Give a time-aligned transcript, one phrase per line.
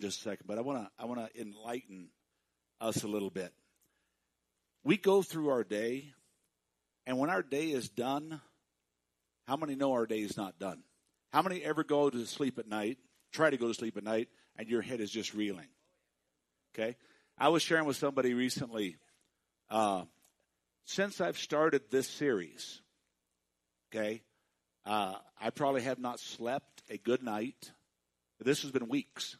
[0.00, 2.08] in just a second, but I want to I want to enlighten
[2.80, 3.52] us a little bit.
[4.82, 6.12] We go through our day,
[7.06, 8.40] and when our day is done,
[9.46, 10.82] how many know our day is not done?
[11.32, 12.98] How many ever go to sleep at night,
[13.32, 15.68] try to go to sleep at night, and your head is just reeling?
[16.74, 16.96] Okay?
[17.36, 18.96] I was sharing with somebody recently,
[19.68, 20.04] uh,
[20.86, 22.80] since I've started this series,
[23.92, 24.22] okay,
[24.86, 27.72] uh, I probably have not slept a good night.
[28.42, 29.36] This has been weeks.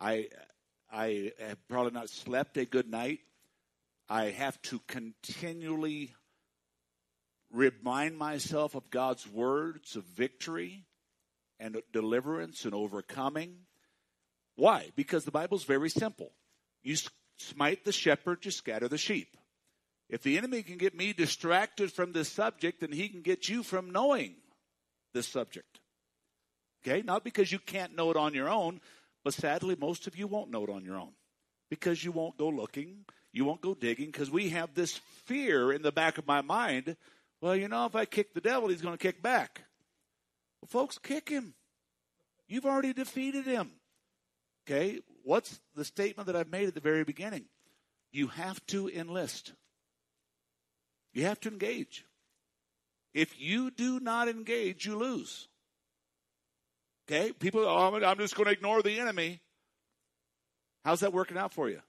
[0.00, 0.28] I
[0.90, 3.20] I have probably not slept a good night.
[4.08, 6.14] I have to continually
[7.52, 10.84] remind myself of God's words of victory
[11.60, 13.66] and deliverance and overcoming.
[14.56, 14.90] Why?
[14.96, 16.32] Because the Bible's very simple.
[16.82, 16.96] You
[17.38, 19.36] smite the shepherd, you scatter the sheep.
[20.08, 23.62] If the enemy can get me distracted from this subject, then he can get you
[23.62, 24.34] from knowing
[25.14, 25.78] this subject.
[26.82, 27.02] Okay?
[27.02, 28.80] Not because you can't know it on your own,
[29.24, 31.12] but sadly, most of you won't know it on your own
[31.68, 35.82] because you won't go looking, you won't go digging, because we have this fear in
[35.82, 36.96] the back of my mind.
[37.40, 39.62] Well, you know, if I kick the devil, he's going to kick back.
[40.60, 41.54] Well, folks, kick him.
[42.48, 43.70] You've already defeated him.
[44.66, 45.00] Okay?
[45.22, 47.44] What's the statement that I've made at the very beginning?
[48.12, 49.52] You have to enlist.
[51.12, 52.04] You have to engage.
[53.14, 55.48] If you do not engage, you lose.
[57.10, 57.32] Okay?
[57.32, 59.40] People, oh, I'm just going to ignore the enemy.
[60.84, 61.80] How's that working out for you?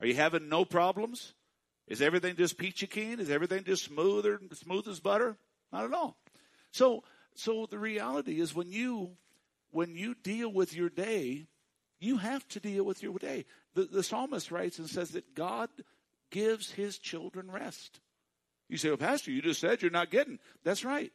[0.00, 1.34] Are you having no problems?
[1.86, 3.20] Is everything just peachy keen?
[3.20, 5.36] Is everything just smoother, smooth as butter?
[5.72, 6.16] Not at all.
[6.72, 9.10] So, so the reality is when you,
[9.70, 11.46] when you deal with your day,
[12.00, 13.44] you have to deal with your day.
[13.74, 15.68] The, the psalmist writes and says that God
[16.30, 18.00] gives his children rest.
[18.68, 20.38] You say, well, Pastor, you just said you're not getting.
[20.64, 21.12] That's right.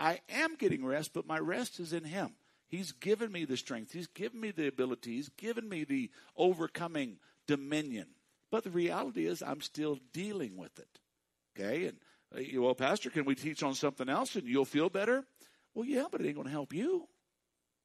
[0.00, 2.30] I am getting rest, but my rest is in Him.
[2.68, 3.92] He's given me the strength.
[3.92, 5.16] He's given me the ability.
[5.16, 8.06] He's given me the overcoming dominion.
[8.50, 10.98] But the reality is, I'm still dealing with it.
[11.58, 11.86] Okay?
[11.86, 11.98] And,
[12.34, 15.24] uh, well, Pastor, can we teach on something else and you'll feel better?
[15.74, 17.06] Well, yeah, but it ain't going to help you.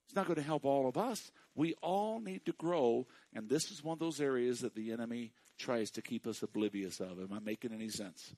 [0.05, 1.31] It's not going to help all of us.
[1.55, 5.33] We all need to grow, and this is one of those areas that the enemy
[5.57, 7.19] tries to keep us oblivious of.
[7.19, 8.35] Am I making any sense?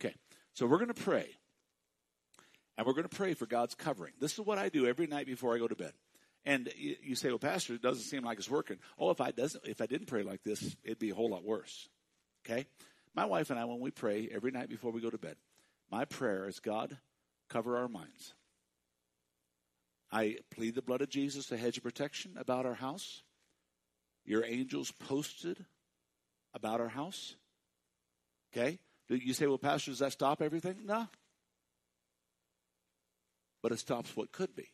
[0.00, 0.14] Okay,
[0.54, 1.36] so we're going to pray.
[2.76, 4.12] And we're going to pray for God's covering.
[4.20, 5.92] This is what I do every night before I go to bed.
[6.44, 8.78] And you say, well, Pastor, it doesn't seem like it's working.
[8.98, 11.44] Oh, if I doesn't, if I didn't pray like this, it'd be a whole lot
[11.44, 11.88] worse.
[12.44, 12.66] Okay?
[13.14, 15.36] My wife and I, when we pray every night before we go to bed,
[15.90, 16.96] my prayer is God,
[17.48, 18.34] cover our minds.
[20.12, 23.22] I plead the blood of Jesus, a hedge of protection about our house.
[24.24, 25.64] Your angels posted
[26.54, 27.34] about our house.
[28.52, 28.78] Okay?
[29.08, 30.76] You say, well, Pastor, does that stop everything?
[30.84, 31.08] No,
[33.62, 34.68] but it stops what could be.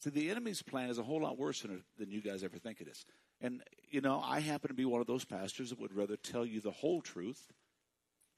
[0.00, 2.80] See, the enemy's plan is a whole lot worse than, than you guys ever think
[2.80, 3.04] it is.
[3.40, 6.46] And, you know, I happen to be one of those pastors that would rather tell
[6.46, 7.52] you the whole truth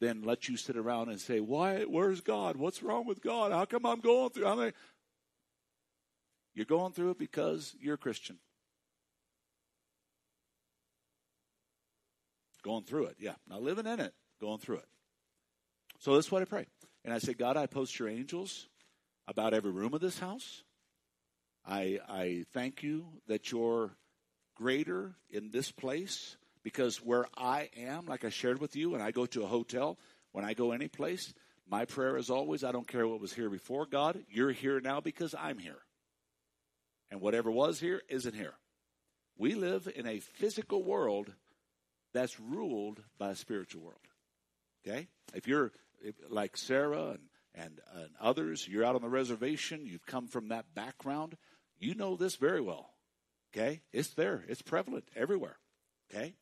[0.00, 2.56] than let you sit around and say, why, where's God?
[2.56, 3.52] What's wrong with God?
[3.52, 4.46] How come I'm going through?
[4.46, 4.72] I mean,
[6.54, 8.38] you're going through it because you're a Christian.
[12.62, 13.34] Going through it, yeah.
[13.48, 14.88] Not living in it, going through it.
[15.98, 16.66] So that's what I pray.
[17.04, 18.68] And I said, God, I post your angels
[19.26, 20.62] about every room of this house.
[21.66, 23.90] I, I thank you that you're
[24.54, 29.10] greater in this place because where I am, like I shared with you, when I
[29.10, 29.98] go to a hotel,
[30.32, 31.32] when I go any place,
[31.68, 35.00] my prayer is always, I don't care what was here before, God, you're here now
[35.00, 35.78] because I'm here.
[37.10, 38.54] And whatever was here isn't here.
[39.38, 41.32] We live in a physical world
[42.12, 44.00] that's ruled by a spiritual world.
[44.86, 45.08] Okay?
[45.34, 45.72] If you're
[46.28, 47.20] like Sarah and,
[47.54, 51.36] and, and others, you're out on the reservation, you've come from that background,
[51.78, 52.90] you know this very well.
[53.52, 53.80] Okay?
[53.92, 55.56] It's there, it's prevalent everywhere.
[56.10, 56.34] Okay?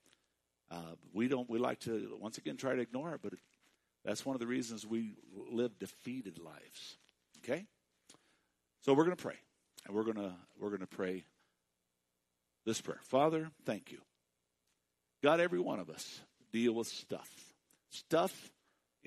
[0.70, 3.38] Uh, we don't, we like to, once again, try to ignore it, but it,
[4.04, 5.14] that's one of the reasons we
[5.50, 6.98] live defeated lives.
[7.38, 7.64] Okay?
[8.82, 9.36] So we're going to pray.
[9.86, 11.25] And we're going to, we're going to pray
[12.66, 13.00] this prayer.
[13.04, 13.99] Father, thank you.
[15.22, 16.20] God, every one of us
[16.52, 17.28] deal with stuff.
[17.90, 18.50] Stuff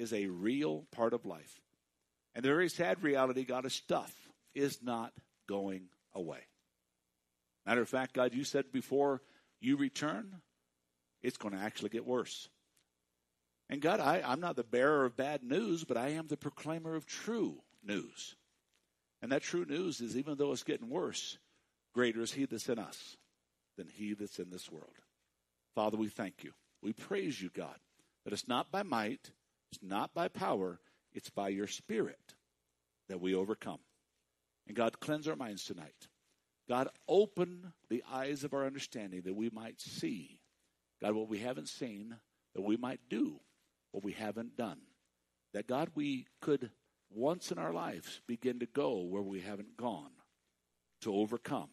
[0.02, 1.62] is a real part of life.
[2.34, 4.14] And the very sad reality, God, is stuff
[4.56, 5.14] is not
[5.48, 5.84] going
[6.14, 6.40] away.
[7.66, 9.22] Matter of fact, God, you said before
[9.60, 10.42] you return,
[11.22, 12.50] it's going to actually get worse.
[13.70, 16.96] And God, I, I'm not the bearer of bad news, but I am the proclaimer
[16.96, 18.36] of true news.
[19.22, 21.38] And that true news is even though it's getting worse,
[21.94, 23.18] greater is He that's in us
[23.78, 24.90] than He that's in this world.
[25.76, 26.52] Father, we thank you.
[26.82, 27.78] We praise you, God,
[28.24, 29.32] that it's not by might,
[29.72, 30.80] it's not by power,
[31.14, 32.36] it's by your spirit
[33.10, 33.80] that we overcome.
[34.68, 36.08] And God, cleanse our minds tonight.
[36.70, 40.40] God, open the eyes of our understanding that we might see,
[41.02, 42.16] God, what we haven't seen,
[42.56, 43.40] that we might do
[43.92, 44.80] what we haven't done.
[45.54, 46.70] That, God, we could
[47.10, 50.12] once in our lives begin to go where we haven't gone
[51.02, 51.70] to overcome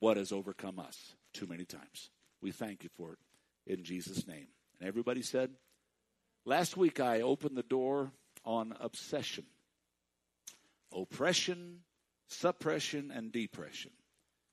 [0.00, 2.10] what has overcome us too many times.
[2.40, 3.18] We thank you for it
[3.72, 4.48] in Jesus' name.
[4.80, 5.50] And everybody said,
[6.44, 8.12] last week I opened the door
[8.44, 9.44] on obsession,
[10.92, 11.80] oppression,
[12.28, 13.92] suppression, and depression.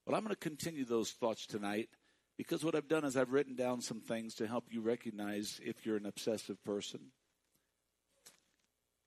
[0.06, 1.90] Well, I'm going to continue those thoughts tonight
[2.38, 5.86] because what I've done is I've written down some things to help you recognize if
[5.86, 7.12] you're an obsessive person.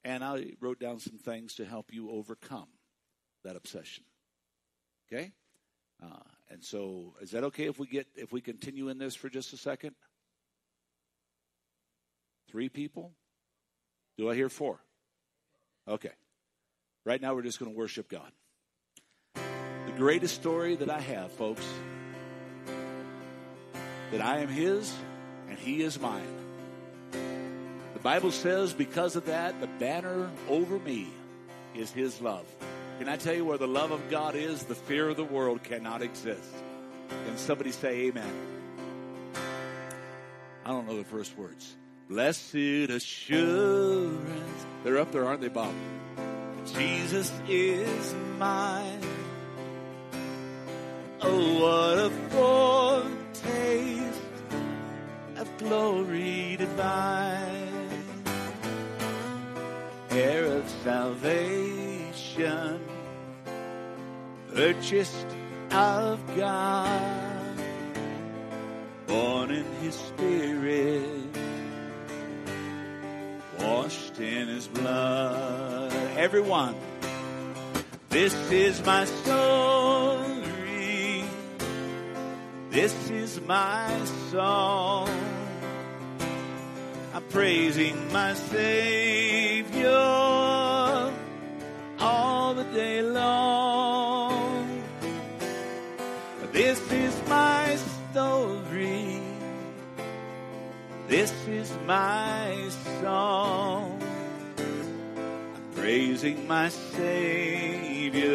[0.04, 2.68] And I wrote down some things to help you overcome
[3.42, 4.04] that obsession.
[5.08, 5.32] Okay?
[6.02, 6.20] Uh,
[6.50, 9.52] and so, is that okay if we get if we continue in this for just
[9.52, 9.94] a second?
[12.54, 13.10] Three people?
[14.16, 14.78] Do I hear four?
[15.88, 16.12] Okay.
[17.04, 18.30] Right now, we're just going to worship God.
[19.34, 21.66] The greatest story that I have, folks,
[24.12, 24.94] that I am His
[25.50, 26.28] and He is mine.
[27.10, 31.08] The Bible says, because of that, the banner over me
[31.74, 32.46] is His love.
[33.00, 34.62] Can I tell you where the love of God is?
[34.62, 36.54] The fear of the world cannot exist.
[37.08, 38.32] Can somebody say amen?
[40.64, 41.74] I don't know the first words.
[42.08, 42.54] Blessed
[42.90, 44.66] assurance.
[44.82, 45.72] They're up there, aren't they, Bob?
[46.76, 49.00] Jesus is mine.
[51.22, 52.10] Oh, what a
[53.00, 54.20] foretaste
[55.36, 58.04] of glory divine.
[60.10, 62.80] Heir of salvation,
[64.54, 65.26] purchased
[65.70, 67.58] of God,
[69.06, 71.33] born in His Spirit,
[73.64, 75.92] washed in His blood.
[76.16, 76.74] Everyone,
[78.10, 80.44] this is my story.
[82.70, 83.88] This is my
[84.30, 85.08] song.
[87.14, 89.90] I'm praising my Savior
[92.00, 94.82] all the day long.
[96.52, 98.53] This is my story.
[101.14, 102.68] This is my
[103.00, 104.02] song.
[104.58, 108.26] I'm praising my Savior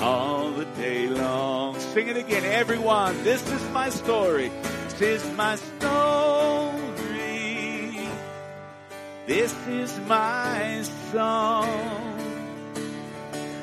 [0.00, 1.78] all the day long.
[1.78, 3.22] Sing it again, everyone.
[3.22, 4.50] This is my story.
[4.98, 6.80] This is my story.
[9.28, 12.18] This is my song.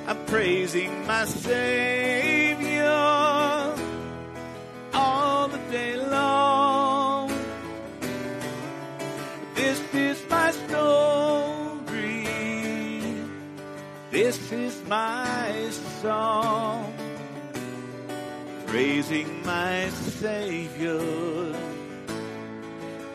[0.07, 2.32] I'm praising my Savior
[14.23, 15.69] This is my
[16.01, 16.93] song.
[18.67, 19.89] Praising my
[20.21, 21.03] Savior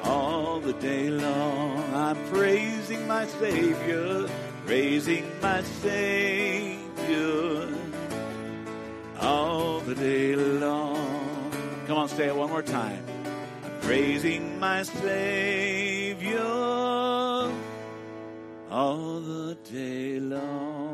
[0.04, 1.82] all the day long.
[1.94, 4.28] I'm praising my Savior,
[4.66, 7.68] praising my Savior
[9.18, 11.50] all the day long.
[11.86, 13.02] Come on, say it one more time.
[13.64, 16.44] I'm praising my Savior
[18.70, 20.87] all the day long.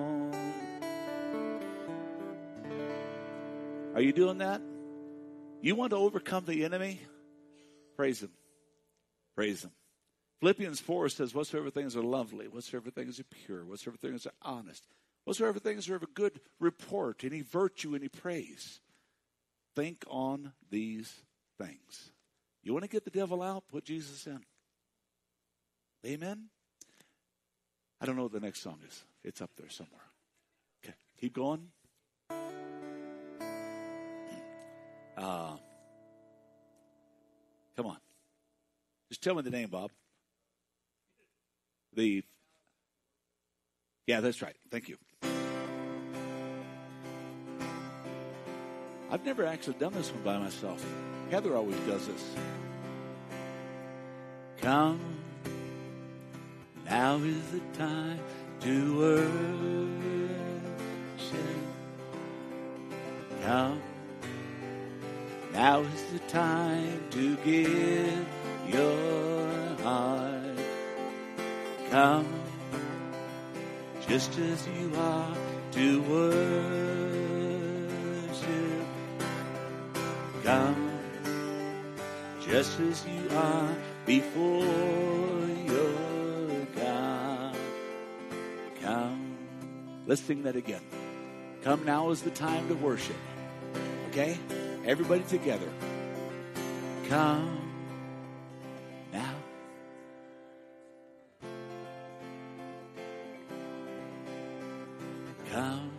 [3.95, 4.61] Are you doing that?
[5.63, 7.01] You want to overcome the enemy?
[7.97, 8.33] Praise Him.
[9.37, 9.71] Praise Him.
[10.41, 14.85] Philippians 4 says, Whatsoever things are lovely, whatsoever things are pure, whatsoever things are honest,
[15.25, 18.81] whatsoever things are of a good report, any virtue, any praise,
[19.77, 21.23] think on these
[21.57, 22.11] things.
[22.65, 23.63] You want to get the devil out?
[23.71, 24.41] Put Jesus in.
[26.05, 26.47] Amen?
[28.01, 29.05] I don't know what the next song is.
[29.23, 30.03] It's up there somewhere.
[30.85, 31.69] Okay, keep going.
[35.17, 35.57] Uh,
[37.77, 37.99] come on.
[39.09, 39.91] Just tell me the name, Bob.
[41.95, 42.25] The.
[44.07, 44.57] Yeah, that's right.
[44.71, 44.97] Thank you.
[49.11, 50.85] I've never actually done this one by myself.
[51.31, 52.35] Heather always does this.
[54.61, 54.99] Come,
[56.85, 58.19] now is the time
[58.61, 59.95] to worship.
[63.45, 63.81] Come,
[65.55, 68.27] now is the time to give
[68.67, 70.59] your heart.
[71.91, 72.27] Come,
[74.09, 75.37] just as you are
[75.73, 76.45] to worship.
[80.43, 80.91] Come,
[82.45, 84.67] just as you are before
[85.67, 87.57] your God.
[88.83, 89.37] Come,
[90.07, 90.83] Let's sing that again.
[91.63, 93.17] Come now is the time to worship.
[94.11, 94.37] Okay?
[94.87, 95.69] Everybody together.
[97.09, 97.59] Come
[99.13, 99.35] now.
[105.51, 105.91] Come.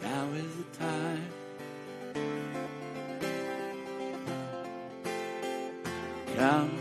[0.00, 1.28] Now is the time.
[6.34, 6.78] Come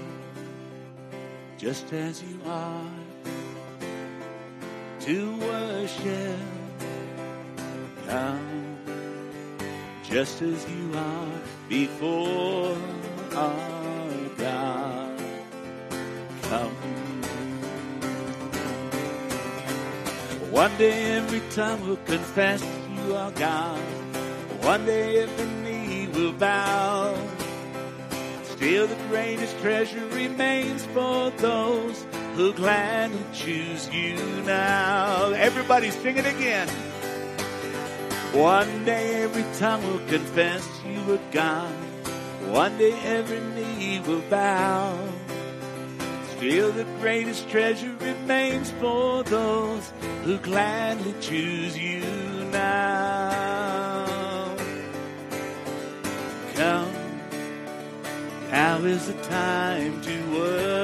[1.58, 2.92] just as you are
[5.02, 6.57] to worship.
[10.10, 12.78] Just as you are before
[13.36, 15.20] our God.
[16.44, 16.72] Come.
[20.50, 22.64] One day every tongue will confess
[22.96, 23.82] you are God.
[24.64, 27.16] One day every knee will bow.
[28.44, 35.32] Still the greatest treasure remains for those who gladly choose you now.
[35.32, 36.70] Everybody sing it again.
[38.38, 41.74] One day every tongue will confess you are God.
[42.52, 44.96] One day every knee will bow.
[46.36, 49.92] Still the greatest treasure remains for those
[50.24, 52.02] who gladly choose you
[52.52, 54.06] now.
[56.54, 56.94] Come,
[58.52, 60.78] now is the time to worship.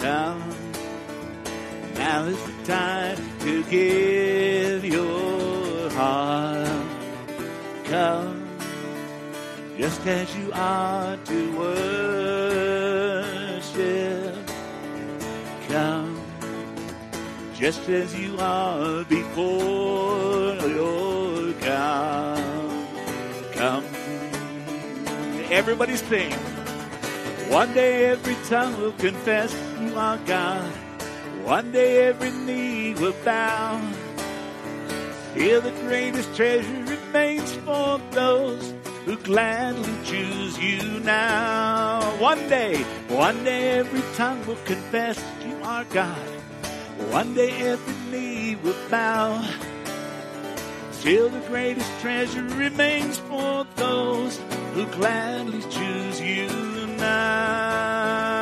[0.00, 0.42] Come,
[1.94, 2.97] now is the time
[3.48, 6.86] to give your heart.
[7.84, 8.46] Come
[9.78, 12.84] just as you are to worship.
[15.68, 16.20] Come,
[17.54, 22.86] just as you are before your God.
[23.54, 23.84] Come,
[25.50, 26.32] everybody sing.
[27.48, 29.50] One day every tongue will confess
[29.80, 30.70] you are God.
[31.44, 33.80] One day every knee will bow.
[35.34, 38.74] Here the greatest treasure remains for those
[39.04, 42.00] who gladly choose you now.
[42.18, 46.28] One day, one day every tongue will confess you are God.
[47.10, 49.48] One day every knee will bow.
[50.90, 54.40] Still the greatest treasure remains for those
[54.74, 56.48] who gladly choose you
[56.98, 58.37] now.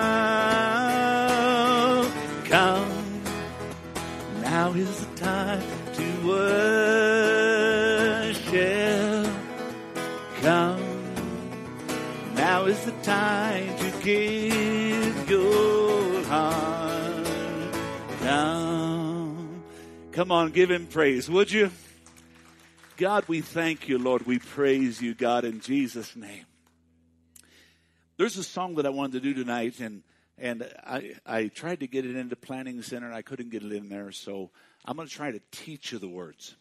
[4.57, 6.47] Now is the time to worship.
[10.41, 10.81] Come,
[12.35, 17.27] now is the time to give your heart.
[18.21, 19.63] Come,
[20.13, 21.71] come on, give him praise, would you?
[22.97, 24.27] God, we thank you, Lord.
[24.27, 26.47] We praise you, God, in Jesus' name.
[28.17, 30.03] There's a song that I wanted to do tonight, and
[30.39, 33.73] and I I tried to get it into Planning Center, and I couldn't get it
[33.73, 34.51] in there, so
[34.85, 36.55] I'm going to try to teach you the words.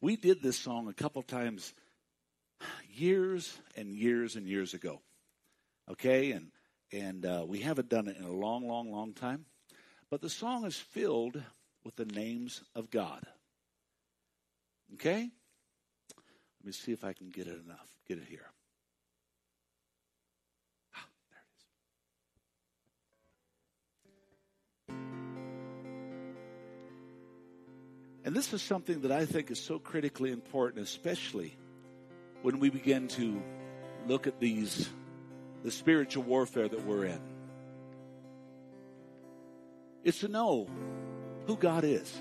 [0.00, 1.72] We did this song a couple times,
[2.92, 5.00] years and years and years ago.
[5.90, 6.50] Okay, and
[6.92, 9.46] and uh, we haven't done it in a long, long, long time.
[10.10, 11.42] But the song is filled
[11.84, 13.24] with the names of God.
[14.94, 15.30] Okay?
[16.14, 17.88] Let me see if I can get it enough.
[18.06, 18.51] Get it here.
[28.24, 31.56] And this is something that I think is so critically important, especially
[32.42, 33.42] when we begin to
[34.06, 34.88] look at these,
[35.64, 37.20] the spiritual warfare that we're in.
[40.04, 40.68] It's to know
[41.46, 42.12] who God is.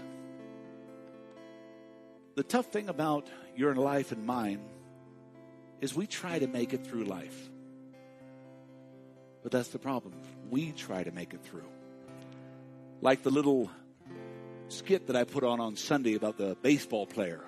[2.35, 4.61] The tough thing about your life and mine
[5.81, 7.49] is we try to make it through life.
[9.43, 10.13] But that's the problem.
[10.49, 11.67] We try to make it through.
[13.01, 13.71] Like the little
[14.71, 17.41] skit that I put on on Sunday about the baseball player.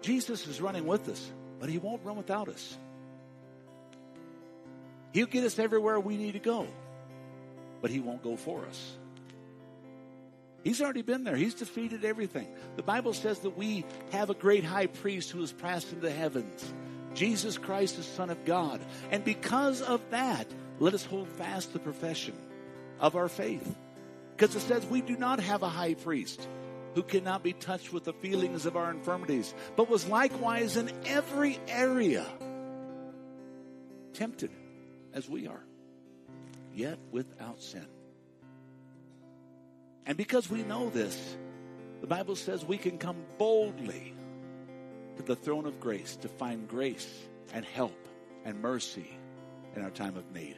[0.00, 2.76] Jesus is running with us, but he won't run without us.
[5.12, 6.66] He'll get us everywhere we need to go,
[7.80, 8.96] but he won't go for us.
[10.64, 11.36] He's already been there.
[11.36, 12.48] He's defeated everything.
[12.76, 16.12] The Bible says that we have a great high priest who has passed into the
[16.12, 16.74] heavens.
[17.14, 18.80] Jesus Christ, the Son of God.
[19.10, 20.46] And because of that,
[20.78, 22.34] let us hold fast the profession
[23.00, 23.76] of our faith.
[24.38, 26.46] Because it says we do not have a high priest
[26.94, 31.58] who cannot be touched with the feelings of our infirmities, but was likewise in every
[31.66, 32.24] area
[34.12, 34.52] tempted
[35.12, 35.64] as we are,
[36.72, 37.86] yet without sin.
[40.06, 41.36] And because we know this,
[42.00, 44.14] the Bible says we can come boldly
[45.16, 47.12] to the throne of grace to find grace
[47.52, 48.08] and help
[48.44, 49.10] and mercy
[49.74, 50.56] in our time of need.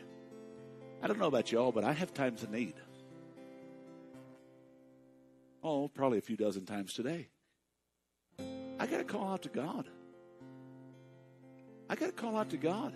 [1.03, 2.75] I don't know about y'all, but I have times of need.
[5.63, 7.29] Oh, probably a few dozen times today.
[8.79, 9.89] I got to call out to God.
[11.89, 12.95] I got to call out to God.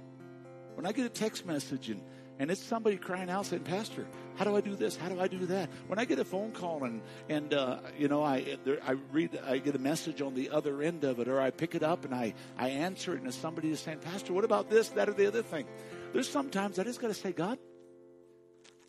[0.75, 2.01] When I get a text message and,
[2.39, 4.07] and it's somebody crying out saying, Pastor,
[4.37, 4.97] how do I do this?
[4.97, 5.69] How do I do that?
[5.89, 9.39] When I get a phone call and, and uh, you know, I, there, I read,
[9.47, 12.05] I get a message on the other end of it, or I pick it up
[12.05, 15.13] and I, I answer it, and somebody is saying, Pastor, what about this, that, or
[15.13, 15.67] the other thing?
[16.13, 17.59] There's sometimes I just got to say, God,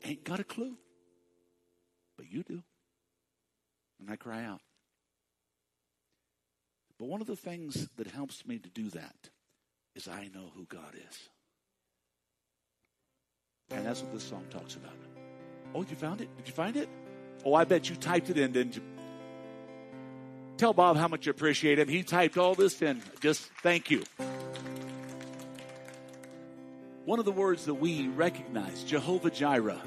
[0.04, 0.78] ain't got a clue.
[2.18, 2.64] But you do.
[4.00, 4.62] And I cry out.
[6.98, 9.30] But one of the things that helps me to do that
[9.96, 11.30] is I know who God is.
[13.72, 14.94] And that's what this song talks about.
[15.74, 16.30] Oh, you found it?
[16.38, 16.88] Did you find it?
[17.44, 18.82] Oh, I bet you typed it in, didn't you?
[20.58, 21.90] Tell Bob how much you appreciate him.
[21.90, 23.02] He typed all this in.
[23.20, 24.04] Just thank you.
[27.04, 29.82] One of the words that we recognize, Jehovah Jireh.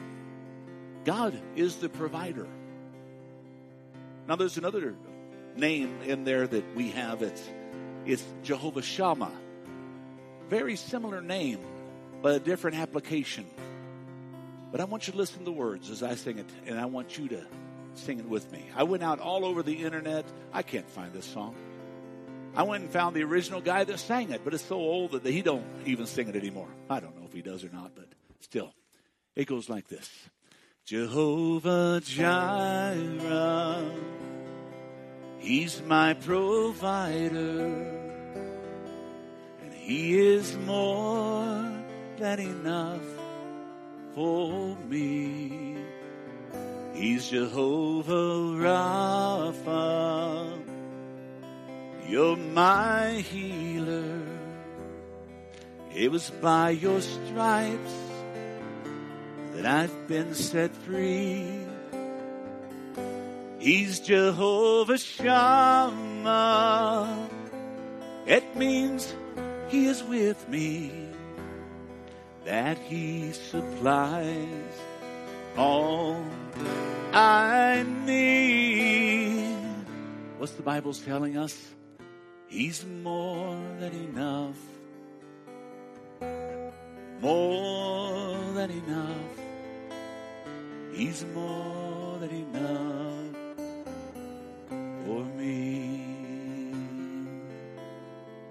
[1.05, 2.47] God is the provider.
[4.29, 4.95] Now, there's another
[5.57, 7.23] name in there that we have.
[7.23, 7.43] It's,
[8.05, 9.33] it's Jehovah Shammah.
[10.51, 11.61] Very similar name,
[12.21, 13.47] but a different application.
[14.71, 16.85] But I want you to listen to the words as I sing it, and I
[16.85, 17.43] want you to
[17.95, 18.67] sing it with me.
[18.77, 20.27] I went out all over the internet.
[20.53, 21.55] I can't find this song.
[22.55, 25.25] I went and found the original guy that sang it, but it's so old that
[25.25, 26.69] he don't even sing it anymore.
[26.91, 28.09] I don't know if he does or not, but
[28.41, 28.75] still.
[29.35, 30.11] It goes like this.
[30.85, 33.85] Jehovah Jireh,
[35.49, 37.65] He's my provider,
[39.63, 41.65] and He is more
[42.19, 43.01] than enough
[44.15, 45.79] for me.
[46.93, 48.13] He's Jehovah
[48.61, 50.59] Rapha,
[52.07, 54.21] you're my healer.
[55.95, 57.97] It was by your stripes
[59.55, 61.68] that I've been set free.
[63.59, 65.29] He's Jehovah Shammah.
[68.25, 69.13] It means
[69.69, 70.93] He is with me,
[72.45, 74.47] that He supplies
[75.57, 76.23] all
[77.13, 79.57] I need.
[80.39, 81.75] What's the Bible's telling us?
[82.47, 84.57] He's more than enough.
[87.21, 89.41] More than enough.
[90.93, 92.98] He's more than enough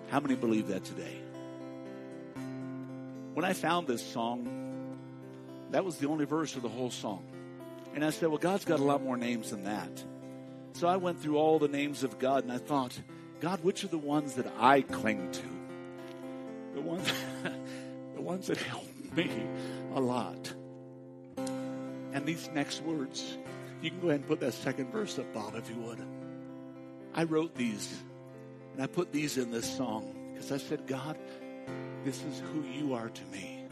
[0.09, 1.17] How many believe that today?
[3.33, 4.97] When I found this song,
[5.71, 7.25] that was the only verse of the whole song.
[7.93, 10.03] And I said, well, God's got a lot more names than that.
[10.73, 12.99] So I went through all the names of God and I thought,
[13.39, 15.41] God, which are the ones that I cling to?
[16.75, 17.11] The ones,
[18.15, 19.29] the ones that help me
[19.93, 20.53] a lot.
[22.13, 23.37] And these next words,
[23.81, 25.99] you can go ahead and put that second verse up, Bob, if you would.
[27.13, 27.95] I wrote these
[28.77, 31.17] and I put these in this song because I said, God,
[32.05, 33.65] this is who you are to me.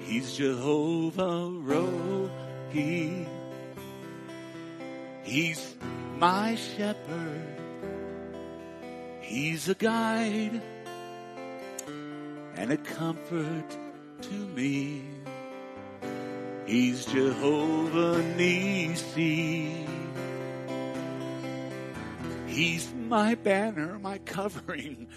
[0.00, 3.26] He's Jehovah Rohi.
[5.22, 5.74] He's
[6.18, 7.62] my shepherd.
[9.22, 10.60] He's a guide
[12.56, 13.70] and a comfort
[14.20, 15.02] to me.
[16.66, 19.86] He's Jehovah Nisi.
[22.50, 25.08] He's my banner, my covering.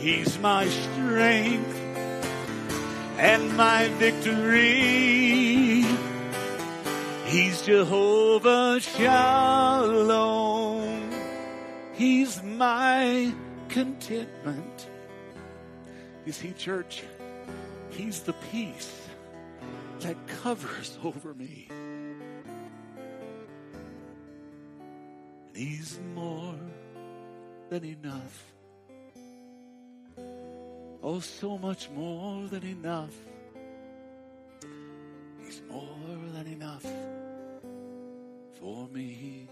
[0.00, 1.76] He's my strength
[3.18, 5.84] and my victory.
[7.26, 10.18] He's Jehovah Shalom.
[11.94, 13.32] He's my
[13.68, 14.88] contentment.
[16.26, 17.04] You see, church,
[17.90, 19.08] He's the peace
[20.00, 21.68] that covers over me.
[25.58, 26.54] He's more
[27.68, 28.44] than enough.
[31.02, 33.12] Oh, so much more than enough.
[35.44, 36.86] He's more than enough
[38.60, 39.48] for me.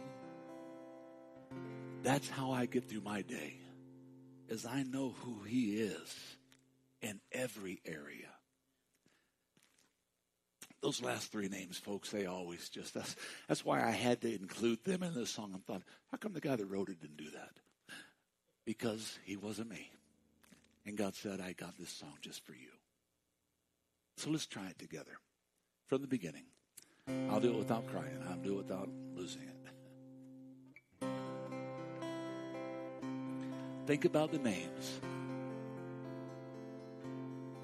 [2.04, 3.56] That's how I get through my day,
[4.48, 6.14] as I know who He is
[7.02, 8.35] in every area.
[10.86, 13.16] Those last three names, folks, they always just, that's,
[13.48, 15.50] that's why I had to include them in this song.
[15.52, 17.50] I thought, how come the guy that wrote it didn't do that?
[18.64, 19.90] Because he wasn't me.
[20.86, 22.68] And God said, I got this song just for you.
[24.16, 25.10] So let's try it together
[25.86, 26.44] from the beginning.
[27.30, 28.22] I'll do it without crying.
[28.30, 31.08] I'll do it without losing it.
[33.88, 35.00] Think about the names.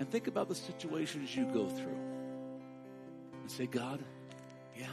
[0.00, 2.11] and think about the situations you go through
[3.52, 4.02] say, God,
[4.76, 4.86] yeah,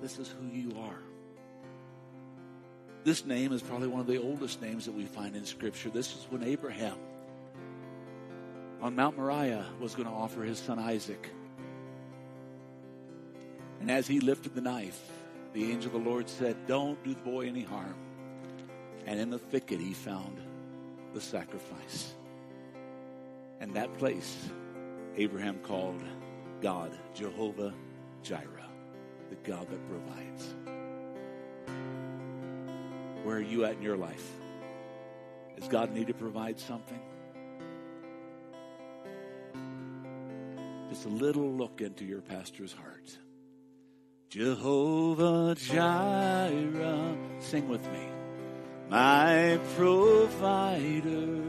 [0.00, 0.98] this is who you are.
[3.04, 5.88] This name is probably one of the oldest names that we find in Scripture.
[5.88, 6.98] This is when Abraham
[8.80, 11.30] on Mount Moriah was going to offer his son Isaac.
[13.80, 15.00] And as he lifted the knife,
[15.52, 17.94] the angel of the Lord said, Don't do the boy any harm.
[19.06, 20.38] And in the thicket, he found
[21.14, 22.12] the sacrifice.
[23.60, 24.36] And that place,
[25.16, 26.02] Abraham called
[26.60, 27.72] God Jehovah
[28.22, 28.68] Jireh,
[29.30, 30.54] the God that provides.
[33.24, 34.32] Where are you at in your life?
[35.58, 37.00] Does God need to provide something?
[40.88, 43.18] Just a little look into your pastor's heart.
[44.30, 48.08] Jehovah Jireh, sing with me.
[48.88, 51.42] My provider,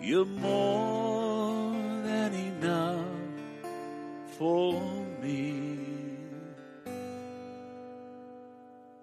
[0.00, 1.05] you're more
[4.38, 4.80] for
[5.22, 5.78] me.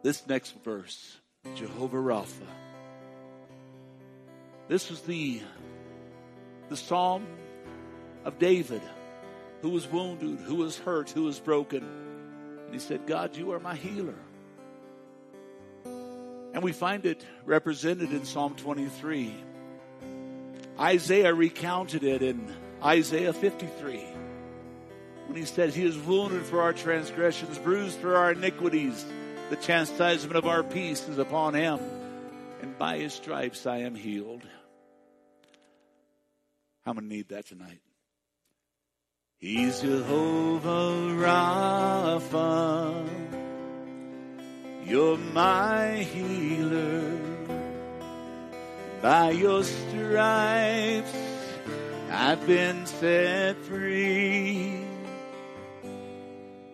[0.01, 1.17] This next verse,
[1.55, 2.47] Jehovah Rapha.
[4.67, 5.41] This was the,
[6.69, 7.25] the psalm
[8.25, 8.81] of David,
[9.61, 11.83] who was wounded, who was hurt, who was broken.
[12.65, 14.15] And he said, God, you are my healer.
[16.53, 19.33] And we find it represented in Psalm 23.
[20.79, 24.03] Isaiah recounted it in Isaiah 53
[25.27, 29.05] when he said, He is wounded for our transgressions, bruised for our iniquities.
[29.49, 31.79] The chastisement of our peace is upon him,
[32.62, 34.43] and by his stripes I am healed.
[36.86, 37.79] How many need that tonight?
[39.38, 43.05] He's Jehovah Rapha.
[44.86, 47.19] You're my healer.
[49.01, 51.13] By your stripes,
[52.09, 54.82] I've been set free.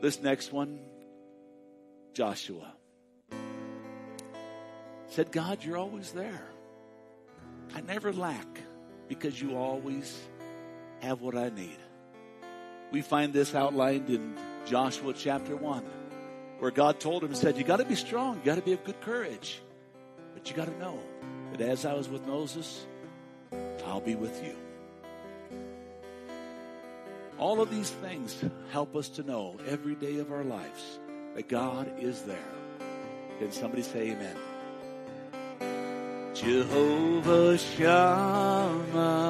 [0.02, 0.80] This next one,
[2.14, 2.74] Joshua
[5.08, 6.42] said, God, you're always there.
[7.76, 8.48] I never lack
[9.08, 10.18] because you always
[11.02, 11.78] have what I need.
[12.92, 14.36] We find this outlined in
[14.66, 15.84] Joshua chapter 1,
[16.60, 18.84] where God told him, said, You got to be strong, you got to be of
[18.84, 19.62] good courage.
[20.34, 21.00] But you got to know
[21.52, 22.86] that as I was with Moses,
[23.86, 24.56] I'll be with you.
[27.40, 31.00] All of these things help us to know every day of our lives
[31.36, 32.38] that God is there.
[33.40, 34.36] Can somebody say amen?
[36.36, 39.30] Jehovah Shammah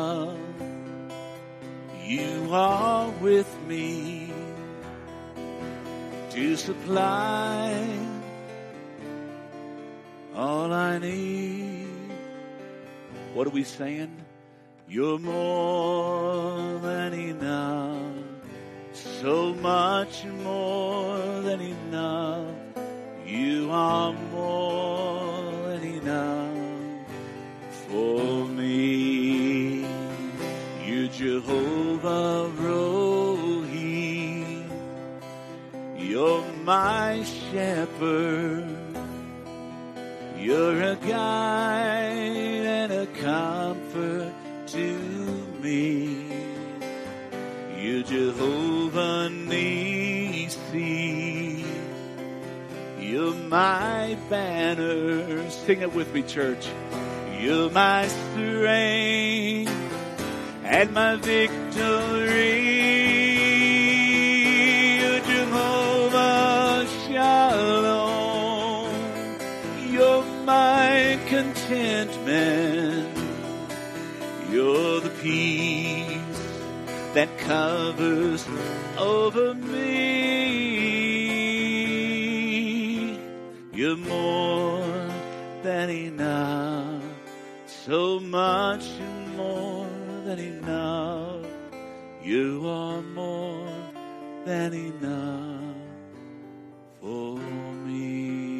[2.09, 4.33] you are with me
[6.31, 7.87] to supply
[10.33, 11.85] all I need.
[13.35, 14.25] What are we saying?
[14.91, 18.15] You're more than enough,
[18.91, 22.55] so much more than enough.
[23.23, 27.05] You are more than enough
[27.87, 29.85] for me.
[30.83, 34.43] You Jehovah Rohi,
[35.99, 38.65] you're my shepherd.
[40.35, 41.68] You're a guide
[48.19, 50.75] Jehovah Nisi.
[52.99, 55.49] You're my banner.
[55.49, 56.67] Sing it with me, church.
[57.39, 59.71] You're my strength
[60.65, 62.59] and my victory.
[64.99, 68.91] You're Jehovah Shalom.
[69.93, 72.18] You're my contentment.
[77.49, 78.45] Covers
[78.99, 79.79] over me.
[83.73, 84.85] You're more
[85.63, 87.01] than enough,
[87.65, 88.85] so much
[89.35, 89.87] more
[90.25, 91.47] than enough.
[92.21, 93.67] You are more
[94.45, 95.75] than enough
[97.01, 97.35] for
[97.87, 98.59] me.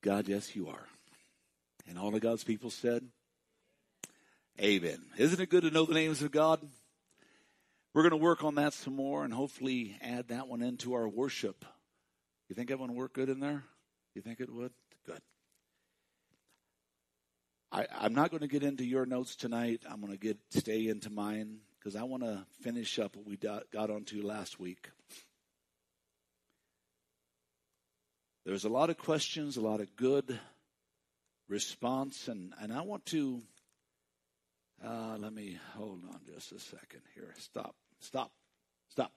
[0.00, 0.91] God, yes, you are.
[2.12, 3.08] All of God's people said,
[4.60, 4.98] Amen.
[5.16, 6.60] Isn't it good to know the names of God?
[7.94, 11.08] We're going to work on that some more and hopefully add that one into our
[11.08, 11.64] worship.
[12.50, 13.64] You think that one work good in there?
[14.14, 14.72] You think it would?
[15.06, 15.22] Good.
[17.72, 19.80] I, I'm not going to get into your notes tonight.
[19.90, 23.38] I'm going to get stay into mine because I want to finish up what we
[23.38, 24.90] got, got onto last week.
[28.44, 30.38] There's a lot of questions, a lot of good
[31.48, 33.42] response, and, and I want to
[34.84, 37.32] uh, let me hold on just a second here.
[37.38, 38.32] Stop, stop,
[38.88, 39.12] stop.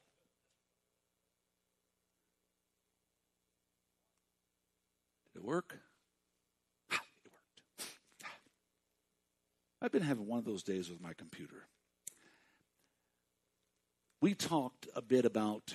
[5.33, 5.77] Did it work?
[6.91, 7.89] Ah, it worked.
[9.81, 11.65] I've been having one of those days with my computer.
[14.21, 15.73] We talked a bit about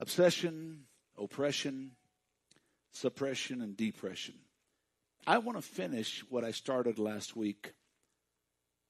[0.00, 0.84] obsession,
[1.18, 1.92] oppression,
[2.92, 4.34] suppression, and depression.
[5.26, 7.72] I want to finish what I started last week.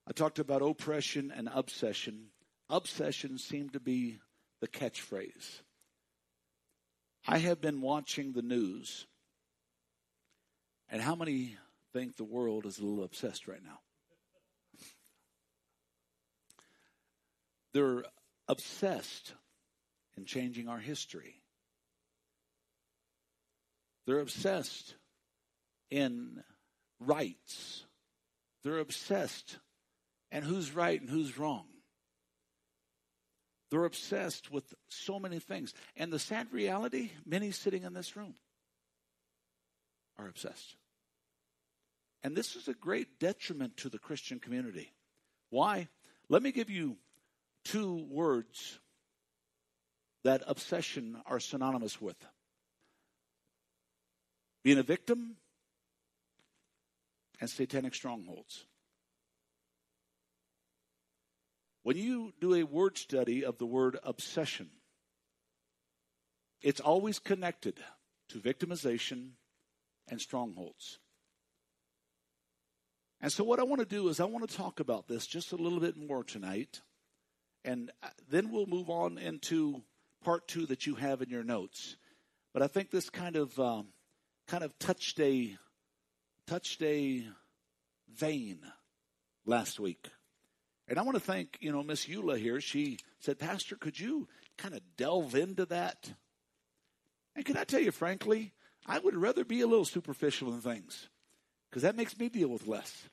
[0.06, 2.26] I talked about oppression and obsession.
[2.68, 4.18] Obsession seemed to be
[4.60, 5.60] the catchphrase.
[7.26, 9.06] I have been watching the news,
[10.88, 11.56] and how many
[11.92, 13.78] think the world is a little obsessed right now?
[17.72, 18.04] They're
[18.48, 19.34] obsessed
[20.16, 21.41] in changing our history.
[24.06, 24.94] They're obsessed
[25.90, 26.42] in
[27.00, 27.84] rights.
[28.64, 29.58] They're obsessed
[30.30, 31.66] and who's right and who's wrong.
[33.70, 35.72] They're obsessed with so many things.
[35.96, 38.34] And the sad reality, many sitting in this room
[40.18, 40.76] are obsessed.
[42.22, 44.92] And this is a great detriment to the Christian community.
[45.50, 45.88] Why?
[46.28, 46.96] Let me give you
[47.64, 48.78] two words
[50.24, 52.16] that obsession are synonymous with
[54.62, 55.36] being a victim
[57.40, 58.66] and satanic strongholds.
[61.82, 64.70] When you do a word study of the word obsession,
[66.60, 67.80] it's always connected
[68.28, 69.30] to victimization
[70.08, 70.98] and strongholds.
[73.20, 75.52] And so, what I want to do is, I want to talk about this just
[75.52, 76.80] a little bit more tonight.
[77.64, 79.82] And uh, then we'll move on into
[80.24, 81.96] part two that you have in your notes.
[82.52, 83.88] But I think this kind of um,
[84.46, 85.56] kind of touched a
[86.46, 87.24] touched a
[88.14, 88.60] vein
[89.46, 90.08] last week.
[90.88, 92.60] And I want to thank, you know, Miss Eula here.
[92.60, 94.28] She said, Pastor, could you
[94.58, 96.12] kind of delve into that?
[97.34, 98.52] And can I tell you frankly,
[98.86, 101.08] I would rather be a little superficial in things
[101.70, 103.04] because that makes me deal with less.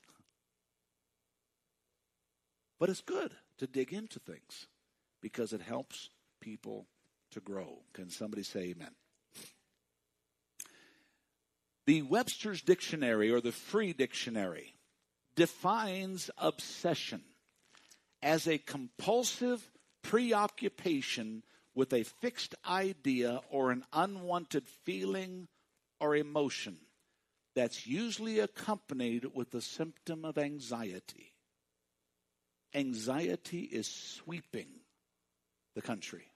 [2.78, 4.66] But it's good to dig into things
[5.20, 6.86] because it helps people
[7.30, 7.82] to grow.
[7.92, 8.90] Can somebody say amen?
[11.90, 14.76] The Webster's Dictionary or the Free Dictionary
[15.34, 17.20] defines obsession
[18.22, 19.68] as a compulsive
[20.00, 21.42] preoccupation
[21.74, 25.48] with a fixed idea or an unwanted feeling
[25.98, 26.76] or emotion
[27.56, 31.34] that's usually accompanied with a symptom of anxiety.
[32.72, 34.68] Anxiety is sweeping
[35.74, 36.30] the country.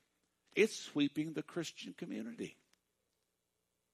[0.56, 2.56] It's sweeping the Christian community.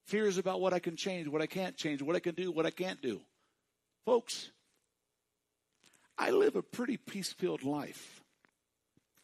[0.06, 2.66] Fears about what I can change, what I can't change, what I can do, what
[2.66, 3.20] I can't do.
[4.04, 4.50] Folks,
[6.18, 8.22] I live a pretty peace filled life,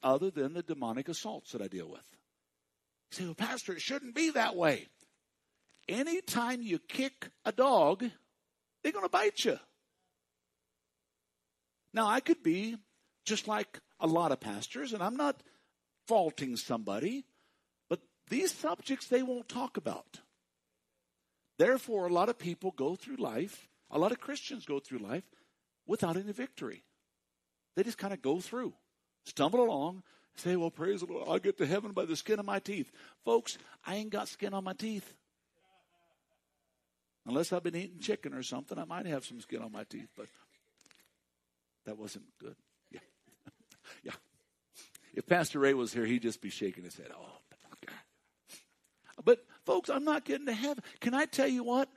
[0.02, 2.04] other than the demonic assaults that I deal with.
[3.10, 4.86] You say, well, Pastor, it shouldn't be that way.
[5.88, 8.04] Anytime you kick a dog,
[8.82, 9.58] they're going to bite you.
[11.92, 12.76] Now, I could be
[13.24, 15.42] just like a lot of pastors, and I'm not
[16.06, 17.24] faulting somebody,
[17.88, 20.20] but these subjects they won't talk about.
[21.58, 25.24] Therefore, a lot of people go through life, a lot of Christians go through life
[25.86, 26.82] without any victory.
[27.74, 28.74] They just kind of go through,
[29.24, 30.02] stumble along,
[30.36, 32.90] say, Well, praise the Lord, I'll get to heaven by the skin of my teeth.
[33.24, 35.14] Folks, I ain't got skin on my teeth.
[37.26, 40.08] Unless I've been eating chicken or something, I might have some skin on my teeth,
[40.16, 40.26] but
[41.84, 42.54] that wasn't good.
[42.92, 43.00] Yeah.
[44.04, 44.12] yeah.
[45.14, 47.08] If Pastor Ray was here, he'd just be shaking his head.
[47.16, 47.38] Oh,
[49.24, 50.82] but folks, I'm not getting to heaven.
[51.00, 51.88] Can I tell you what?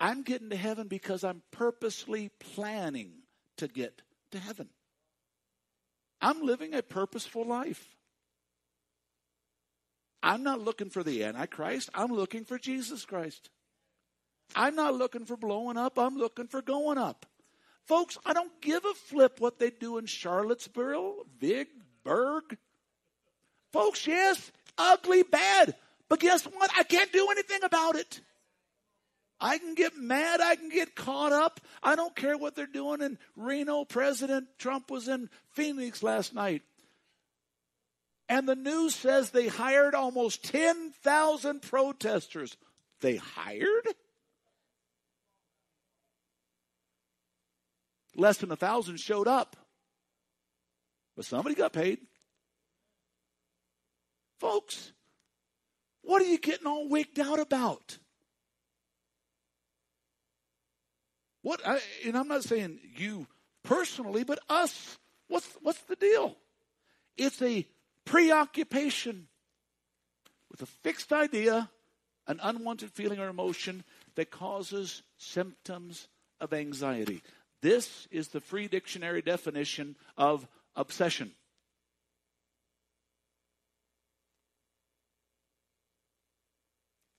[0.00, 3.12] I'm getting to heaven because I'm purposely planning
[3.56, 4.68] to get to heaven.
[6.20, 7.96] I'm living a purposeful life.
[10.22, 11.90] I'm not looking for the Antichrist.
[11.94, 13.50] I'm looking for Jesus Christ.
[14.56, 15.98] I'm not looking for blowing up.
[15.98, 17.26] I'm looking for going up.
[17.86, 22.56] Folks, I don't give a flip what they do in Charlottesville, Vicksburg.
[23.72, 25.74] Folks, yes, ugly, bad.
[26.14, 26.70] But guess what?
[26.78, 28.20] I can't do anything about it.
[29.40, 30.40] I can get mad.
[30.40, 31.60] I can get caught up.
[31.82, 33.84] I don't care what they're doing in Reno.
[33.84, 36.62] President Trump was in Phoenix last night.
[38.28, 42.56] And the news says they hired almost 10,000 protesters.
[43.00, 43.88] They hired?
[48.14, 49.56] Less than a thousand showed up.
[51.16, 51.98] But somebody got paid.
[54.38, 54.92] Folks,
[56.04, 57.98] What are you getting all wigged out about?
[61.42, 63.26] What, I, and I'm not saying you
[63.62, 64.98] personally, but us.
[65.28, 66.36] What's, what's the deal?
[67.16, 67.66] It's a
[68.04, 69.28] preoccupation
[70.50, 71.70] with a fixed idea,
[72.26, 76.08] an unwanted feeling or emotion that causes symptoms
[76.40, 77.22] of anxiety.
[77.60, 81.32] This is the free dictionary definition of obsession.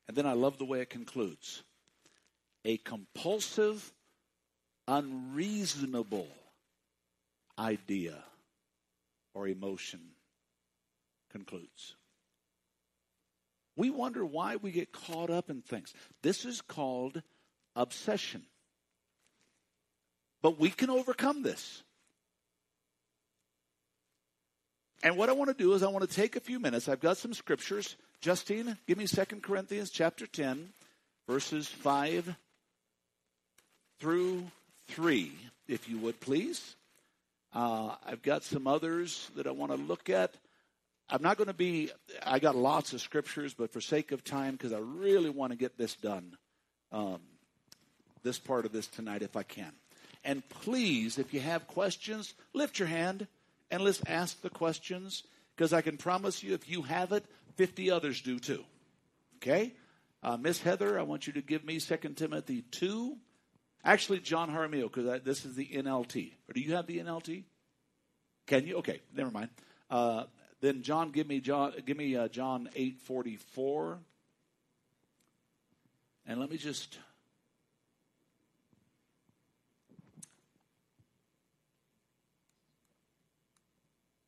[0.08, 1.63] And then I love the way it concludes
[2.63, 3.91] a compulsive,
[4.88, 6.28] unreasonable
[7.58, 8.24] idea
[9.34, 10.00] or emotion
[11.32, 11.96] concludes.
[13.78, 15.94] We wonder why we get caught up in things.
[16.24, 17.22] This is called
[17.76, 18.44] obsession.
[20.41, 21.84] But we can overcome this.
[25.04, 26.88] And what I want to do is I want to take a few minutes.
[26.90, 27.96] I've got some scriptures.
[28.22, 30.70] Justine, give me 2 Corinthians chapter 10,
[31.28, 32.36] verses 5
[34.00, 34.44] through
[34.88, 35.32] 3,
[35.68, 36.76] if you would please.
[37.54, 40.34] Uh, I've got some others that I want to look at.
[41.10, 41.92] I'm not going to be,
[42.26, 45.58] I got lots of scriptures, but for sake of time, because I really want to
[45.58, 46.36] get this done,
[46.92, 47.20] um,
[48.24, 49.72] this part of this tonight if I can.
[50.24, 53.28] And please, if you have questions, lift your hand
[53.71, 55.23] and let's ask the questions,
[55.56, 57.25] because I can promise you if you have it,
[57.56, 58.63] 50 others do too.
[59.38, 59.73] Okay?
[60.23, 63.17] Uh, Miss Heather, I want you to give me 2 Timothy 2.
[63.84, 66.34] Actually, John Jaramillo, because this is the NLT.
[66.49, 67.43] Or do you have the NLT?
[68.47, 68.78] Can you?
[68.78, 69.49] Okay, never mind.
[69.89, 70.23] Uh,
[70.62, 73.99] then John, give me John, give me uh, John eight forty four,
[76.25, 76.97] and let me just.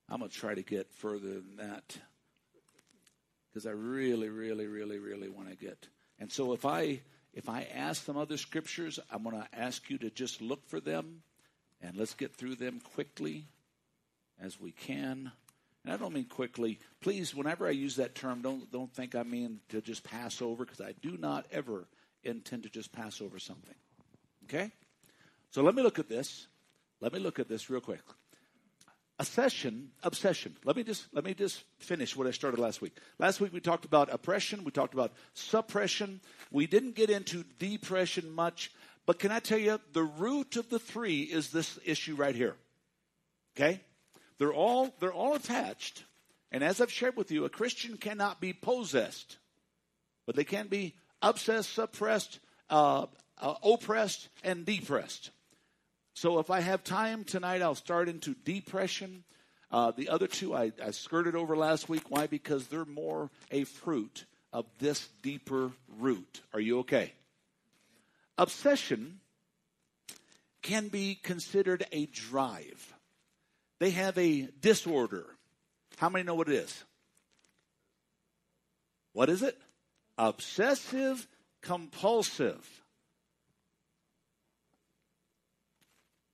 [0.09, 1.97] I'm going to try to get further than that
[3.49, 5.87] because I really, really, really, really want to get.
[6.19, 7.01] And so if I
[7.33, 10.79] if I ask some other scriptures, I'm going to ask you to just look for
[10.79, 11.21] them,
[11.81, 13.45] and let's get through them quickly
[14.41, 15.31] as we can.
[15.83, 16.79] And I don't mean quickly.
[17.01, 20.65] Please, whenever I use that term, don't don't think I mean to just pass over
[20.65, 21.87] because I do not ever
[22.23, 23.75] intend to just pass over something.
[24.45, 24.71] Okay?
[25.51, 26.47] So let me look at this.
[27.01, 28.01] Let me look at this real quick.
[29.19, 30.55] Obsession, obsession.
[30.63, 32.95] Let me just let me just finish what I started last week.
[33.17, 36.21] Last week we talked about oppression, we talked about suppression.
[36.51, 38.71] We didn't get into depression much,
[39.07, 42.55] but can I tell you the root of the three is this issue right here.
[43.55, 43.81] Okay?
[44.37, 46.03] They're all, they're all attached.
[46.51, 49.37] And as I've shared with you, a Christian cannot be possessed,
[50.25, 53.07] but they can be obsessed, suppressed, uh,
[53.41, 55.31] uh, oppressed, and depressed.
[56.17, 59.23] So if I have time tonight, I'll start into depression.
[59.69, 62.09] Uh, the other two I, I skirted over last week.
[62.09, 62.25] Why?
[62.25, 66.41] Because they're more a fruit of this deeper root.
[66.55, 67.13] Are you okay?
[68.35, 69.19] Obsession
[70.63, 72.95] can be considered a drive.
[73.77, 75.27] They have a disorder.
[75.97, 76.83] How many know what it is?
[79.13, 79.55] What is it?
[80.17, 81.27] Obsessive
[81.61, 82.67] compulsive.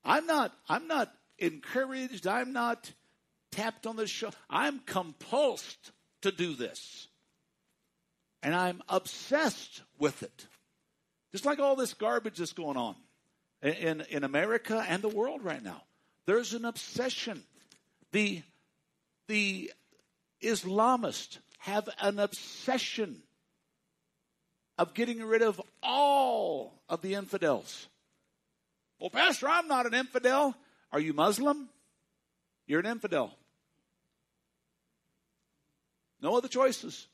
[0.06, 2.92] I'm not I'm not encouraged, I'm not
[3.52, 4.36] tapped on the shoulder.
[4.50, 7.08] I'm compulsed to do this.
[8.42, 10.48] And I'm obsessed with it.
[11.32, 12.96] Just like all this garbage that's going on
[13.62, 15.84] in, in America and the world right now.
[16.26, 17.44] There's an obsession.
[18.12, 18.42] The,
[19.28, 19.72] the
[20.42, 23.24] Islamists have an obsession
[24.78, 27.88] of getting rid of all of the infidels.
[29.04, 30.56] Well, Pastor, I'm not an infidel.
[30.94, 31.68] Are you Muslim?
[32.68, 33.38] You're an infidel.
[36.22, 37.06] No other choices.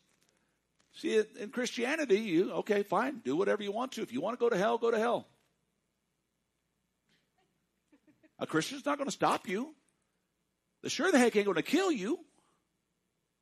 [0.94, 4.04] See, in Christianity, you, okay, fine, do whatever you want to.
[4.04, 5.26] If you want to go to hell, go to hell.
[8.38, 9.74] A Christian's not going to stop you.
[10.84, 12.20] The sure the heck ain't going to kill you,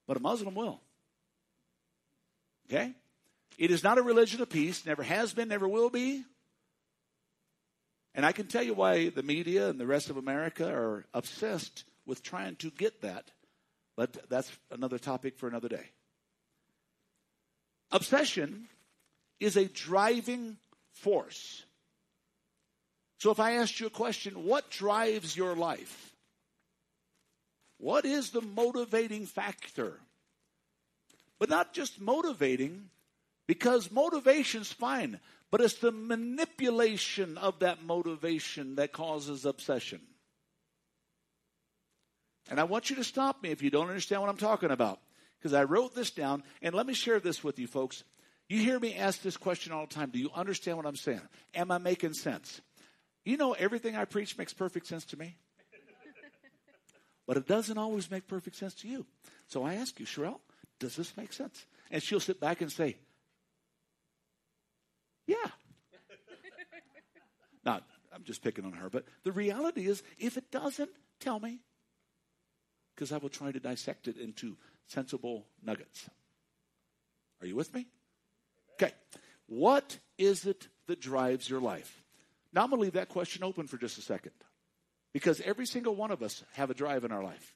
[0.07, 0.79] but a Muslim will.
[2.69, 2.93] Okay?
[3.57, 6.23] It is not a religion of peace, never has been, never will be.
[8.17, 11.85] And I can tell you why the media and the rest of America are obsessed
[12.05, 13.31] with trying to get that,
[13.95, 15.85] but that's another topic for another day.
[17.91, 18.67] Obsession
[19.39, 20.57] is a driving
[20.91, 21.63] force
[23.19, 26.15] so if I asked you a question, what drives your life?
[27.79, 29.99] What is the motivating factor?
[31.39, 32.89] But not just motivating,
[33.47, 35.19] because motivation's fine,
[35.51, 40.01] but it's the manipulation of that motivation that causes obsession.
[42.49, 44.99] And I want you to stop me if you don't understand what I'm talking about.
[45.39, 48.03] because I wrote this down, and let me share this with you, folks.
[48.49, 50.09] You hear me ask this question all the time.
[50.09, 51.21] Do you understand what I'm saying?
[51.53, 52.61] Am I making sense?
[53.25, 55.35] You know, everything I preach makes perfect sense to me.
[57.27, 59.05] but it doesn't always make perfect sense to you.
[59.47, 60.39] So I ask you, Sherelle,
[60.79, 61.65] does this make sense?
[61.91, 62.97] And she'll sit back and say,
[65.27, 65.35] Yeah.
[67.65, 71.59] Not, I'm just picking on her, but the reality is, if it doesn't, tell me.
[72.95, 74.57] Because I will try to dissect it into
[74.87, 76.09] sensible nuggets.
[77.41, 77.85] Are you with me?
[78.73, 78.93] Okay.
[79.47, 82.03] What is it that drives your life?
[82.53, 84.31] Now I'm going to leave that question open for just a second.
[85.13, 87.55] Because every single one of us have a drive in our life.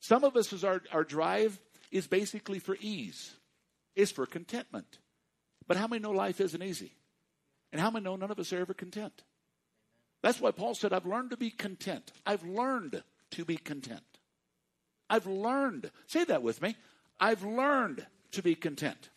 [0.00, 1.58] Some of us is our, our drive
[1.90, 3.32] is basically for ease.
[3.94, 4.98] It's for contentment.
[5.70, 6.96] But how many know life isn't easy?
[7.70, 9.22] And how many know none of us are ever content?
[10.20, 12.10] That's why Paul said, I've learned to be content.
[12.26, 14.02] I've learned to be content.
[15.08, 15.92] I've learned.
[16.08, 16.74] Say that with me.
[17.20, 19.10] I've learned to be content.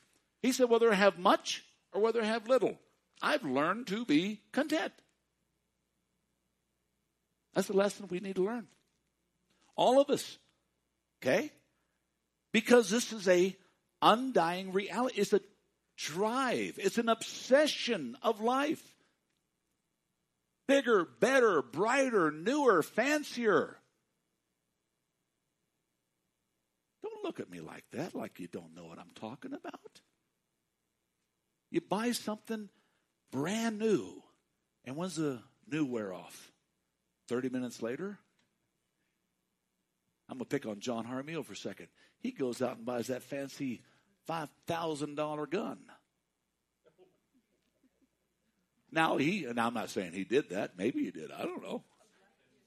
[0.44, 2.78] He said, whether I have much or whether I have little,
[3.20, 4.94] I've learned to be content.
[7.56, 8.68] That's the lesson we need to learn.
[9.76, 10.38] All of us.
[11.20, 11.52] Okay?
[12.52, 13.58] Because this is a
[14.04, 15.20] undying reality.
[15.20, 15.42] It's a
[16.04, 16.78] drive.
[16.78, 18.84] It's an obsession of life.
[20.68, 23.78] Bigger, better, brighter, newer, fancier.
[27.04, 30.02] Don't look at me like that, like you don't know what I'm talking about.
[31.70, 32.70] You buy something
[33.32, 34.24] brand new,
[34.86, 35.40] and when's the
[35.70, 36.52] new wear off?
[37.28, 38.20] 30 minutes later?
[40.30, 41.88] I'm going to pick on John Jaramillo for a second.
[42.20, 43.82] He goes out and buys that fancy
[44.28, 45.80] $5,000 gun.
[48.92, 50.78] Now he, and I'm not saying he did that.
[50.78, 51.32] Maybe he did.
[51.32, 51.84] I don't know.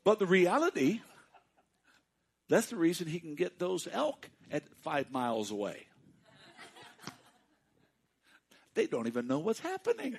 [0.03, 1.01] But the reality,
[2.49, 5.87] that's the reason he can get those elk at five miles away.
[8.75, 10.19] They don't even know what's happening.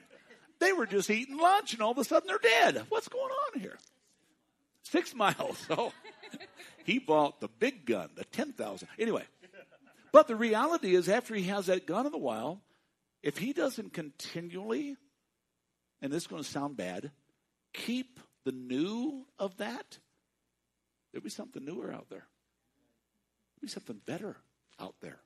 [0.59, 2.83] They were just eating lunch and all of a sudden they're dead.
[2.89, 3.77] What's going on here?
[4.83, 5.57] Six miles.
[5.67, 5.93] So
[6.83, 8.87] he bought the big gun, the 10,000.
[8.97, 9.23] Anyway,
[10.11, 12.61] but the reality is after he has that gun in the while,
[13.23, 14.95] if he doesn't continually,
[16.01, 17.11] and this is going to sound bad,
[17.73, 19.97] keep the new of that,
[21.11, 22.27] there'll be something newer out there.
[23.55, 24.37] There'll be something better
[24.79, 25.19] out there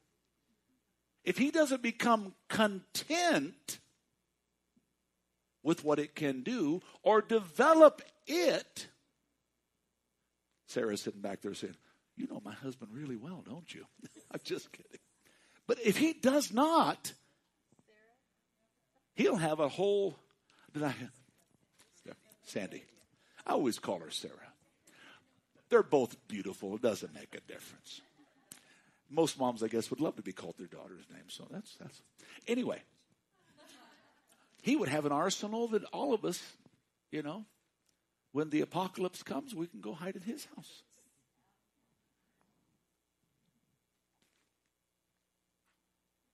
[1.24, 3.80] if he doesn't become content
[5.64, 8.88] with what it can do or develop it,
[10.68, 11.76] Sarah's sitting back there saying,
[12.16, 13.86] You know my husband really well, don't you?
[14.32, 15.00] I'm just kidding.
[15.68, 17.14] But if he does not,
[19.16, 20.18] he'll have a whole.
[20.74, 20.94] Did I?
[22.44, 22.84] Sandy.
[23.46, 24.34] I always call her Sarah.
[25.70, 26.76] They're both beautiful.
[26.76, 28.02] It doesn't make a difference
[29.12, 31.26] most moms, I guess, would love to be called their daughter's name.
[31.28, 32.02] So that's that's
[32.48, 32.82] anyway.
[34.62, 36.42] He would have an arsenal that all of us,
[37.12, 37.46] you know,
[38.32, 40.84] when the apocalypse comes, we can go hide in his house.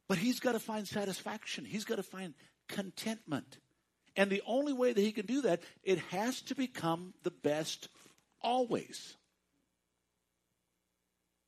[0.08, 1.66] But he's got to find satisfaction.
[1.66, 2.34] He's got to find
[2.70, 3.58] contentment.
[4.16, 7.90] And the only way that he can do that, it has to become the best
[8.42, 9.16] always.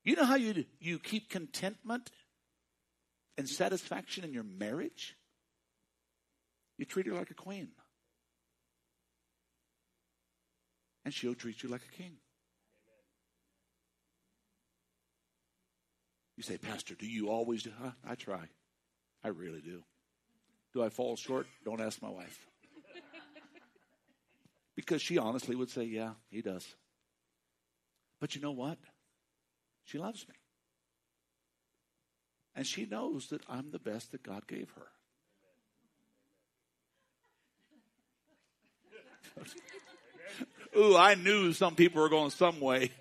[0.04, 2.10] You know how you, you keep contentment
[3.38, 5.16] and satisfaction in your marriage?
[6.78, 7.70] You treat her like a queen.
[11.06, 12.18] And she'll treat you like a king.
[16.40, 17.72] You say, Pastor, do you always do?
[17.84, 17.92] Huh?
[18.08, 18.46] I try.
[19.26, 19.84] I really do.
[20.74, 21.48] Do I fall short?
[21.66, 22.48] Don't ask my wife.
[24.74, 26.66] because she honestly would say, Yeah, he does.
[28.22, 28.78] But you know what?
[29.84, 30.36] She loves me.
[32.56, 34.72] And she knows that I'm the best that God gave
[39.36, 39.44] her.
[40.80, 42.92] Ooh, I knew some people were going some way.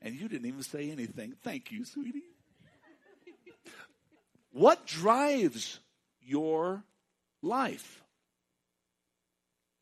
[0.00, 1.34] And you didn't even say anything.
[1.42, 2.31] Thank you, sweetie.
[4.52, 5.80] What drives
[6.20, 6.84] your
[7.42, 8.02] life?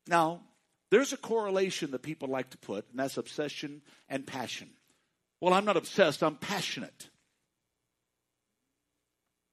[0.07, 0.41] Now,
[0.89, 4.69] there's a correlation that people like to put, and that's obsession and passion.
[5.39, 7.09] Well, I'm not obsessed, I'm passionate.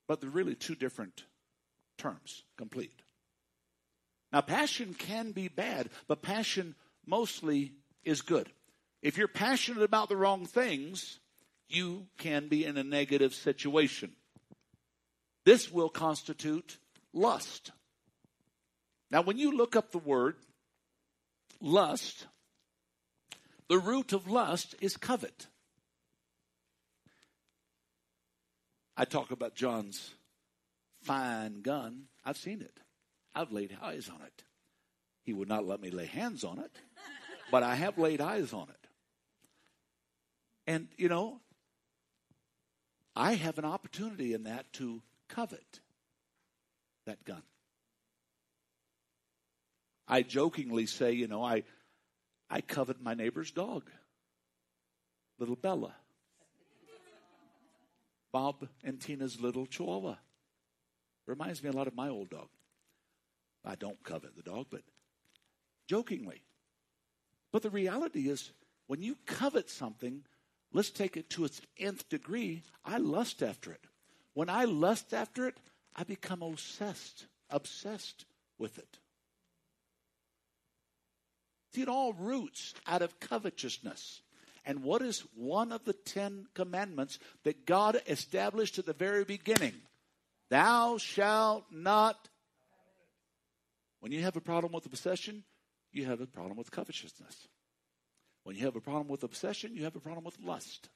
[0.07, 1.25] But they're really two different
[1.97, 3.03] terms, complete.
[4.33, 6.75] Now, passion can be bad, but passion
[7.07, 7.73] mostly
[8.05, 8.49] is good.
[9.03, 11.19] If you're passionate about the wrong things,
[11.69, 14.13] you can be in a negative situation.
[15.49, 16.77] This will constitute
[17.15, 17.73] lust.
[19.11, 20.37] Now, when you look up the word
[21.59, 22.27] lust,
[23.67, 25.47] the root of lust is covet.
[28.95, 30.11] I talk about John's
[31.01, 32.09] fine gun.
[32.27, 32.81] I've seen it.
[33.35, 34.43] I've laid eyes on it.
[35.25, 36.73] He would not let me lay hands on it,
[37.51, 38.87] but I have laid eyes on it.
[40.67, 41.41] And, you know,
[43.17, 45.81] I have an opportunity in that to covet
[47.07, 47.43] that gun.
[50.07, 51.65] I jokingly say, you know, I,
[52.49, 53.85] I covet my neighbor's dog,
[55.39, 55.95] little Bella.
[58.33, 60.17] Bob and Tina's little chihuahua.
[61.27, 62.49] Reminds me a lot of my old dog.
[63.65, 64.83] I don't covet the dog, but
[65.87, 66.43] jokingly.
[67.53, 68.53] But the reality is,
[68.87, 70.25] when you covet something,
[70.73, 72.63] let's take it to its nth degree.
[72.85, 73.85] I lust after it.
[74.35, 75.57] When I lust after it,
[75.97, 78.25] I become obsessed, obsessed
[78.59, 78.99] with it.
[81.75, 84.23] See, it all roots out of covetousness.
[84.65, 89.75] And what is one of the Ten Commandments that God established at the very beginning?
[90.51, 92.29] Thou shalt not.
[94.01, 95.45] When you have a problem with obsession,
[95.93, 97.49] you have a problem with covetousness.
[98.45, 100.89] When you have a problem with obsession, you have a problem with lust.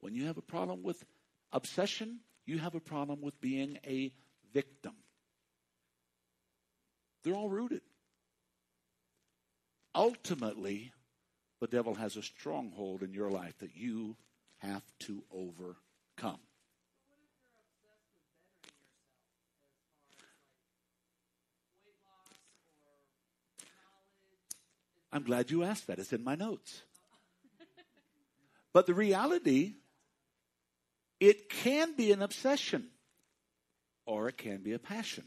[0.00, 1.04] When you have a problem with
[1.52, 4.12] obsession, you have a problem with being a
[4.52, 4.94] victim.
[7.22, 7.82] They're all rooted.
[9.94, 10.92] Ultimately,
[11.60, 14.16] the devil has a stronghold in your life that you
[14.58, 16.40] have to overcome.
[25.12, 26.00] I'm glad you asked that.
[26.00, 26.82] It's in my notes.
[28.72, 29.74] But the reality,
[31.20, 32.88] it can be an obsession
[34.06, 35.24] or it can be a passion.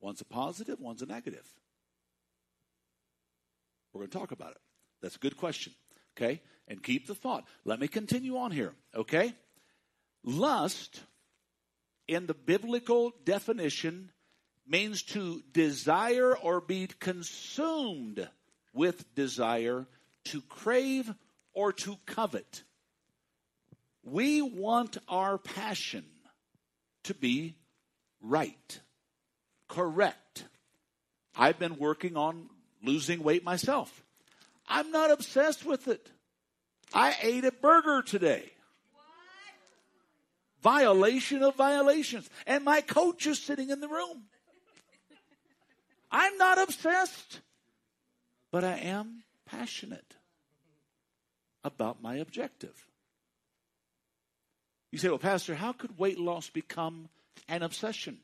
[0.00, 1.46] One's a positive, one's a negative.
[3.92, 4.58] We're going to talk about it.
[5.00, 5.72] That's a good question.
[6.16, 6.42] Okay?
[6.68, 7.44] And keep the thought.
[7.64, 8.74] Let me continue on here.
[8.94, 9.32] Okay?
[10.22, 11.02] Lust,
[12.06, 14.10] in the biblical definition,
[14.66, 18.28] means to desire or be consumed
[18.74, 19.86] with desire,
[20.24, 21.12] to crave
[21.54, 22.64] or to covet.
[24.06, 26.04] We want our passion
[27.04, 27.56] to be
[28.22, 28.80] right,
[29.68, 30.44] correct.
[31.36, 32.48] I've been working on
[32.84, 34.04] losing weight myself.
[34.68, 36.08] I'm not obsessed with it.
[36.94, 38.52] I ate a burger today.
[38.92, 39.02] What?
[40.62, 42.30] Violation of violations.
[42.46, 44.22] And my coach is sitting in the room.
[46.12, 47.40] I'm not obsessed,
[48.52, 50.14] but I am passionate
[51.64, 52.86] about my objective.
[54.96, 57.10] You say, well, Pastor, how could weight loss become
[57.48, 58.16] an obsession?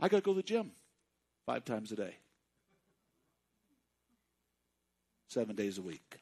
[0.00, 0.70] I got to go to the gym
[1.44, 2.14] five times a day,
[5.26, 6.16] seven days a week.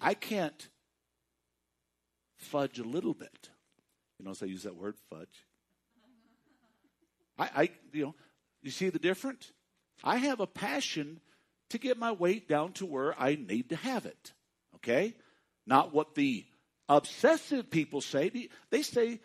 [0.00, 0.68] I can't
[2.36, 3.50] fudge a little bit.
[4.20, 5.44] You notice I use that word, fudge.
[7.36, 8.14] I, I, you know,
[8.62, 9.50] you see the difference?
[10.04, 11.18] I have a passion
[11.70, 14.32] to get my weight down to where I need to have it.
[14.76, 15.16] Okay?
[15.66, 16.44] Not what the
[16.88, 18.48] obsessive people say.
[18.70, 19.20] They say,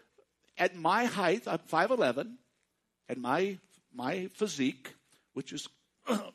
[0.57, 2.35] at my height, I'm 5'11,
[3.09, 3.59] and my,
[3.93, 4.93] my physique,
[5.33, 5.67] which is.
[6.07, 6.31] oh.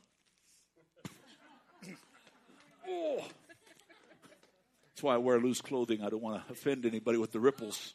[4.88, 6.02] That's why I wear loose clothing.
[6.02, 7.94] I don't want to offend anybody with the ripples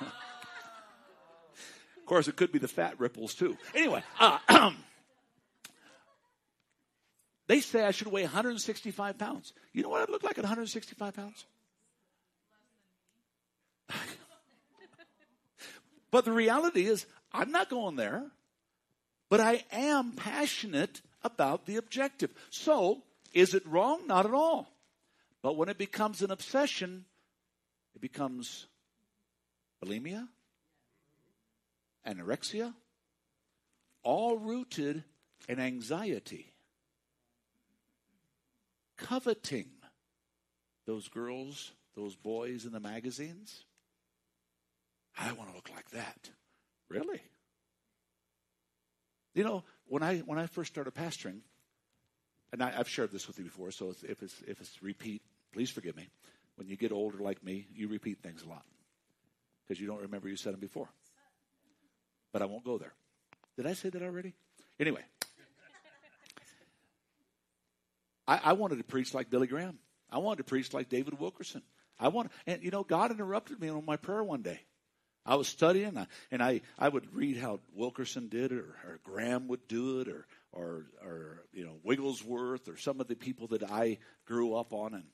[0.00, 3.56] of course, it could be the fat ripples too.
[3.74, 4.38] Anyway, uh,
[7.46, 9.52] they say I should weigh 165 pounds.
[9.72, 11.46] You know what I'd look like at 165 pounds?
[16.10, 18.24] But the reality is, I'm not going there,
[19.28, 22.30] but I am passionate about the objective.
[22.50, 23.02] So,
[23.32, 24.06] is it wrong?
[24.06, 24.72] Not at all.
[25.42, 27.04] But when it becomes an obsession,
[27.94, 28.66] it becomes
[29.84, 30.28] bulimia,
[32.06, 32.74] anorexia,
[34.02, 35.04] all rooted
[35.48, 36.52] in anxiety,
[38.96, 39.68] coveting
[40.86, 43.64] those girls, those boys in the magazines.
[45.18, 46.30] I want to look like that.
[46.88, 47.20] Really?
[49.34, 51.40] You know, when I when I first started pastoring,
[52.52, 55.70] and I, have shared this with you before, so if it's if it's repeat, please
[55.70, 56.08] forgive me.
[56.56, 58.64] When you get older like me, you repeat things a lot
[59.66, 60.88] because you don't remember you said them before
[62.32, 62.94] but I won't go there.
[63.56, 64.34] Did I say that already?
[64.78, 65.04] Anyway,
[68.26, 69.78] I, I wanted to preach like Billy Graham.
[70.10, 71.62] I wanted to preach like David Wilkerson.
[71.98, 74.60] I want, and you know, God interrupted me on my prayer one day.
[75.28, 79.46] I was studying, and I, I would read how Wilkerson did it, or, or Graham
[79.48, 83.62] would do it, or, or, or, you know, Wigglesworth, or some of the people that
[83.62, 84.94] I grew up on.
[84.94, 85.04] And,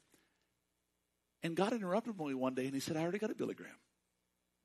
[1.43, 3.75] And God interrupted me one day and he said, I already got a Billy Graham.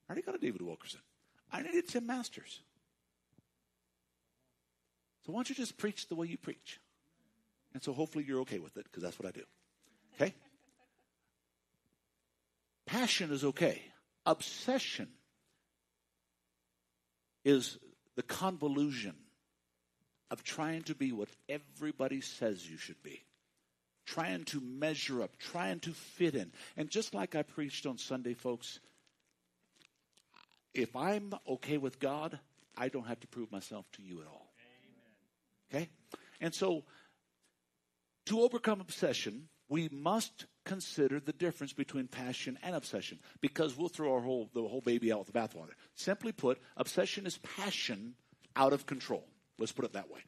[0.08, 1.02] I already got a David Wilkerson.
[1.52, 2.62] I needed Tim Masters.
[5.26, 6.80] So why don't you just preach the way you preach?
[7.74, 9.44] And so hopefully you're okay with it because that's what I do.
[10.16, 10.34] Okay?
[12.86, 13.82] Passion is okay.
[14.26, 15.10] Obsession
[17.44, 17.78] is
[18.16, 19.16] the convolution
[20.32, 23.24] of trying to be what everybody says you should be.
[24.06, 26.52] Trying to measure up, trying to fit in.
[26.78, 28.80] And just like I preached on Sunday, folks,
[30.74, 32.40] if I'm okay with God,
[32.78, 34.52] I don't have to prove myself to you at all.
[35.72, 35.84] Amen.
[35.84, 35.90] Okay?
[36.42, 36.84] And so,
[38.28, 44.14] to overcome obsession, we must consider the difference between passion and obsession because we'll throw
[44.14, 45.74] our whole, the whole baby out with the bathwater.
[45.96, 48.16] Simply put, obsession is passion
[48.56, 49.26] out of control.
[49.58, 50.22] Let's put it that way.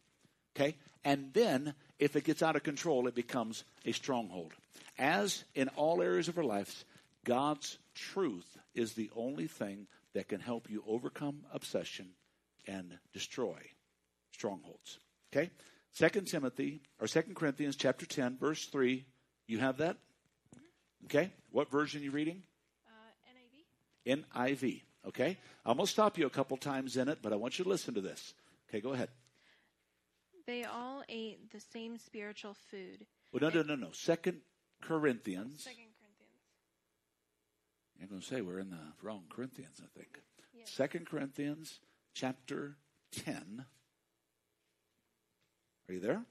[0.56, 0.78] Okay?
[1.04, 4.54] And then, if it gets out of control, it becomes a stronghold.
[5.00, 6.86] As in all areas of our lives,
[7.26, 12.10] God's truth is the only thing that can help you overcome obsession
[12.68, 13.58] and destroy
[14.32, 15.00] strongholds.
[15.34, 15.50] Okay?
[15.92, 19.06] Second Timothy or Second Corinthians chapter 10 verse 3,
[19.52, 19.98] you have that?
[21.06, 21.32] Okay?
[21.52, 22.42] What version are you reading?
[22.88, 24.52] Uh, NIV.
[24.62, 24.82] NIV.
[25.08, 25.38] Okay?
[25.66, 27.70] I'm going to stop you a couple times in it, but I want you to
[27.70, 28.34] listen to this.
[28.70, 29.10] Okay, go ahead.
[30.48, 33.06] They all ate the same spiritual food.
[33.32, 33.92] Well, no, no, no, no.
[33.92, 34.42] Second
[34.82, 35.64] Corinthians.
[35.64, 36.40] Second Corinthians.
[38.02, 40.20] I'm going to say we're in the wrong Corinthians, I think.
[40.54, 40.70] Yes.
[40.70, 41.80] Second Corinthians
[42.14, 42.78] chapter
[43.12, 43.66] 10.
[45.88, 46.22] Are you there?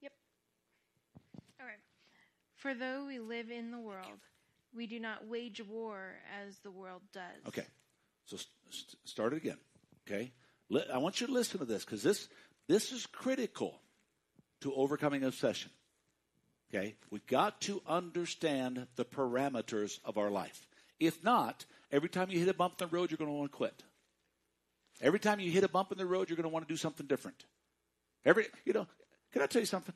[0.00, 0.12] Yep.
[1.60, 1.78] All right.
[2.62, 4.20] For though we live in the world,
[4.72, 6.14] we do not wage war
[6.46, 7.22] as the world does.
[7.48, 7.66] Okay.
[8.26, 9.58] So st- st- start it again.
[10.06, 10.30] Okay.
[10.92, 12.28] I want you to listen to this because this
[12.68, 13.80] this is critical
[14.60, 15.72] to overcoming obsession.
[16.72, 16.94] Okay.
[17.10, 20.68] We've got to understand the parameters of our life.
[21.00, 23.50] If not, every time you hit a bump in the road, you're going to want
[23.50, 23.82] to quit.
[25.00, 26.76] Every time you hit a bump in the road, you're going to want to do
[26.76, 27.44] something different.
[28.24, 28.86] Every, you know,
[29.32, 29.94] can I tell you something?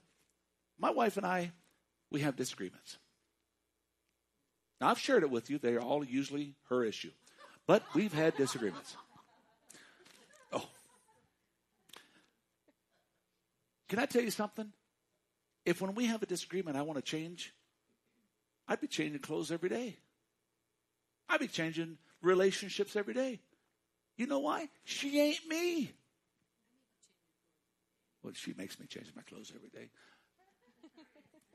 [0.79, 1.53] My wife and I,
[2.11, 2.99] we have disagreements.
[4.81, 5.59] Now, I've shared it with you.
[5.59, 7.11] They are all usually her issue.
[7.67, 8.97] But we've had disagreements.
[10.53, 10.69] Oh.
[13.89, 14.73] Can I tell you something?
[15.65, 17.53] If when we have a disagreement, I want to change,
[18.69, 19.97] I'd be changing clothes every day.
[21.29, 23.41] I'd be changing relationships every day.
[24.17, 24.69] You know why?
[24.85, 25.93] She ain't me.
[28.23, 29.91] Well, she makes me change my clothes every day.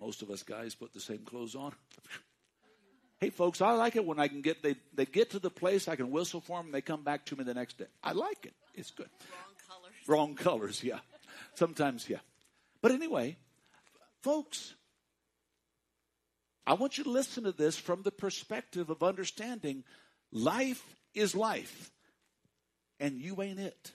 [0.01, 1.73] Most of us guys put the same clothes on.
[3.19, 5.87] hey, folks, I like it when I can get they they get to the place
[5.87, 6.67] I can whistle for them.
[6.67, 7.85] and They come back to me the next day.
[8.03, 8.53] I like it.
[8.73, 9.09] It's good.
[9.29, 10.07] Wrong colors.
[10.07, 10.99] Wrong colors, yeah.
[11.53, 12.19] Sometimes, yeah.
[12.81, 13.37] But anyway,
[14.21, 14.73] folks,
[16.65, 19.83] I want you to listen to this from the perspective of understanding
[20.31, 21.91] life is life,
[22.99, 23.91] and you ain't it.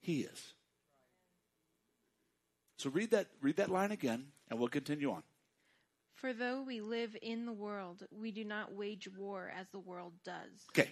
[0.00, 0.53] He is.
[2.76, 5.22] So read that read that line again, and we'll continue on.
[6.14, 10.14] For though we live in the world, we do not wage war as the world
[10.24, 10.66] does.
[10.70, 10.90] Okay,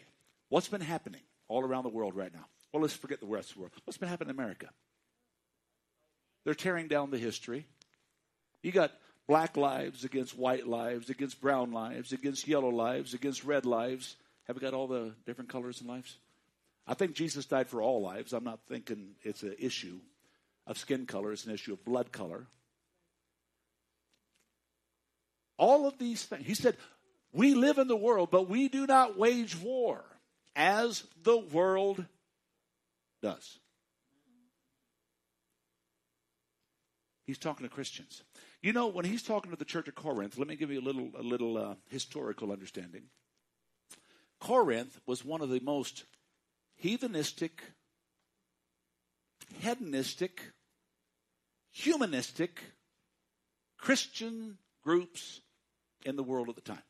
[0.49, 2.47] what's been happening all around the world right now?
[2.73, 3.73] Well, let's forget the rest of the world.
[3.85, 4.69] What's been happening in America?
[6.45, 7.67] They're tearing down the history.
[8.63, 8.93] You got
[9.29, 14.17] black lives against white lives, against brown lives, against yellow lives, against red lives.
[14.45, 16.17] Have we got all the different colors in lives?
[16.87, 18.33] I think Jesus died for all lives.
[18.33, 20.01] I'm not thinking it's an issue
[20.67, 22.47] of skin color, it's an issue of blood color.
[25.59, 26.47] All of these things.
[26.47, 26.77] He said,
[27.33, 30.05] We live in the world, but we do not wage war
[30.57, 32.05] as the world
[33.23, 33.59] does.
[37.25, 38.23] He's talking to Christians.
[38.61, 40.83] You know, when he's talking to the church of Corinth, let me give you a
[40.83, 43.05] little, a little uh, historical understanding.
[44.41, 46.05] Corinth was one of the most
[46.83, 47.61] heathenistic,
[49.61, 50.41] hedonistic,
[51.71, 52.61] humanistic
[53.79, 55.41] Christian groups
[56.05, 56.83] in the world at the time.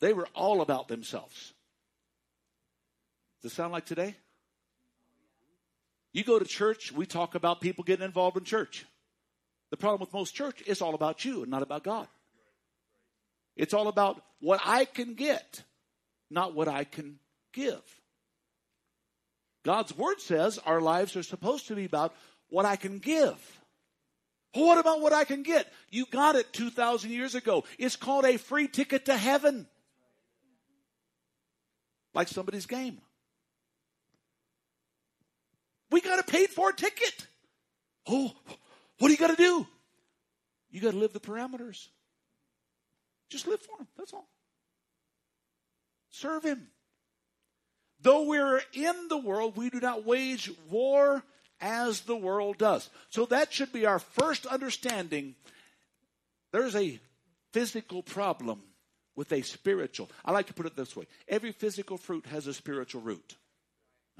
[0.00, 1.52] They were all about themselves.
[3.42, 4.16] Does it sound like today?
[6.12, 8.84] You go to church, we talk about people getting involved in church.
[9.70, 12.08] The problem with most church, is all about you and not about God.
[13.56, 15.62] It's all about what I can get,
[16.30, 17.18] not what I can
[17.52, 17.82] give.
[19.64, 22.14] God's word says our lives are supposed to be about
[22.48, 23.60] what I can give.
[24.54, 25.72] Well, what about what I can get?
[25.90, 27.64] You got it 2,000 years ago.
[27.78, 29.66] It's called a free ticket to heaven.
[32.14, 33.00] Like somebody's game.
[35.90, 37.26] We got a paid for ticket.
[38.08, 38.32] Oh,
[38.98, 39.66] what do you got to do?
[40.70, 41.88] You got to live the parameters.
[43.28, 43.86] Just live for Him.
[43.96, 44.28] That's all.
[46.10, 46.68] Serve Him.
[48.02, 51.22] Though we're in the world, we do not wage war
[51.60, 52.88] as the world does.
[53.10, 55.34] So that should be our first understanding.
[56.52, 56.98] There's a
[57.52, 58.62] physical problem
[59.16, 60.10] with a spiritual.
[60.24, 63.36] I like to put it this way every physical fruit has a spiritual root.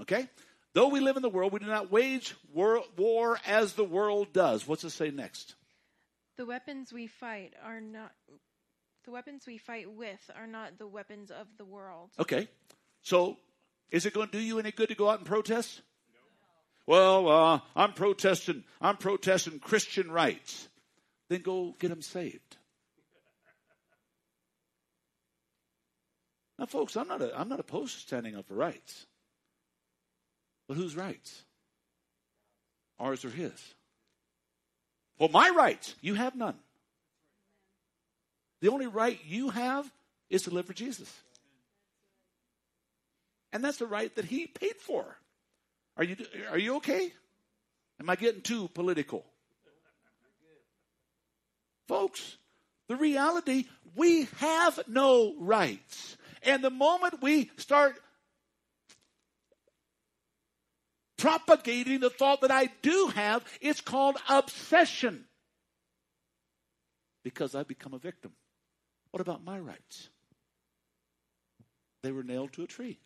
[0.00, 0.28] Okay?
[0.72, 4.32] Though we live in the world, we do not wage war, war as the world
[4.32, 4.68] does.
[4.68, 5.54] What's it say next?
[6.36, 8.12] The weapons we fight are not
[9.04, 12.10] the weapons we fight with are not the weapons of the world.
[12.18, 12.48] Okay.
[13.02, 13.38] So,
[13.90, 15.82] is it going to do you any good to go out and protest?
[16.86, 16.94] No.
[16.94, 18.64] Well, uh, I'm protesting.
[18.80, 20.68] I'm protesting Christian rights.
[21.28, 22.56] Then go get them saved.
[26.58, 29.06] Now, folks, I'm not, a, I'm not opposed to standing up for rights.
[30.68, 31.42] But whose rights?
[32.98, 33.52] Ours or his?
[35.18, 36.56] Well, my rights, you have none.
[38.60, 39.90] The only right you have
[40.28, 41.10] is to live for Jesus.
[43.52, 45.16] And that's the right that he paid for.
[45.96, 46.16] Are you,
[46.50, 47.12] are you okay?
[47.98, 49.24] Am I getting too political?
[51.88, 52.36] Folks,
[52.88, 56.16] the reality, we have no rights.
[56.42, 58.00] And the moment we start
[61.18, 65.24] propagating the thought that I do have, it's called obsession.
[67.22, 68.32] Because I become a victim.
[69.10, 70.08] What about my rights?
[72.02, 72.98] They were nailed to a tree.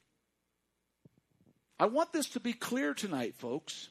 [1.78, 3.88] I want this to be clear tonight, folks.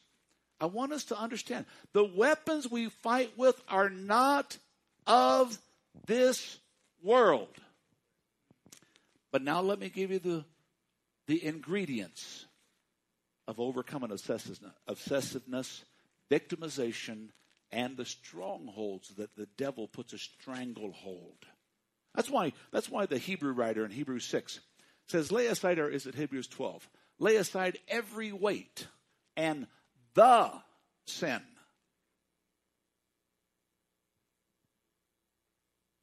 [0.60, 4.58] I want us to understand the weapons we fight with are not
[5.06, 5.58] of
[6.08, 6.60] this
[7.04, 7.50] world.
[9.32, 10.46] But now let me give you the,
[11.28, 12.46] the ingredients
[13.48, 15.84] of overcoming obsessiveness,
[16.32, 17.30] victimization,
[17.72, 21.46] and the strongholds that the devil puts a stranglehold.
[22.16, 24.60] That's why, that's why the Hebrew writer in Hebrews 6
[25.08, 26.88] says, lay aside, or is it Hebrews 12?
[27.24, 28.86] Lay aside every weight
[29.38, 29.66] and
[30.14, 30.52] the
[31.06, 31.40] sin.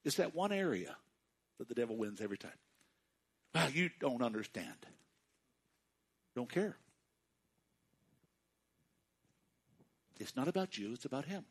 [0.03, 0.97] It's that one area
[1.59, 2.57] that the devil wins every time.
[3.55, 4.87] Well, you don't understand.
[6.35, 6.79] Don't care.
[10.19, 11.45] It's not about you, it's about him.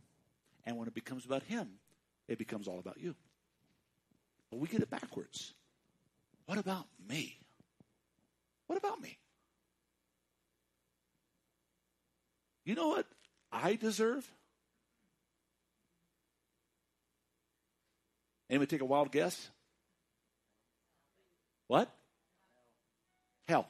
[0.66, 1.70] And when it becomes about him,
[2.28, 3.14] it becomes all about you.
[4.50, 5.54] But we get it backwards.
[6.48, 7.38] What about me?
[8.66, 9.20] What about me?
[12.70, 13.08] You know what
[13.52, 14.30] I deserve?
[18.48, 19.50] Anybody take a wild guess?
[21.66, 21.90] What?
[23.48, 23.68] Hell.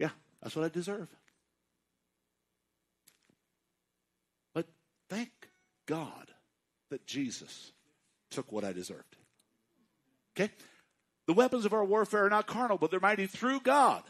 [0.00, 0.10] Yeah,
[0.42, 1.06] that's what I deserve.
[4.52, 4.66] But
[5.08, 5.30] thank
[5.86, 6.26] God
[6.90, 7.70] that Jesus
[8.32, 9.14] took what I deserved.
[10.36, 10.52] Okay?
[11.28, 14.02] The weapons of our warfare are not carnal, but they're mighty through God,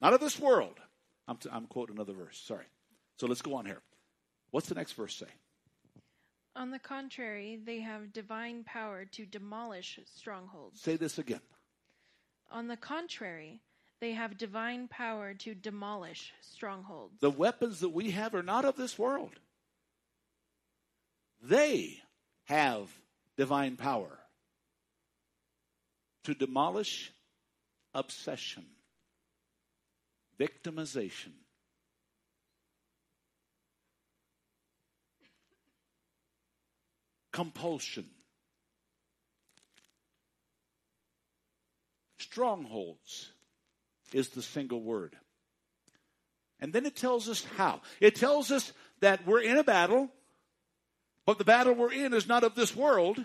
[0.00, 0.80] not of this world.
[1.28, 2.42] I'm, t- I'm quoting another verse.
[2.42, 2.64] Sorry.
[3.20, 3.82] So let's go on here.
[4.50, 5.26] What's the next verse say?
[6.56, 10.80] On the contrary, they have divine power to demolish strongholds.
[10.80, 11.42] Say this again.
[12.50, 13.60] On the contrary,
[14.00, 17.20] they have divine power to demolish strongholds.
[17.20, 19.38] The weapons that we have are not of this world.
[21.42, 21.98] They
[22.44, 22.88] have
[23.36, 24.18] divine power
[26.24, 27.12] to demolish
[27.92, 28.64] obsession,
[30.38, 31.32] victimization,
[37.32, 38.06] compulsion,
[42.18, 43.30] strongholds
[44.12, 45.16] is the single word.
[46.60, 47.80] And then it tells us how.
[48.00, 50.10] It tells us that we're in a battle,
[51.24, 53.24] but the battle we're in is not of this world.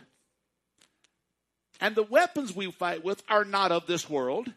[1.82, 4.52] And the weapons we fight with are not of this world.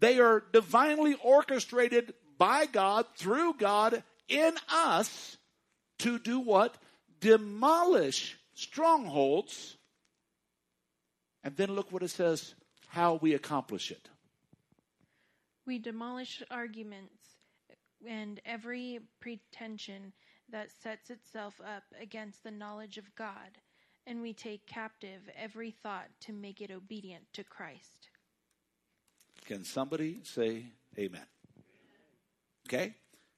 [0.00, 5.36] They are divinely orchestrated by God, through God, in us
[5.98, 6.76] to do what?
[7.20, 9.76] Demolish strongholds.
[11.44, 12.54] And then look what it says
[12.88, 14.08] how we accomplish it.
[15.66, 17.14] We demolish arguments
[18.06, 20.12] and every pretension
[20.50, 23.58] that sets itself up against the knowledge of God,
[24.06, 28.08] and we take captive every thought to make it obedient to Christ.
[29.44, 30.66] Can somebody say
[30.98, 31.26] amen?
[32.66, 32.94] Okay?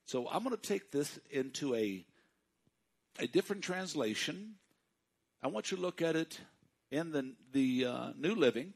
[0.07, 2.05] So I'm going to take this into a
[3.19, 4.55] a different translation.
[5.43, 6.39] I want you to look at it
[6.91, 8.73] in the the uh, New Living.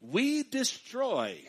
[0.00, 1.40] We destroy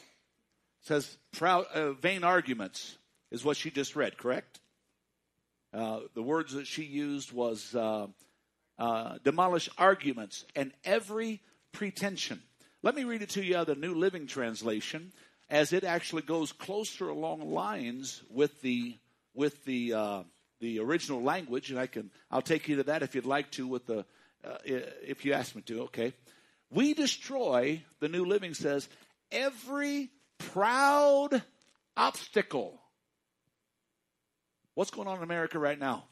[0.86, 2.98] says proud uh, vain arguments
[3.32, 4.60] is what she just read, correct?
[5.74, 8.08] Uh, the words that she used was uh,
[8.78, 11.42] uh, demolish arguments and every
[11.72, 12.42] pretension.
[12.84, 15.12] Let me read it to you out of the New Living Translation,
[15.50, 18.96] as it actually goes closer along lines with the
[19.34, 20.24] with the uh,
[20.60, 23.68] the original language, and I can I'll take you to that if you'd like to
[23.68, 24.06] with the
[24.46, 25.84] uh, if you ask me to.
[25.84, 26.14] Okay,
[26.70, 27.84] we destroy.
[28.00, 28.88] The New Living says
[29.32, 31.42] every proud
[31.98, 32.80] obstacle.
[34.74, 36.06] What's going on in America right now?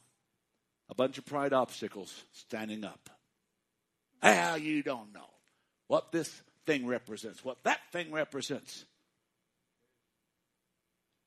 [0.90, 3.10] A bunch of pride obstacles standing up.
[4.22, 5.30] How you don't know
[5.88, 8.86] what this thing represents, what that thing represents.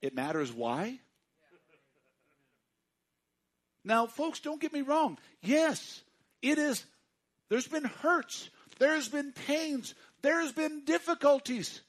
[0.00, 0.98] It matters why?
[3.86, 5.16] Now, folks, don't get me wrong.
[5.42, 6.02] Yes,
[6.42, 6.84] it is.
[7.48, 8.50] There's been hurts.
[8.80, 9.94] There's been pains.
[10.22, 11.80] There's been difficulties.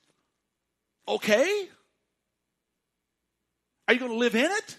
[1.08, 1.68] Okay?
[3.88, 4.78] Are you going to live in it?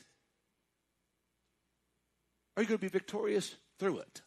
[2.56, 4.22] Are you going to be victorious through it?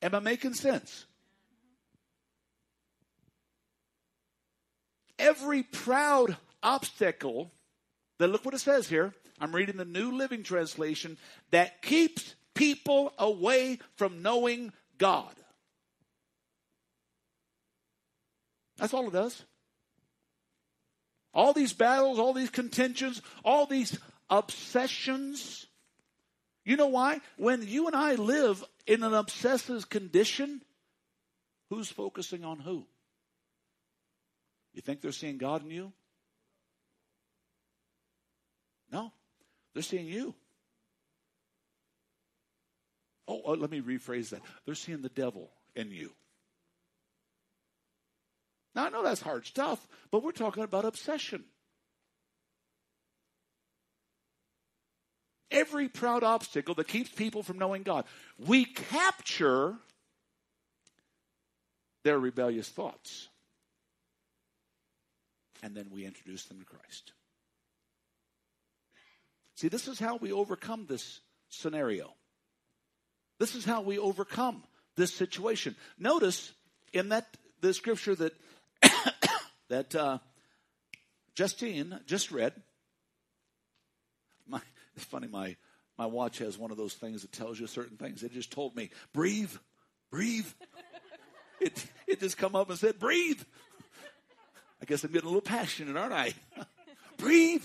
[0.00, 1.06] Am I making sense?
[5.18, 7.50] Every proud obstacle,
[8.18, 9.12] then look what it says here.
[9.40, 11.16] I'm reading the New Living Translation
[11.50, 15.32] that keeps people away from knowing God.
[18.76, 19.44] That's all it does.
[21.34, 23.98] All these battles, all these contentions, all these
[24.30, 25.66] obsessions.
[26.64, 27.20] You know why?
[27.36, 30.62] When you and I live in an obsessive condition,
[31.70, 32.86] who's focusing on who?
[34.72, 35.92] You think they're seeing God in you?
[38.90, 39.12] No,
[39.74, 40.34] they're seeing you.
[43.26, 44.40] Oh, oh, let me rephrase that.
[44.64, 46.12] They're seeing the devil in you.
[48.74, 51.44] Now, I know that's hard stuff, but we're talking about obsession.
[55.50, 58.04] Every proud obstacle that keeps people from knowing God.
[58.38, 59.76] We capture
[62.04, 63.28] their rebellious thoughts.
[65.62, 67.12] And then we introduce them to Christ.
[69.58, 72.14] See, this is how we overcome this scenario.
[73.40, 74.62] This is how we overcome
[74.94, 75.74] this situation.
[75.98, 76.52] Notice
[76.92, 77.26] in that
[77.60, 78.34] the scripture that
[79.68, 80.18] that uh,
[81.34, 82.52] Justine just read.
[84.46, 84.60] My,
[84.94, 85.56] it's funny, my,
[85.98, 88.22] my watch has one of those things that tells you certain things.
[88.22, 89.50] It just told me, breathe,
[90.12, 90.46] breathe.
[91.60, 93.42] it, it just come up and said, breathe.
[94.80, 96.34] I guess I'm getting a little passionate, aren't I?
[97.16, 97.64] breathe.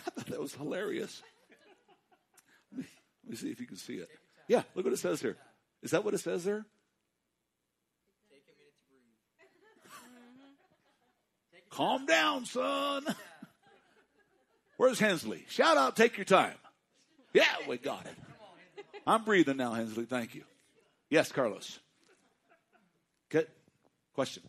[0.06, 1.22] I thought that was hilarious.
[2.72, 2.86] Let me,
[3.24, 4.08] let me see if you can see it.
[4.48, 5.36] Yeah, look what it says here.
[5.82, 6.64] Is that what it says there?
[8.30, 9.88] Take a minute to
[11.50, 11.70] breathe.
[11.70, 13.04] Calm down, son.
[14.76, 15.44] Where's Hensley?
[15.48, 16.54] Shout out, take your time.
[17.32, 18.14] Yeah, we got it.
[19.06, 20.04] I'm breathing now, Hensley.
[20.04, 20.44] Thank you.
[21.08, 21.78] Yes, Carlos.
[23.32, 23.46] Okay.
[24.14, 24.42] Question.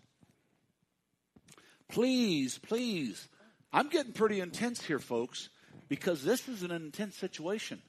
[1.89, 3.27] Please, please.
[3.73, 5.49] I'm getting pretty intense here, folks,
[5.87, 7.81] because this is an intense situation.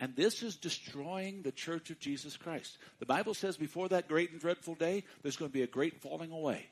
[0.00, 2.78] And this is destroying the church of Jesus Christ.
[3.00, 6.00] The Bible says before that great and dreadful day, there's going to be a great
[6.00, 6.66] falling away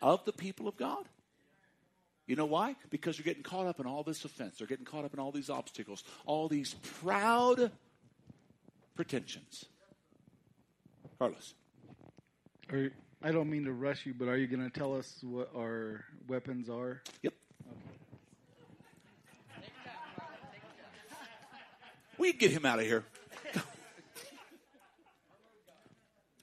[0.00, 1.04] of the people of God.
[2.26, 2.76] You know why?
[2.88, 4.56] Because you're getting caught up in all this offense.
[4.56, 7.70] They're getting caught up in all these obstacles, all these proud
[8.96, 9.66] pretensions.
[11.18, 11.54] Carlos.
[12.72, 12.90] Are,
[13.22, 16.04] I don't mean to rush you, but are you going to tell us what our
[16.26, 17.02] weapons are?
[17.22, 17.34] Yep.
[22.18, 23.04] We get him out of here.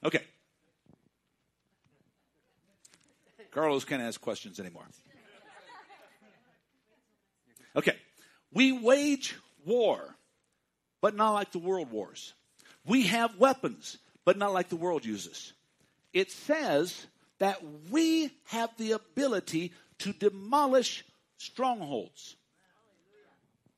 [0.04, 0.22] okay.
[3.50, 4.84] Carlos can't ask questions anymore.
[7.76, 7.96] Okay.
[8.52, 10.16] We wage war,
[11.00, 12.34] but not like the world wars.
[12.86, 15.52] We have weapons, but not like the world uses.
[16.12, 17.06] It says
[17.38, 17.60] that
[17.90, 21.04] we have the ability to demolish
[21.38, 22.36] strongholds,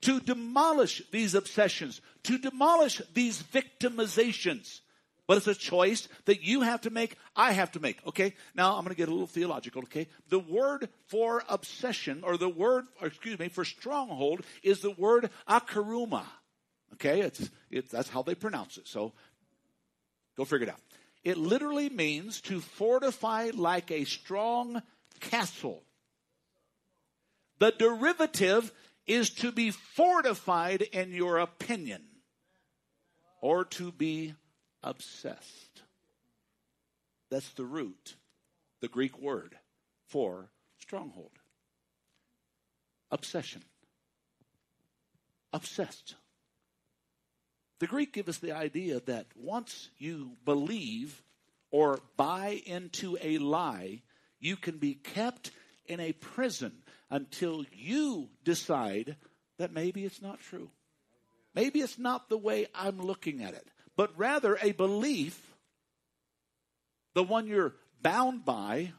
[0.05, 4.81] to demolish these obsessions, to demolish these victimizations.
[5.27, 8.07] But it's a choice that you have to make, I have to make.
[8.07, 8.35] Okay?
[8.55, 10.07] Now I'm going to get a little theological, okay?
[10.29, 15.31] The word for obsession, or the word, or excuse me, for stronghold is the word
[15.49, 16.25] ochuroma.
[16.95, 17.23] Okay?
[17.23, 18.87] It's, it's, that's how they pronounce it.
[18.87, 19.15] So
[20.37, 20.81] go figure it out.
[21.25, 24.83] It literally means to fortify like a strong
[25.21, 25.83] castle.
[27.61, 28.71] The derivative
[29.07, 32.03] is to be fortified in your opinion
[33.41, 34.35] or to be
[34.83, 35.83] obsessed.
[37.31, 38.17] That's the root,
[38.81, 39.57] the Greek word
[40.07, 41.33] for stronghold.
[43.11, 43.63] Obsession.
[45.53, 46.17] obsessed.
[47.79, 51.23] The Greek gives us the idea that once you believe
[51.71, 54.03] or buy into a lie,
[54.41, 55.51] you can be kept
[55.87, 56.84] in a prison
[57.15, 59.15] until you decide
[59.59, 60.69] that maybe it's not true.
[61.55, 63.65] Maybe it's not the way I'm looking at it,
[63.97, 65.55] but rather a belief,
[67.15, 68.95] the one you're bound by,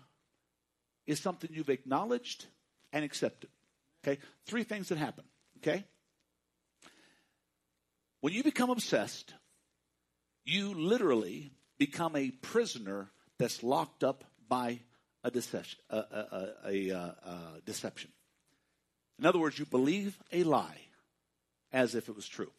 [1.05, 2.45] is something you've acknowledged
[2.93, 3.49] and accepted.
[4.01, 4.22] Okay?
[4.45, 5.26] Three things that happen.
[5.57, 5.84] Okay?
[8.22, 9.34] When you become obsessed,
[10.45, 14.80] you literally become a prisoner that's locked up by
[15.26, 15.80] a deception.
[15.89, 18.11] A, a, a, uh, a, deception.
[19.17, 20.78] In other words, you believe a lie
[21.73, 22.51] as if it was true.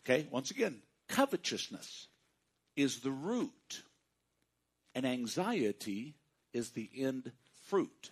[0.00, 0.78] Okay, once again,
[1.08, 2.08] covetousness
[2.74, 3.82] is the root,
[4.94, 6.14] and anxiety
[6.54, 7.30] is the end
[7.66, 8.10] fruit.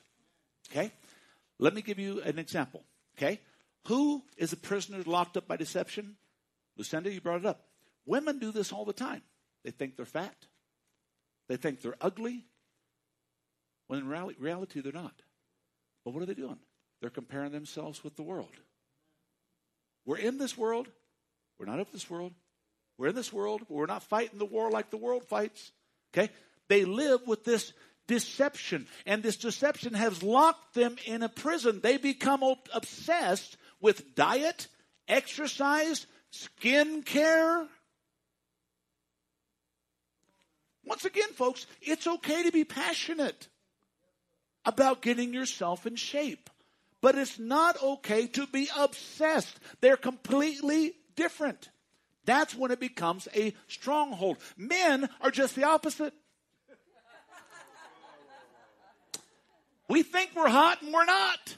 [0.71, 0.93] Okay,
[1.59, 2.85] let me give you an example.
[3.17, 3.41] Okay,
[3.87, 6.17] who is a prisoner locked up by deception?
[6.77, 7.63] Lucinda, you brought it up.
[8.05, 9.23] Women do this all the time.
[9.65, 10.37] They think they're fat.
[11.49, 12.45] They think they're ugly.
[13.91, 15.21] When in reality, they're not.
[16.05, 16.61] But what are they doing?
[17.01, 18.53] They're comparing themselves with the world.
[20.07, 20.87] We're in this world.
[21.59, 22.33] We're not of this world.
[22.99, 25.73] We're in this world, but we're not fighting the war like the world fights.
[26.15, 26.33] Okay?
[26.69, 27.73] They live with this
[28.07, 31.81] deception, and this deception has locked them in a prison.
[31.83, 34.69] They become obsessed with diet,
[35.09, 37.67] exercise, skin care.
[40.85, 43.49] Once again, folks, it's okay to be passionate
[44.65, 46.51] about getting yourself in shape.
[47.01, 49.59] But it's not okay to be obsessed.
[49.81, 51.71] They're completely different.
[52.27, 54.39] That's when it becomes a stronghold.
[54.57, 56.13] Men are just the opposite.
[59.89, 61.57] We think we're hot and we're not.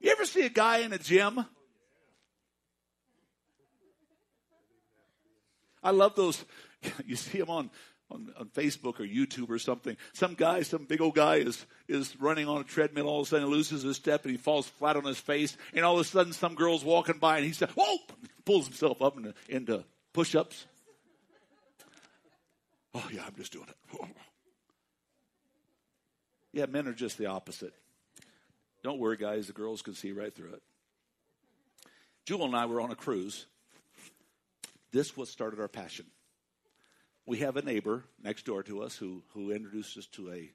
[0.00, 1.44] You ever see a guy in a gym?
[5.82, 6.44] I love those.
[7.04, 7.70] You see him on
[8.10, 9.96] on, on, Facebook or YouTube or something.
[10.12, 13.08] Some guy, some big old guy is, is running on a treadmill.
[13.08, 15.56] All of a sudden, he loses his step and he falls flat on his face.
[15.74, 17.98] And all of a sudden, some girl's walking by and he says, "Whoa!"
[18.44, 20.66] Pulls himself up into, into push-ups.
[22.94, 24.00] Oh yeah, I'm just doing it.
[26.52, 27.74] yeah, men are just the opposite.
[28.84, 29.48] Don't worry, guys.
[29.48, 30.62] The girls can see right through it.
[32.24, 33.46] Jewel and I were on a cruise.
[34.92, 36.06] This was started our passion
[37.26, 40.52] we have a neighbor next door to us who who introduced us to a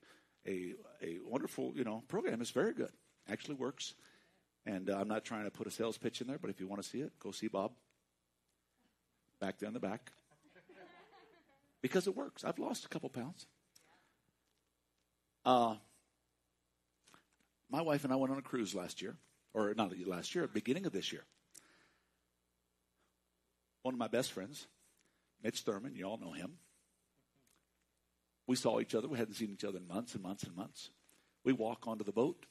[0.48, 2.42] a a wonderful you know program.
[2.42, 2.92] It's very good.
[3.30, 3.94] Actually works.
[4.66, 6.68] And uh, I'm not trying to put a sales pitch in there, but if you
[6.68, 7.72] want to see it, go see Bob.
[9.40, 10.12] Back there in the back.
[11.82, 12.44] Because it works.
[12.44, 13.48] I've lost a couple pounds.
[15.44, 15.76] Uh,
[17.72, 19.16] my wife and I went on a cruise last year,
[19.56, 21.24] or not last year, beginning of this year.
[23.82, 24.68] One of my best friends,
[25.44, 26.58] Mitch Thurman, you all know him.
[28.48, 29.08] We saw each other.
[29.08, 30.90] We hadn't seen each other in months and months and months.
[31.44, 32.46] We walk onto the boat.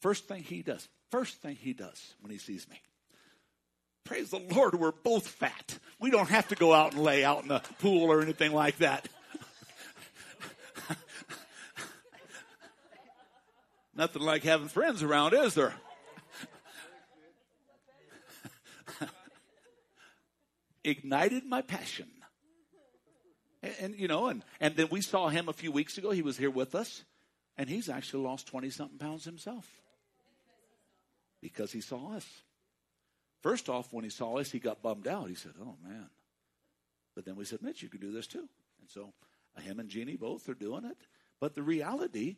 [0.00, 2.80] First thing he does, first thing he does when he sees me.
[4.04, 5.78] Praise the Lord, we're both fat.
[5.98, 8.78] We don't have to go out and lay out in the pool or anything like
[8.78, 9.08] that.
[13.96, 15.74] Nothing like having friends around, is there?
[20.84, 22.08] Ignited my passion
[23.62, 26.10] and, and, you know, and, and then we saw him a few weeks ago.
[26.10, 27.04] He was here with us,
[27.56, 29.66] and he's actually lost 20 something pounds himself
[31.40, 32.26] because he saw us.
[33.42, 35.28] First off, when he saw us, he got bummed out.
[35.28, 36.08] He said, Oh, man.
[37.14, 38.48] But then we said, Mitch, you could do this too.
[38.80, 39.12] And so
[39.56, 40.96] uh, him and Jeannie both are doing it.
[41.40, 42.36] But the reality,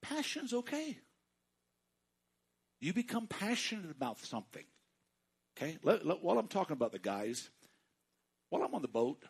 [0.00, 0.98] passion's okay.
[2.80, 4.64] You become passionate about something.
[5.56, 5.78] Okay?
[5.82, 7.50] Let, let, while I'm talking about the guys,
[8.48, 9.22] while I'm on the boat,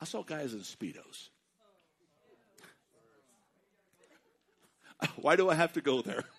[0.00, 1.28] I saw guys in Speedos.
[5.16, 6.24] Why do I have to go there?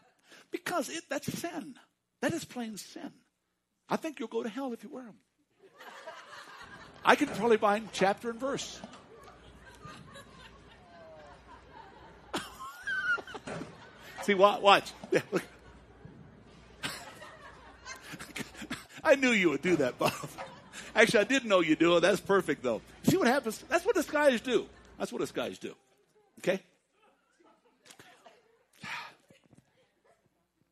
[0.52, 1.76] Because it, that's sin.
[2.22, 3.12] That is plain sin.
[3.90, 5.18] I think you'll go to hell if you wear them.
[7.04, 8.80] I could probably find chapter and verse.
[14.24, 14.62] See, watch.
[14.62, 14.94] watch.
[19.04, 20.14] I knew you would do that, Bob.
[20.96, 22.00] Actually, I didn't know you do it.
[22.00, 22.82] That's perfect, though.
[23.04, 23.64] See what happens?
[23.68, 24.66] That's what us guys do.
[24.98, 25.76] That's what us guys do.
[26.40, 26.62] Okay?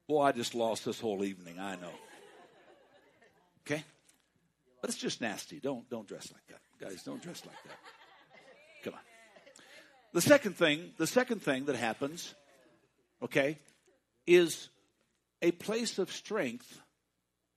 [0.08, 1.60] Boy, I just lost this whole evening.
[1.60, 1.92] I know.
[3.68, 3.84] Okay?
[4.82, 5.60] But it's just nasty.
[5.60, 6.60] Don't don't dress like that.
[6.80, 7.78] Guys, don't dress like that.
[8.84, 9.00] Come on.
[10.14, 12.36] The second thing, the second thing that happens,
[13.22, 13.58] okay,
[14.28, 14.70] is
[15.42, 16.82] a place of strength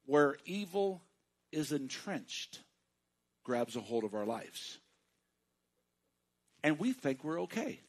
[0.06, 1.02] where evil
[1.53, 2.61] is entrenched
[3.44, 4.78] grabs a hold of our lives.
[6.62, 7.80] And we think we're okay.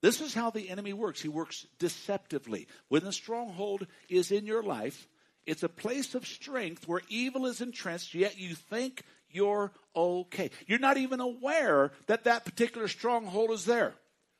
[0.00, 1.20] This is how the enemy works.
[1.20, 2.68] He works deceptively.
[2.88, 5.08] When the stronghold is in your life,
[5.44, 10.50] it's a place of strength where evil is entrenched, yet you think you're okay.
[10.66, 13.94] You're not even aware that that particular stronghold is there.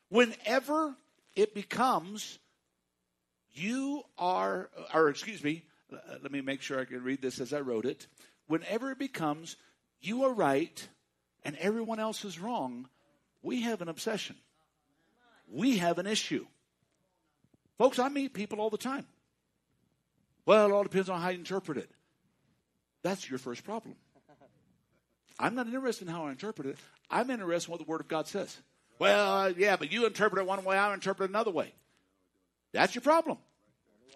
[0.09, 0.95] Whenever
[1.35, 2.39] it becomes,
[3.53, 7.61] you are, or excuse me, let me make sure I can read this as I
[7.61, 8.07] wrote it.
[8.47, 9.55] Whenever it becomes,
[10.01, 10.87] you are right
[11.43, 12.87] and everyone else is wrong,
[13.41, 14.35] we have an obsession
[15.51, 16.45] we have an issue.
[17.77, 19.05] Folks, I meet people all the time.
[20.45, 21.89] Well, it all depends on how you interpret it.
[23.03, 23.95] That's your first problem.
[25.39, 26.77] I'm not interested in how I interpret it.
[27.09, 28.55] I'm interested in what the Word of God says.
[28.99, 31.71] Well, uh, yeah, but you interpret it one way, I interpret it another way.
[32.73, 33.37] That's your problem.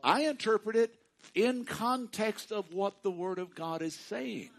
[0.03, 0.93] I interpret it
[1.34, 4.49] in context of what the Word of God is saying.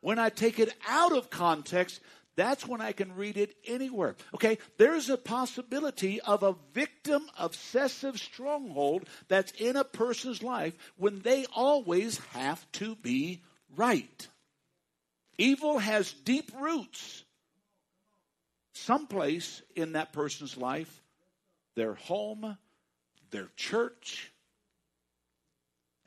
[0.00, 2.00] When I take it out of context,
[2.36, 4.14] that's when I can read it anywhere.
[4.34, 11.20] Okay, there's a possibility of a victim obsessive stronghold that's in a person's life when
[11.20, 13.42] they always have to be
[13.74, 14.28] right.
[15.38, 17.24] Evil has deep roots
[18.76, 21.02] someplace in that person's life,
[21.74, 22.56] their home,
[23.30, 24.30] their church,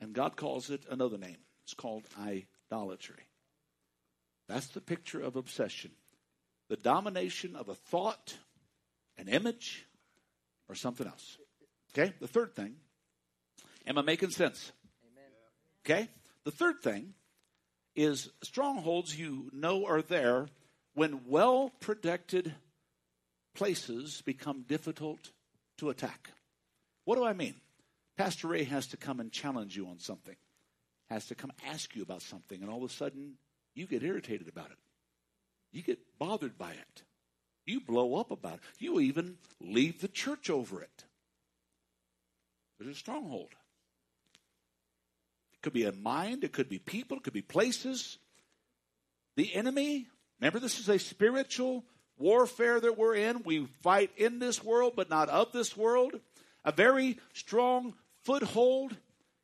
[0.00, 1.36] and God calls it another name.
[1.64, 3.26] It's called idolatry.
[4.48, 5.92] That's the picture of obsession
[6.68, 8.36] the domination of a thought,
[9.18, 9.86] an image,
[10.68, 11.36] or something else.
[11.92, 12.14] Okay?
[12.20, 12.76] The third thing,
[13.88, 14.70] am I making sense?
[15.04, 15.30] Amen.
[15.84, 16.08] Okay?
[16.44, 17.14] The third thing
[17.96, 20.46] is strongholds you know are there
[20.94, 22.54] when well protected
[23.54, 25.32] places become difficult
[25.78, 26.30] to attack.
[27.04, 27.54] What do I mean?
[28.20, 30.36] Pastor Ray has to come and challenge you on something,
[31.08, 33.36] has to come ask you about something, and all of a sudden
[33.74, 34.76] you get irritated about it.
[35.72, 37.02] You get bothered by it.
[37.64, 38.60] You blow up about it.
[38.78, 41.04] You even leave the church over it.
[42.78, 43.54] There's a stronghold.
[45.54, 48.18] It could be a mind, it could be people, it could be places.
[49.36, 50.08] The enemy,
[50.38, 51.86] remember, this is a spiritual
[52.18, 53.44] warfare that we're in.
[53.44, 56.20] We fight in this world, but not of this world.
[56.66, 57.94] A very strong
[58.30, 58.96] foothold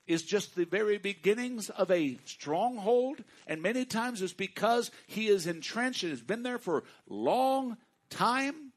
[0.06, 3.24] is just the very beginnings of a stronghold.
[3.48, 7.76] And many times it's because he is entrenched and has been there for a long
[8.10, 8.70] time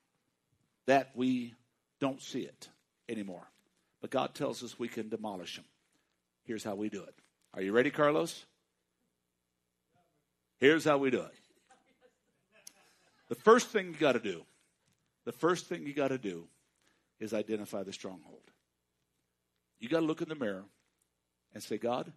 [0.87, 1.53] that we
[1.99, 2.69] don't see it
[3.07, 3.47] anymore.
[4.01, 5.65] But God tells us we can demolish them.
[6.45, 7.13] Here's how we do it.
[7.53, 8.45] Are you ready, Carlos?
[10.59, 11.33] Here's how we do it.
[13.27, 14.41] The first thing you got to do,
[15.25, 16.47] the first thing you got to do
[17.19, 18.38] is identify the stronghold.
[19.79, 20.65] You got to look in the mirror
[21.53, 22.11] and say, God,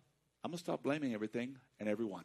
[0.45, 2.25] I'm going to stop blaming everything and everyone.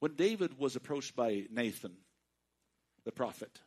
[0.00, 1.92] When David was approached by Nathan,
[3.04, 3.60] the prophet,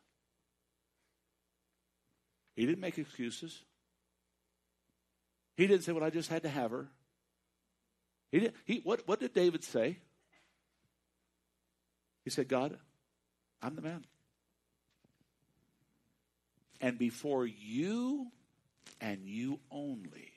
[2.54, 3.62] he didn't make excuses.
[5.56, 6.88] He didn't say, Well, I just had to have her.
[8.30, 9.98] He did, he, what, what did David say?
[12.24, 12.76] He said, God,
[13.62, 14.04] I'm the man.
[16.80, 18.26] And before you
[19.00, 20.32] and you only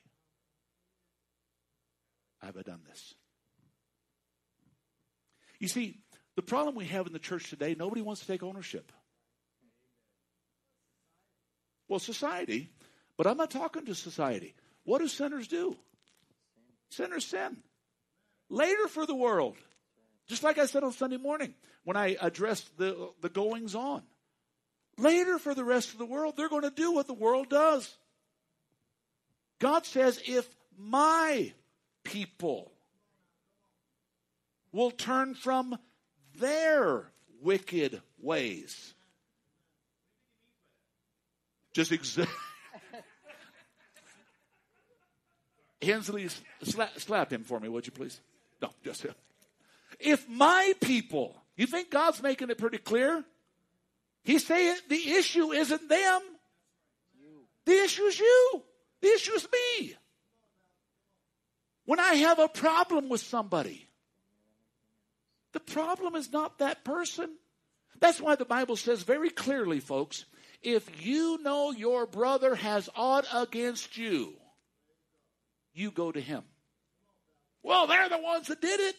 [2.41, 3.13] I done this?
[5.59, 5.99] You see,
[6.35, 8.91] the problem we have in the church today, nobody wants to take ownership.
[11.87, 12.69] Well, society,
[13.17, 14.55] but I'm not talking to society.
[14.83, 15.75] What do sinners do?
[16.91, 17.57] Sinners sin.
[18.49, 19.57] Later for the world.
[20.27, 21.53] Just like I said on Sunday morning
[21.83, 24.03] when I addressed the, the goings on.
[24.97, 27.97] Later for the rest of the world, they're going to do what the world does.
[29.59, 31.51] God says, if my
[32.03, 32.71] people
[34.71, 35.77] will turn from
[36.37, 37.11] their
[37.41, 38.93] wicked ways.
[41.73, 42.33] Just exactly.
[45.81, 46.29] Hensley,
[46.63, 48.19] slap, slap him for me, would you please?
[48.61, 49.13] No, just him.
[49.99, 53.23] If my people, you think God's making it pretty clear?
[54.23, 56.21] He's saying the issue isn't them.
[57.65, 58.63] The issue is you.
[59.01, 59.95] The issue is me.
[61.85, 63.87] When I have a problem with somebody,
[65.53, 67.29] the problem is not that person.
[67.99, 70.25] That's why the Bible says very clearly, folks,
[70.61, 74.33] if you know your brother has aught against you,
[75.73, 76.43] you go to him.
[77.63, 78.95] Well, they're the ones that did it.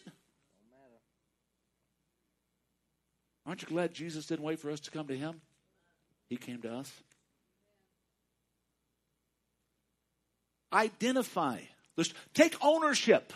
[3.45, 5.41] Aren't you glad Jesus didn't wait for us to come to him?
[6.29, 6.91] He came to us.
[10.73, 11.59] Identify.
[12.33, 13.33] Take ownership.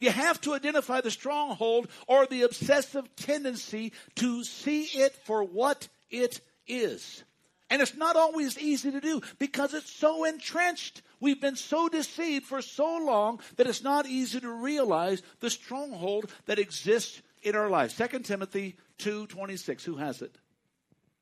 [0.00, 5.88] You have to identify the stronghold or the obsessive tendency to see it for what
[6.10, 7.22] it is.
[7.68, 11.02] And it's not always easy to do because it's so entrenched.
[11.20, 16.30] We've been so deceived for so long that it's not easy to realize the stronghold
[16.46, 17.94] that exists in our lives.
[17.94, 19.84] 2 Timothy 2:26.
[19.84, 20.36] Who has it?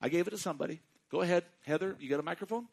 [0.00, 0.80] I gave it to somebody.
[1.10, 1.96] Go ahead, Heather.
[2.00, 2.68] You got a microphone?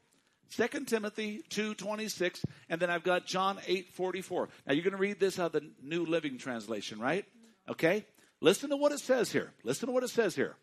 [0.51, 4.47] 2 Timothy 2.26, and then I've got John 8.44.
[4.65, 7.26] Now you're going to read this out of the New Living Translation, right?
[7.69, 8.05] Okay?
[8.41, 9.51] Listen to what it says here.
[9.63, 10.55] Listen to what it says here.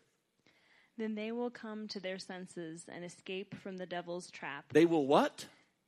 [0.97, 4.65] Then they will come to their senses and escape from the devil's trap.
[4.71, 5.45] They will what?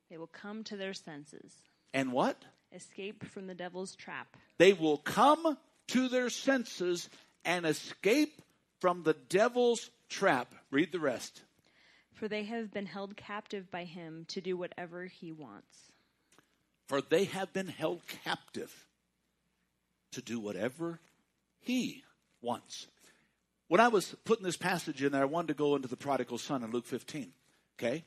[0.10, 1.54] They will come to their senses.
[1.94, 2.44] And what?
[2.74, 4.36] Escape from the devil's trap.
[4.58, 5.58] They will come
[5.90, 7.10] to their senses
[7.44, 8.42] and escape
[8.82, 10.54] from the devil's trap.
[10.72, 11.42] Read the rest
[12.16, 15.92] for they have been held captive by him to do whatever he wants.
[16.88, 18.88] For they have been held captive
[20.12, 21.00] to do whatever
[21.60, 22.04] he
[22.42, 22.88] wants.
[23.68, 26.38] When I was putting this passage in there, I wanted to go into the prodigal
[26.38, 27.34] son in Luke 15.
[27.78, 28.04] Okay?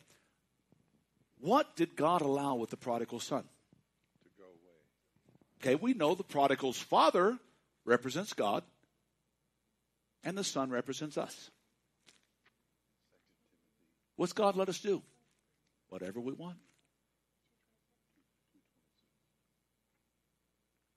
[1.40, 3.42] What did God allow with the prodigal son?
[3.42, 5.74] To go away.
[5.74, 7.38] Okay, we know the prodigal's father
[7.84, 8.62] represents God,
[10.24, 11.50] and the son represents us.
[14.18, 15.00] What's God let us do?
[15.90, 16.56] Whatever we want.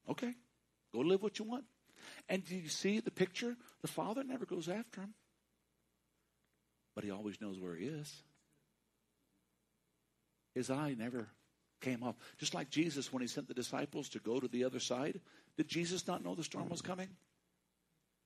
[0.09, 0.33] Okay,
[0.91, 1.65] go live what you want.
[2.27, 3.55] And do you see the picture?
[3.83, 5.13] The father never goes after him,
[6.95, 8.11] but he always knows where he is.
[10.55, 11.27] His eye never
[11.79, 12.15] came off.
[12.39, 15.21] Just like Jesus, when he sent the disciples to go to the other side,
[15.57, 17.09] did Jesus not know the storm was coming?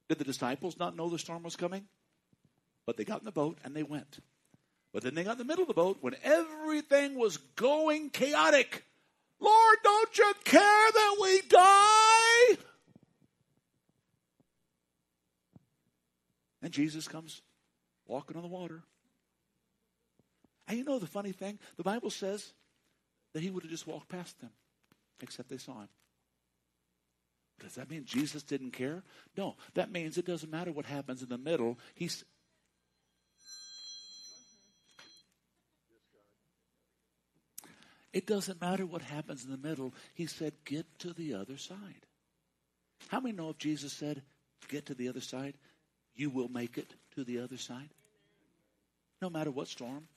[0.08, 1.86] Did the disciples not know the storm was coming?
[2.86, 4.20] But they got in the boat and they went.
[4.96, 8.86] But then they got in the middle of the boat when everything was going chaotic.
[9.42, 12.58] Lord, don't you care that we die?
[16.62, 17.42] And Jesus comes
[18.08, 18.84] walking on the water.
[20.70, 21.60] And you know the funny thing?
[21.76, 22.54] The Bible says
[23.34, 24.52] that he would have just walked past them,
[25.22, 25.90] except they saw him.
[27.60, 29.04] Does that mean Jesus didn't care?
[29.36, 31.78] No, that means it doesn't matter what happens in the middle.
[31.96, 32.24] He's
[38.16, 39.94] It doesn't matter what happens in the middle.
[40.14, 42.06] He said, get to the other side.
[43.10, 44.22] How many know if Jesus said,
[44.70, 45.56] get to the other side,
[46.16, 47.90] you will make it to the other side?
[49.22, 50.08] No matter what storm.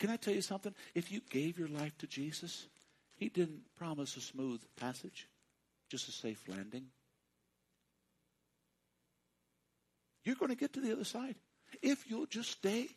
[0.00, 0.74] Can I tell you something?
[0.96, 2.66] If you gave your life to Jesus,
[3.16, 5.28] He didn't promise a smooth passage,
[5.88, 6.86] just a safe landing.
[10.24, 11.36] You're going to get to the other side
[11.80, 12.88] if you'll just stay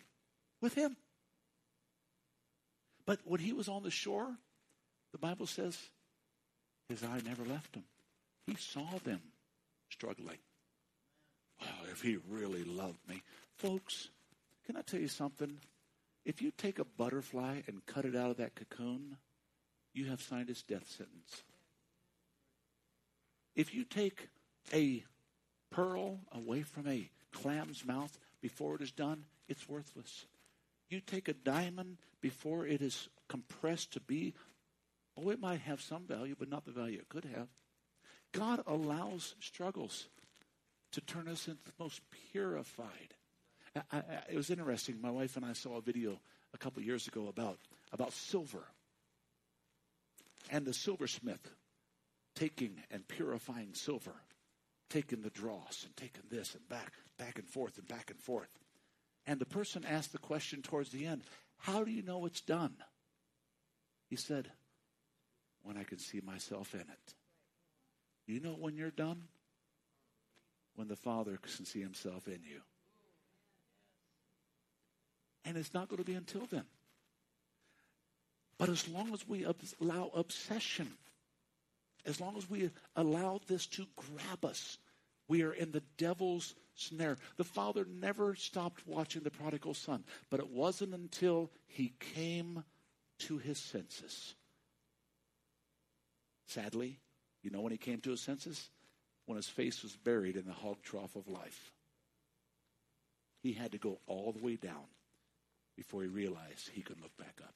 [0.62, 0.98] with Him.
[3.10, 4.38] But when he was on the shore,
[5.14, 5.76] the Bible says
[6.90, 7.84] his eye never left him.
[8.46, 9.20] He saw them
[9.90, 10.38] struggling.
[11.60, 13.24] Wow, if he really loved me.
[13.56, 14.10] Folks,
[14.68, 15.58] can I tell you something?
[16.24, 19.18] If you take a butterfly and cut it out of that cocoon,
[19.96, 21.42] you have signed its death sentence.
[23.56, 24.30] If you take
[24.72, 25.04] a
[25.72, 30.28] pearl away from a clam's mouth before it is done, it's worthless.
[30.90, 34.34] You take a diamond before it is compressed to be,
[35.18, 37.48] oh, it might have some value, but not the value it could have.
[38.32, 40.08] God allows struggles
[40.92, 42.02] to turn us into the most
[42.32, 43.14] purified.
[43.76, 45.00] I, I, it was interesting.
[45.02, 46.20] My wife and I saw a video
[46.54, 47.60] a couple years ago about,
[47.92, 48.64] about silver
[50.50, 51.52] and the silversmith
[52.36, 54.16] taking and purifying silver,
[54.90, 58.50] taking the dross and taking this and back, back and forth and back and forth.
[59.30, 61.22] And the person asked the question towards the end
[61.60, 62.74] How do you know it's done?
[64.10, 64.50] He said,
[65.62, 67.14] When I can see myself in it.
[68.26, 69.22] You know when you're done?
[70.76, 72.62] When the Father can see himself in you.
[75.46, 76.66] And it's not going to be until then.
[78.58, 79.46] But as long as we
[79.80, 80.90] allow obsession,
[82.04, 84.80] as long as we allow this to grab us,
[85.30, 87.18] we are in the devil's snare.
[87.38, 92.64] The father never stopped watching the prodigal son, but it wasn't until he came
[93.20, 94.36] to his senses.
[96.48, 97.00] Sadly,
[97.44, 98.70] you know when he came to his senses?
[99.28, 101.72] When his face was buried in the hog trough of life.
[103.44, 104.88] He had to go all the way down
[105.78, 107.54] before he realized he could look back up.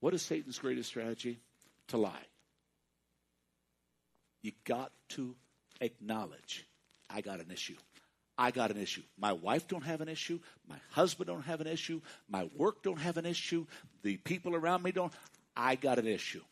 [0.00, 1.40] What is Satan's greatest strategy?
[1.88, 2.26] To lie.
[4.46, 5.34] You got to
[5.80, 6.64] acknowledge
[7.10, 7.74] I got an issue.
[8.38, 9.02] I got an issue.
[9.18, 10.38] My wife don't have an issue.
[10.68, 12.00] My husband don't have an issue.
[12.28, 13.66] My work don't have an issue.
[14.04, 15.12] The people around me don't.
[15.56, 16.42] I got an issue.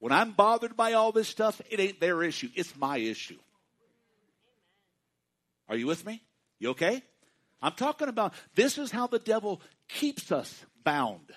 [0.00, 2.48] When I'm bothered by all this stuff, it ain't their issue.
[2.56, 3.38] It's my issue.
[5.68, 6.20] Are you with me?
[6.58, 7.04] You okay?
[7.62, 10.52] I'm talking about this is how the devil keeps us
[10.82, 11.30] bound.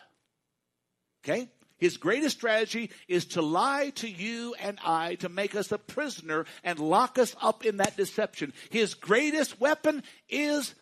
[1.23, 1.47] Okay?
[1.81, 6.45] His greatest strategy is to lie to you and I to make us a prisoner
[6.63, 8.53] and lock us up in that deception.
[8.69, 10.75] His greatest weapon is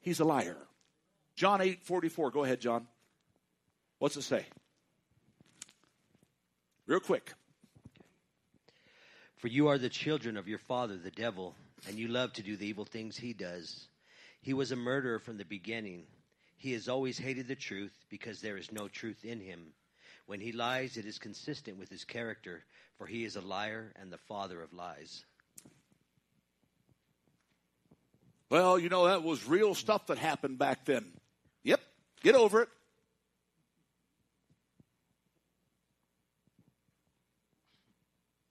[0.00, 0.56] he's a liar.
[1.36, 2.30] John 8 44.
[2.30, 2.86] Go ahead, John.
[3.98, 4.46] What's it say?
[6.86, 7.34] Real quick.
[9.36, 11.54] For you are the children of your father, the devil,
[11.86, 13.88] and you love to do the evil things he does.
[14.40, 16.04] He was a murderer from the beginning.
[16.56, 19.74] He has always hated the truth because there is no truth in him.
[20.26, 22.64] When he lies, it is consistent with his character,
[22.98, 25.24] for he is a liar and the father of lies.
[28.50, 31.04] Well, you know, that was real stuff that happened back then.
[31.62, 31.80] Yep,
[32.22, 32.68] get over it.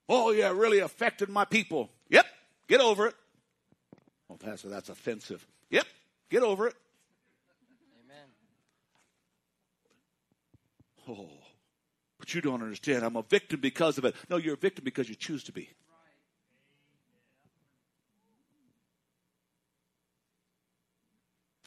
[0.08, 1.90] Oh, yeah, it really affected my people.
[2.10, 2.26] Yep,
[2.68, 3.16] get over it.
[4.30, 5.46] Oh, Pastor, that's offensive.
[5.70, 5.88] Yep,
[6.30, 6.76] get over it.
[8.06, 8.28] Amen.
[11.08, 11.45] Oh,
[12.26, 13.04] but you don't understand.
[13.04, 14.16] I'm a victim because of it.
[14.32, 15.70] No, you're a victim because you choose to be.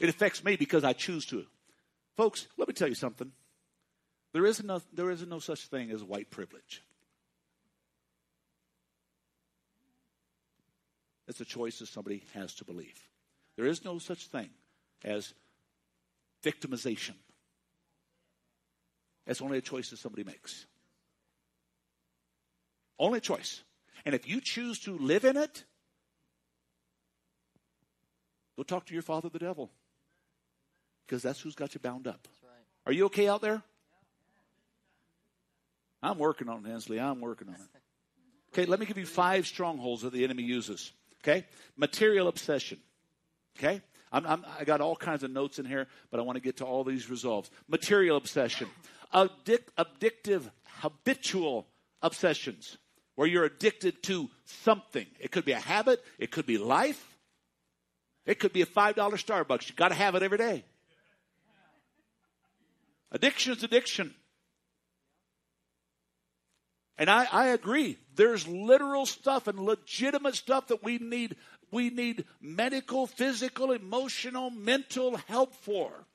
[0.01, 1.45] It affects me because I choose to.
[2.17, 3.31] Folks, let me tell you something.
[4.33, 6.83] There is no, there is no such thing as white privilege.
[11.29, 12.99] It's a choice that somebody has to believe.
[13.57, 14.51] There is no such thing
[15.05, 15.35] as
[16.43, 17.15] victimization.
[19.29, 20.67] It's only a choice that somebody makes.
[22.99, 23.63] Only a choice.
[24.05, 25.65] And if you choose to live in it,
[28.57, 29.71] go talk to your father, the devil.
[31.07, 32.27] Because that's who's got you bound up.
[32.43, 32.53] Right.
[32.87, 33.63] Are you okay out there?
[36.03, 36.99] I'm working on it, Hensley.
[36.99, 37.61] I'm working on it.
[38.55, 40.91] Okay, let me give you five strongholds that the enemy uses.
[41.23, 41.45] Okay,
[41.77, 42.79] material obsession.
[43.59, 46.41] Okay, I'm, I'm, i got all kinds of notes in here, but I want to
[46.41, 47.51] get to all these resolves.
[47.69, 48.69] Material obsession,
[49.13, 51.67] Addic- addictive, habitual
[52.03, 52.77] obsessions,
[53.15, 55.07] where you're addicted to something.
[55.19, 56.03] It could be a habit.
[56.19, 57.17] It could be life.
[58.27, 59.69] It could be a five dollar Starbucks.
[59.69, 60.65] You got to have it every day.
[63.11, 64.15] Addiction is addiction.
[66.99, 67.97] And I, I agree.
[68.17, 71.37] There's literal stuff and legitimate stuff that we need.
[71.71, 76.07] We need medical, physical, emotional, mental help for.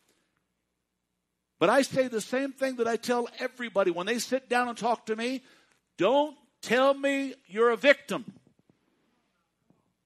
[1.63, 4.77] But I say the same thing that I tell everybody when they sit down and
[4.77, 5.41] talk to me.
[5.97, 8.25] Don't tell me you're a victim.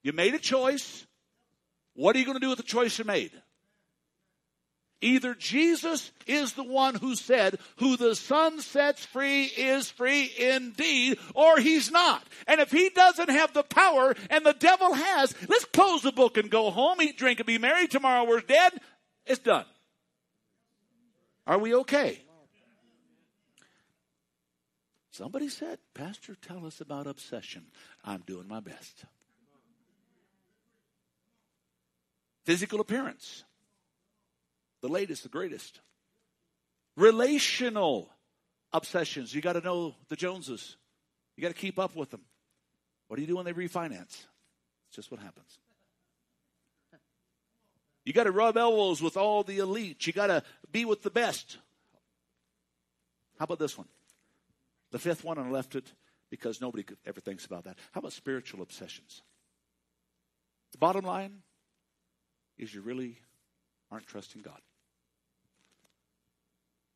[0.03, 1.07] You made a choice.
[1.95, 3.31] What are you going to do with the choice you made?
[5.01, 11.17] Either Jesus is the one who said, who the Son sets free is free indeed,
[11.33, 12.23] or he's not.
[12.45, 16.37] And if he doesn't have the power and the devil has, let's close the book
[16.37, 17.87] and go home, eat, drink, and be merry.
[17.87, 18.73] Tomorrow we're dead.
[19.25, 19.65] It's done.
[21.47, 22.21] Are we okay?
[25.11, 27.63] Somebody said, Pastor, tell us about obsession.
[28.03, 29.05] I'm doing my best.
[32.43, 33.43] Physical appearance
[34.81, 35.79] the latest, the greatest.
[36.95, 38.09] Relational
[38.71, 39.33] obsessions.
[39.33, 40.77] You got to know the Joneses.
[41.35, 42.21] You got to keep up with them.
[43.07, 44.25] What do you do when they refinance?
[44.87, 45.57] It's just what happens.
[48.07, 50.07] You got to rub elbows with all the elite.
[50.07, 51.57] You got to be with the best.
[53.37, 53.89] How about this one?
[54.91, 55.91] The fifth one, and I left it
[56.29, 57.75] because nobody ever thinks about that.
[57.91, 59.23] How about spiritual obsessions?
[60.71, 61.39] The bottom line
[62.57, 63.19] is you really
[63.91, 64.61] aren't trusting God.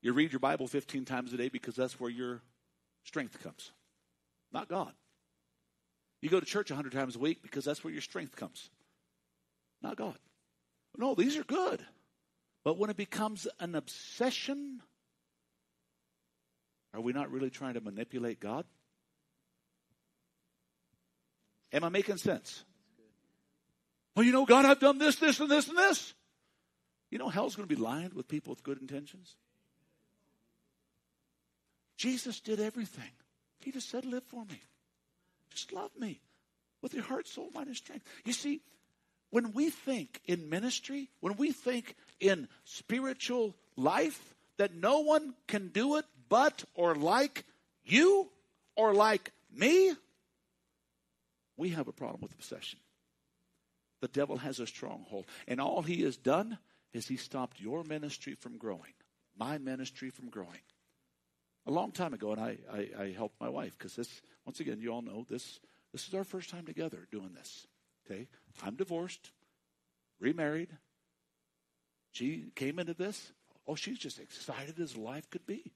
[0.01, 2.39] You read your Bible 15 times a day because that's where your
[3.03, 3.73] strength comes,
[4.53, 4.93] not God.
[6.21, 8.69] You go to church 100 times a week because that's where your strength comes,
[9.81, 10.17] not God.
[10.97, 11.85] No, these are good.
[12.63, 14.81] But when it becomes an obsession,
[16.93, 18.65] are we not really trying to manipulate God?
[21.73, 22.63] Am I making sense?
[24.15, 26.13] Well, you know, God, I've done this, this, and this, and this.
[27.09, 29.35] You know, hell's going to be lined with people with good intentions.
[31.97, 33.11] Jesus did everything.
[33.59, 34.61] He just said, Live for me.
[35.51, 36.19] Just love me
[36.81, 38.05] with your heart, soul, mind, and strength.
[38.25, 38.61] You see,
[39.31, 45.69] when we think in ministry, when we think in spiritual life, that no one can
[45.69, 47.45] do it but or like
[47.83, 48.29] you
[48.75, 49.93] or like me,
[51.57, 52.79] we have a problem with obsession.
[54.01, 55.25] the devil has a stronghold.
[55.47, 56.57] And all he has done
[56.91, 58.93] is he stopped your ministry from growing,
[59.37, 60.61] my ministry from growing.
[61.67, 64.79] A long time ago, and I, I, I helped my wife because this, once again,
[64.81, 65.59] you all know this.
[65.91, 67.67] This is our first time together doing this.
[68.05, 68.27] Okay,
[68.63, 69.31] I'm divorced,
[70.19, 70.69] remarried.
[72.11, 73.31] She came into this.
[73.67, 75.71] Oh, she's just excited as life could be.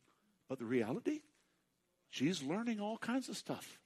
[0.49, 1.22] But the reality,
[2.10, 3.80] she's learning all kinds of stuff.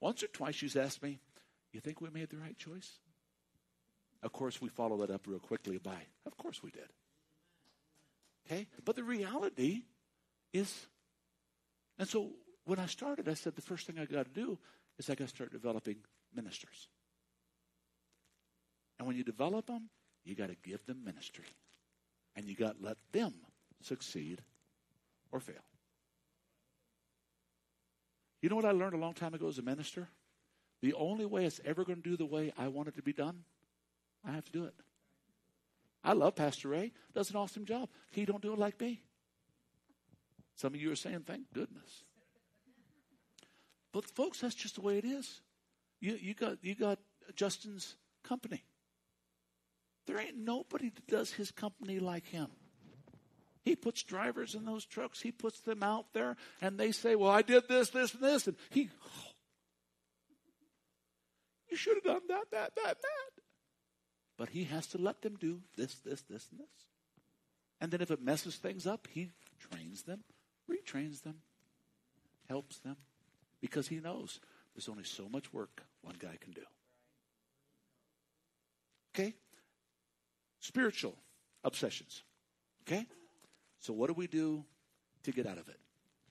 [0.00, 1.18] Once or twice she's asked me,
[1.72, 2.98] You think we made the right choice?
[4.22, 6.88] Of course, we follow that up real quickly by, Of course we did.
[8.46, 8.66] Okay?
[8.84, 9.82] But the reality
[10.52, 10.86] is,
[11.98, 12.30] and so
[12.64, 14.58] when I started, I said the first thing I got to do
[14.98, 15.96] is I got to start developing
[16.38, 16.88] ministers.
[18.98, 19.90] And when you develop them,
[20.24, 21.46] you got to give them ministry.
[22.36, 23.34] And you got to let them
[23.82, 24.40] succeed
[25.32, 25.56] or fail.
[28.40, 30.08] You know what I learned a long time ago as a minister?
[30.80, 33.12] The only way it's ever going to do the way I want it to be
[33.12, 33.42] done,
[34.24, 34.74] I have to do it.
[36.04, 36.92] I love Pastor Ray.
[37.14, 37.88] Does an awesome job.
[38.12, 39.00] He don't do it like me.
[40.54, 42.04] Some of you are saying, thank goodness.
[43.92, 45.40] But folks, that's just the way it is.
[46.00, 46.98] You, you got you got
[47.34, 48.64] Justin's company.
[50.06, 52.48] There ain't nobody that does his company like him.
[53.64, 55.20] He puts drivers in those trucks.
[55.20, 58.46] He puts them out there, and they say, "Well, I did this, this, and this,"
[58.46, 59.30] and he, oh,
[61.70, 63.42] you should have done that, that, that, that.
[64.38, 66.86] But he has to let them do this, this, this, and this.
[67.80, 70.24] And then if it messes things up, he trains them,
[70.70, 71.42] retrains them,
[72.48, 72.96] helps them,
[73.60, 74.40] because he knows
[74.74, 76.62] there's only so much work one guy can do.
[79.14, 79.34] Okay?
[80.60, 81.16] Spiritual
[81.64, 82.22] obsessions.
[82.82, 83.06] Okay?
[83.80, 84.64] So, what do we do
[85.24, 85.78] to get out of it?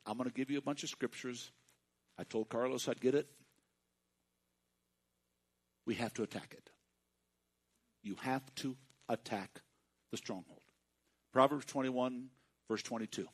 [0.05, 1.51] I'm going to give you a bunch of scriptures.
[2.17, 3.27] I told Carlos I'd get it.
[5.85, 6.69] We have to attack it.
[8.03, 8.75] You have to
[9.09, 9.61] attack
[10.11, 10.61] the stronghold.
[11.33, 12.27] Proverbs 21,
[12.69, 13.27] verse 22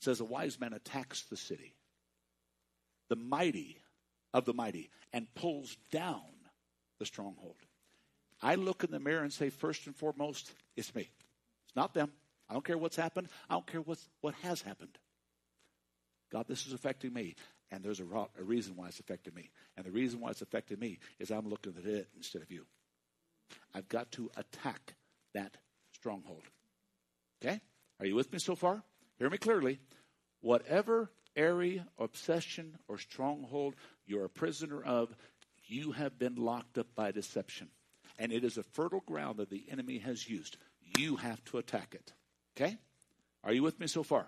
[0.00, 1.74] says, A wise man attacks the city,
[3.08, 3.78] the mighty
[4.34, 6.22] of the mighty, and pulls down
[6.98, 7.56] the stronghold.
[8.42, 11.10] I look in the mirror and say, first and foremost, it's me.
[11.66, 12.12] It's not them.
[12.48, 13.28] I don't care what's happened.
[13.50, 14.96] I don't care what's, what has happened.
[16.30, 17.34] God, this is affecting me.
[17.70, 19.50] And there's a, a reason why it's affecting me.
[19.76, 22.64] And the reason why it's affecting me is I'm looking at it instead of you.
[23.74, 24.94] I've got to attack
[25.34, 25.56] that
[25.92, 26.42] stronghold.
[27.42, 27.60] Okay?
[28.00, 28.82] Are you with me so far?
[29.18, 29.80] Hear me clearly.
[30.40, 33.74] Whatever area, obsession, or stronghold
[34.06, 35.14] you're a prisoner of,
[35.66, 37.68] you have been locked up by deception.
[38.18, 40.56] And it is a fertile ground that the enemy has used.
[40.96, 42.12] You have to attack it.
[42.56, 42.78] Okay?
[43.44, 44.26] Are you with me so far?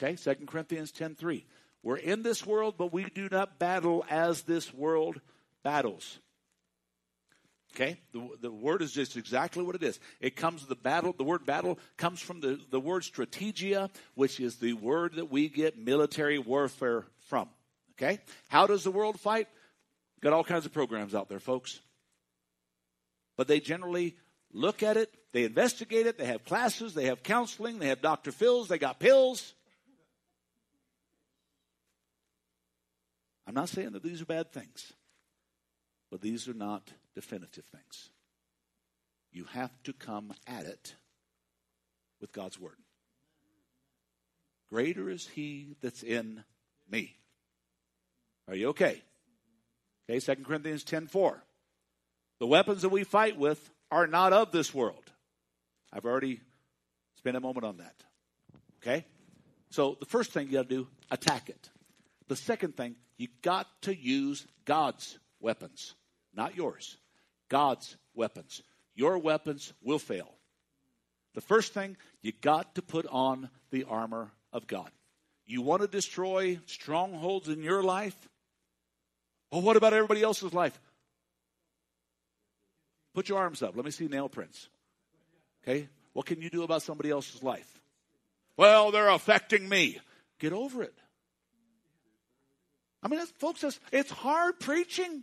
[0.00, 1.44] Okay, 2 Corinthians 10:3.
[1.82, 5.20] We're in this world, but we do not battle as this world
[5.62, 6.18] battles.
[7.76, 7.98] Okay?
[8.12, 10.00] The, the word is just exactly what it is.
[10.18, 14.56] It comes the battle, the word battle comes from the, the word strategia, which is
[14.56, 17.50] the word that we get military warfare from.
[17.92, 18.20] Okay?
[18.48, 19.48] How does the world fight?
[20.22, 21.80] Got all kinds of programs out there, folks.
[23.36, 24.16] But they generally
[24.54, 28.32] look at it, they investigate it, they have classes, they have counseling, they have Dr.
[28.32, 29.52] Phil's, they got pills.
[33.46, 34.94] I'm not saying that these are bad things,
[36.10, 38.10] but these are not definitive things.
[39.32, 40.94] You have to come at it
[42.20, 42.76] with God's Word.
[44.70, 46.44] Greater is He that's in
[46.88, 47.16] me.
[48.46, 49.02] Are you okay?
[50.08, 51.42] Okay, 2 Corinthians 10 4.
[52.38, 55.12] The weapons that we fight with are not of this world.
[55.92, 56.40] I've already
[57.16, 57.94] spent a moment on that.
[58.82, 59.06] Okay?
[59.70, 61.70] So the first thing you got to do, attack it.
[62.28, 65.94] The second thing, you got to use God's weapons,
[66.34, 66.96] not yours.
[67.48, 68.62] God's weapons.
[68.94, 70.32] Your weapons will fail.
[71.34, 74.90] The first thing, you got to put on the armor of God.
[75.44, 78.16] You want to destroy strongholds in your life?
[79.52, 80.78] Well, what about everybody else's life?
[83.14, 83.76] Put your arms up.
[83.76, 84.68] Let me see nail prints.
[85.62, 85.88] Okay?
[86.14, 87.80] What can you do about somebody else's life?
[88.56, 90.00] Well, they're affecting me.
[90.38, 90.94] Get over it.
[93.02, 95.22] I mean, folks, it's hard preaching,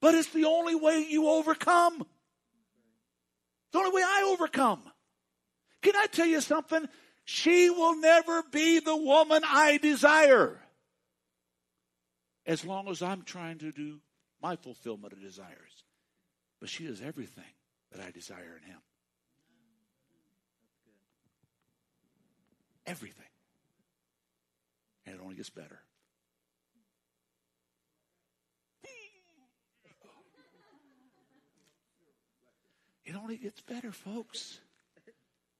[0.00, 2.00] but it's the only way you overcome.
[2.00, 4.82] It's the only way I overcome.
[5.82, 6.88] Can I tell you something?
[7.24, 10.60] She will never be the woman I desire
[12.46, 14.00] as long as I'm trying to do
[14.42, 15.84] my fulfillment of desires.
[16.60, 17.44] But she is everything
[17.92, 18.80] that I desire in Him.
[22.86, 23.24] Everything.
[25.06, 25.80] And it only gets better.
[33.16, 34.58] Only gets better, folks.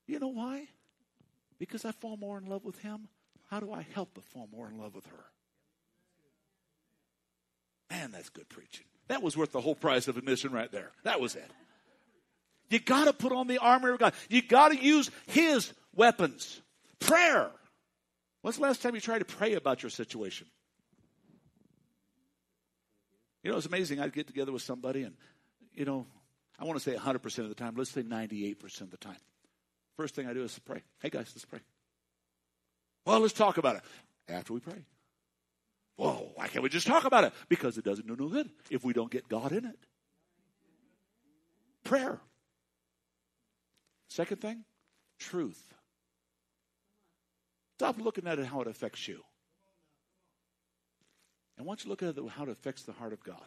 [0.07, 0.69] You know why?
[1.59, 3.09] Because I fall more in love with him.
[3.51, 5.25] How do I help but fall more in love with her?
[7.91, 8.87] Man, that's good preaching.
[9.09, 10.93] That was worth the whole price of admission right there.
[11.03, 11.51] That was it.
[12.69, 14.15] You got to put on the armor of God.
[14.29, 16.61] You got to use His weapons.
[17.01, 17.51] Prayer.
[18.43, 20.47] When's the last time you tried to pray about your situation?
[23.43, 24.01] You know, it's amazing.
[24.01, 25.15] I'd get together with somebody, and,
[25.75, 26.07] you know,
[26.61, 27.75] I want to say 100% of the time.
[27.75, 29.17] Let's say 98% of the time.
[29.97, 30.83] First thing I do is pray.
[31.01, 31.61] Hey, guys, let's pray.
[33.07, 33.83] Well, let's talk about it
[34.29, 34.85] after we pray.
[35.97, 37.33] Whoa, why can't we just talk about it?
[37.49, 39.79] Because it doesn't do no good if we don't get God in it.
[41.85, 42.21] Prayer.
[44.09, 44.65] Second thing,
[45.19, 45.63] truth.
[47.79, 49.23] Stop looking at it how it affects you.
[51.57, 53.45] And once you look at it how it affects the heart of God,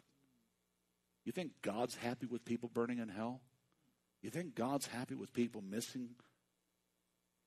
[1.25, 3.41] you think God's happy with people burning in hell?
[4.21, 6.09] You think God's happy with people missing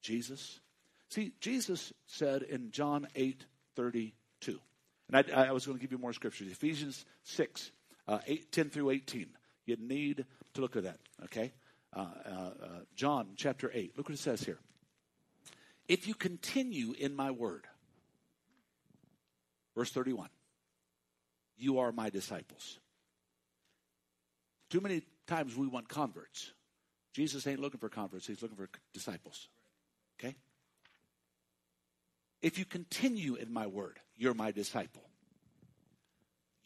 [0.02, 0.60] Jesus?
[1.08, 3.44] See, Jesus said in John 8
[3.76, 4.58] 32,
[5.12, 6.50] and I, I was going to give you more scriptures.
[6.50, 7.70] Ephesians 6,
[8.08, 9.26] uh, 8, 10 through 18.
[9.66, 10.24] You need
[10.54, 11.52] to look at that, okay?
[11.94, 12.50] Uh, uh, uh,
[12.94, 13.96] John chapter 8.
[13.96, 14.58] Look what it says here.
[15.88, 17.64] If you continue in my word,
[19.76, 20.28] verse 31,
[21.56, 22.78] you are my disciples.
[24.70, 26.52] Too many times we want converts.
[27.12, 29.48] Jesus ain't looking for converts, he's looking for disciples.
[30.18, 30.34] Okay?
[32.42, 35.02] If you continue in my word, you're my disciple.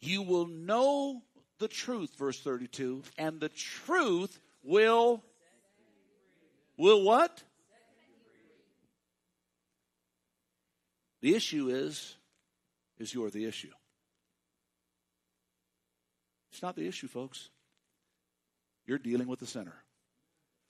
[0.01, 1.21] You will know
[1.59, 5.23] the truth, verse 32, and the truth will
[6.77, 7.43] will what?
[11.21, 12.15] The issue is
[12.97, 13.71] is you're the issue.
[16.51, 17.49] It's not the issue, folks.
[18.85, 19.75] You're dealing with the sinner.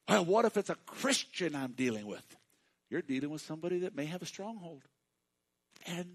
[0.07, 2.25] Well, what if it's a Christian I'm dealing with?
[2.89, 4.81] You're dealing with somebody that may have a stronghold.
[5.85, 6.07] And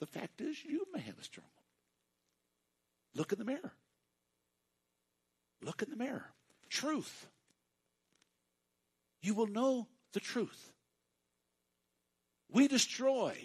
[0.00, 1.52] the fact is, you may have a stronghold.
[3.14, 3.72] Look in the mirror.
[5.62, 6.24] Look in the mirror.
[6.68, 7.26] Truth.
[9.22, 10.72] You will know the truth.
[12.50, 13.36] We destroy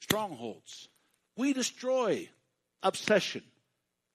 [0.00, 0.88] strongholds.
[1.36, 2.28] We destroy
[2.82, 3.42] obsession.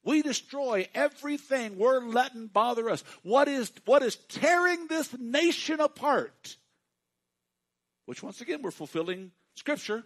[0.03, 3.03] We destroy everything we're letting bother us.
[3.23, 6.57] What is, what is tearing this nation apart?
[8.05, 10.03] Which, once again, we're fulfilling Scripture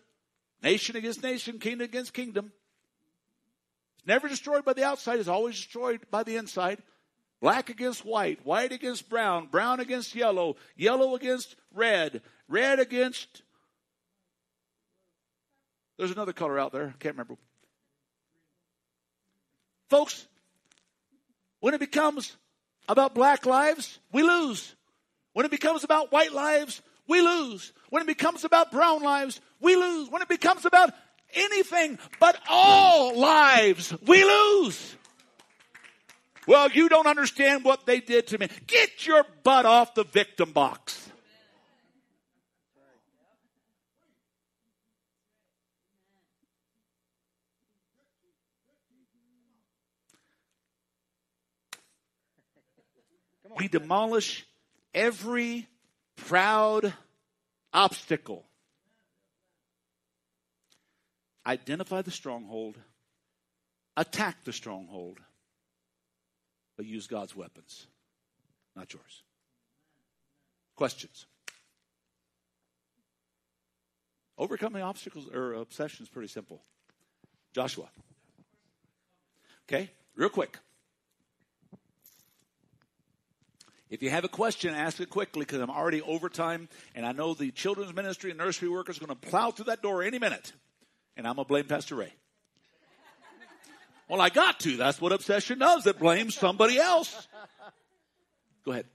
[0.61, 2.51] nation against nation, kingdom against kingdom.
[3.97, 6.81] It's never destroyed by the outside, it's always destroyed by the inside.
[7.39, 13.43] Black against white, white against brown, brown against yellow, yellow against red, red against.
[15.97, 17.37] There's another color out there, I can't remember.
[19.89, 20.27] Folks,
[21.59, 22.35] when it becomes
[22.87, 24.75] about black lives, we lose.
[25.33, 27.73] When it becomes about white lives, we lose.
[27.89, 30.09] When it becomes about brown lives, we lose.
[30.09, 30.93] When it becomes about
[31.33, 34.95] anything but all lives, we lose.
[36.47, 38.47] Well, you don't understand what they did to me.
[38.67, 41.06] Get your butt off the victim box.
[53.57, 54.45] We demolish
[54.93, 55.67] every
[56.15, 56.93] proud
[57.73, 58.45] obstacle.
[61.45, 62.77] Identify the stronghold,
[63.95, 65.19] attack the stronghold,
[66.75, 67.87] but use God's weapons,
[68.75, 69.23] not yours.
[70.75, 71.25] Questions?
[74.37, 76.61] Overcoming obstacles or obsessions is pretty simple.
[77.53, 77.89] Joshua.
[79.67, 80.59] Okay, real quick.
[83.89, 87.13] If you have a question, ask it quickly because I'm already over time, and I
[87.13, 90.19] know the children's ministry and nursery workers are going to plow through that door any
[90.19, 90.51] minute,
[91.15, 92.13] and I'm going to blame Pastor Ray.
[94.09, 94.75] well, I got to.
[94.75, 95.87] That's what obsession does.
[95.87, 97.27] It blames somebody else.
[98.65, 98.85] Go ahead.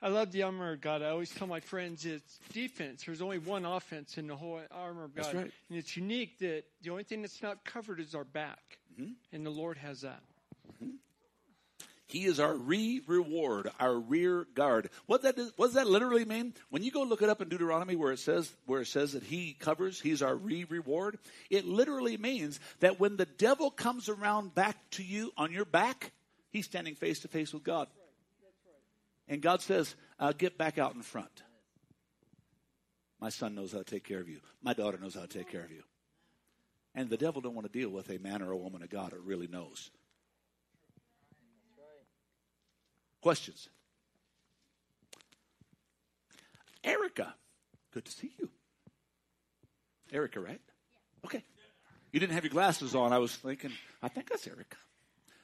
[0.00, 1.02] I love the armor of God.
[1.02, 3.02] I always tell my friends it's defense.
[3.04, 5.34] There's only one offense in the whole armor of God.
[5.34, 5.52] Right.
[5.68, 8.78] And it's unique that the only thing that's not covered is our back.
[8.92, 9.12] Mm-hmm.
[9.32, 10.22] And the Lord has that.
[12.08, 14.88] He is our re reward, our rear guard.
[15.04, 16.54] What that what does that literally mean?
[16.70, 19.22] When you go look it up in Deuteronomy where it says where it says that
[19.22, 21.18] he covers, he's our re reward,
[21.50, 26.12] it literally means that when the devil comes around back to you on your back,
[26.50, 27.88] he's standing face to face with God.
[29.28, 31.42] And God says, uh, get back out in front.
[33.20, 34.40] My son knows how to take care of you.
[34.62, 35.82] My daughter knows how to take care of you.
[36.94, 39.12] And the devil don't want to deal with a man or a woman of God
[39.12, 39.90] who really knows.
[43.20, 43.68] Questions?
[46.84, 47.34] Erica,
[47.92, 48.48] good to see you.
[50.12, 50.60] Erica, right?
[51.24, 51.42] Okay.
[52.12, 53.12] You didn't have your glasses on.
[53.12, 53.72] I was thinking,
[54.02, 54.76] I think that's Erica.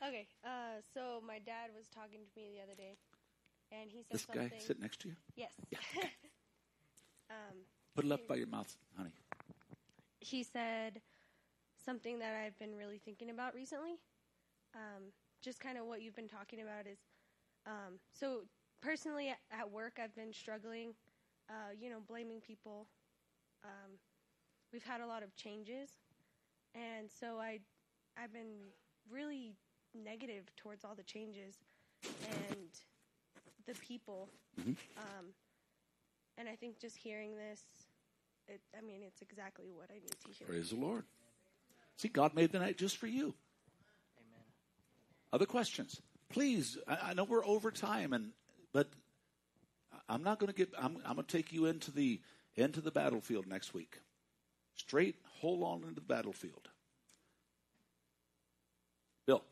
[0.06, 2.96] Okay, uh, so my dad was talking to me the other day,
[3.72, 4.48] and he said This something.
[4.48, 5.14] guy sitting next to you.
[5.36, 5.52] Yes.
[7.30, 7.56] um,
[7.94, 9.12] Put it up by your mouth, honey.
[10.20, 11.00] he said
[11.84, 13.98] something that I've been really thinking about recently.
[14.74, 15.04] Um,
[15.42, 16.98] just kind of what you've been talking about is
[17.66, 18.42] um, so
[18.82, 20.94] personally at, at work I've been struggling,
[21.48, 22.86] uh, you know, blaming people.
[23.64, 23.92] Um,
[24.72, 25.90] we've had a lot of changes,
[26.74, 27.60] and so I
[28.16, 28.70] I've been
[29.10, 29.56] really
[29.94, 31.56] negative towards all the changes
[32.04, 32.68] and
[33.66, 34.28] the people.
[34.98, 35.26] Um,
[36.36, 37.62] and I think just hearing this,
[38.48, 40.48] it, I mean, it's exactly what I need to hear.
[40.48, 41.04] Praise the Lord.
[41.96, 43.34] See, God made the night just for you.
[44.18, 44.44] Amen.
[45.32, 46.00] Other questions?
[46.28, 48.30] Please, I, I know we're over time, and
[48.72, 48.88] but
[50.08, 50.70] I'm not going to get.
[50.78, 52.20] I'm, I'm going to take you into the
[52.56, 54.00] into the battlefield next week.
[54.76, 56.68] Straight, hold on into the battlefield.
[59.26, 59.42] Bill,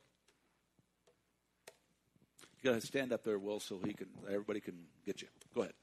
[2.60, 4.08] you got to stand up there, Will, so he can.
[4.28, 4.76] Everybody can
[5.06, 5.28] get you.
[5.54, 5.74] Go ahead.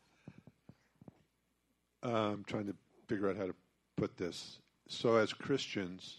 [2.01, 2.75] I'm trying to
[3.07, 3.55] figure out how to
[3.95, 4.59] put this.
[4.87, 6.17] So, as Christians,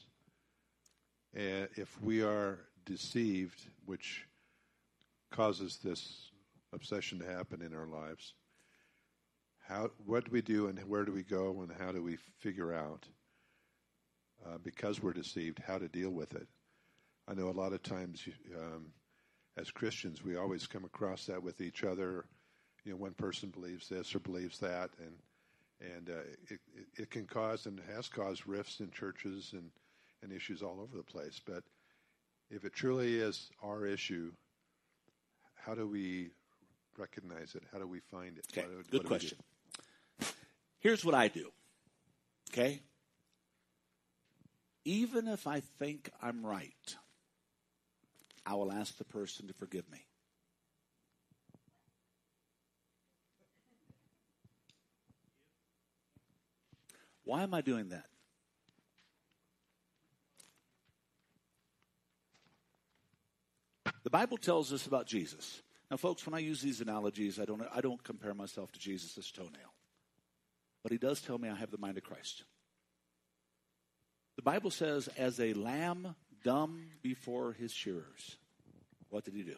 [1.37, 4.27] uh, if we are deceived, which
[5.31, 6.31] causes this
[6.73, 8.35] obsession to happen in our lives,
[9.69, 12.75] how what do we do, and where do we go, and how do we figure
[12.75, 13.07] out,
[14.47, 16.47] uh, because we're deceived, how to deal with it?
[17.29, 18.87] I know a lot of times, um,
[19.57, 22.25] as Christians, we always come across that with each other.
[22.85, 25.15] You know, one person believes this or believes that, and
[25.81, 26.21] and uh,
[26.51, 29.71] it, it, it can cause and has caused rifts in churches and,
[30.23, 31.41] and issues all over the place.
[31.45, 31.65] But
[32.51, 34.33] if it truly is our issue,
[35.65, 36.31] how do we
[36.97, 37.63] recognize it?
[37.73, 38.47] How do we find it?
[38.53, 39.39] Okay, What do- what good question.
[40.81, 41.51] Here's what I do.
[42.51, 42.81] Okay?
[44.85, 46.97] Even if I think I'm right,
[48.47, 50.07] I will ask the person to forgive me.
[57.25, 58.10] Why am I doing that?
[64.03, 65.63] The Bible tells us about Jesus.
[65.91, 69.31] Now, folks, when I use these analogies, I don't, I don't compare myself to Jesus'
[69.31, 69.75] toenail.
[70.83, 72.45] But he does tell me I have the mind of Christ.
[74.37, 78.37] The Bible says, as a lamb dumb before his shearers,
[79.11, 79.57] what did he do?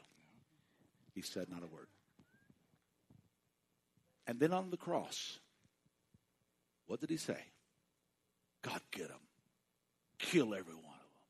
[1.14, 1.86] He said not a word.
[4.27, 5.39] And then on the cross,
[6.86, 7.39] what did he say?
[8.62, 9.20] God, get him.
[10.19, 11.28] Kill every one of them.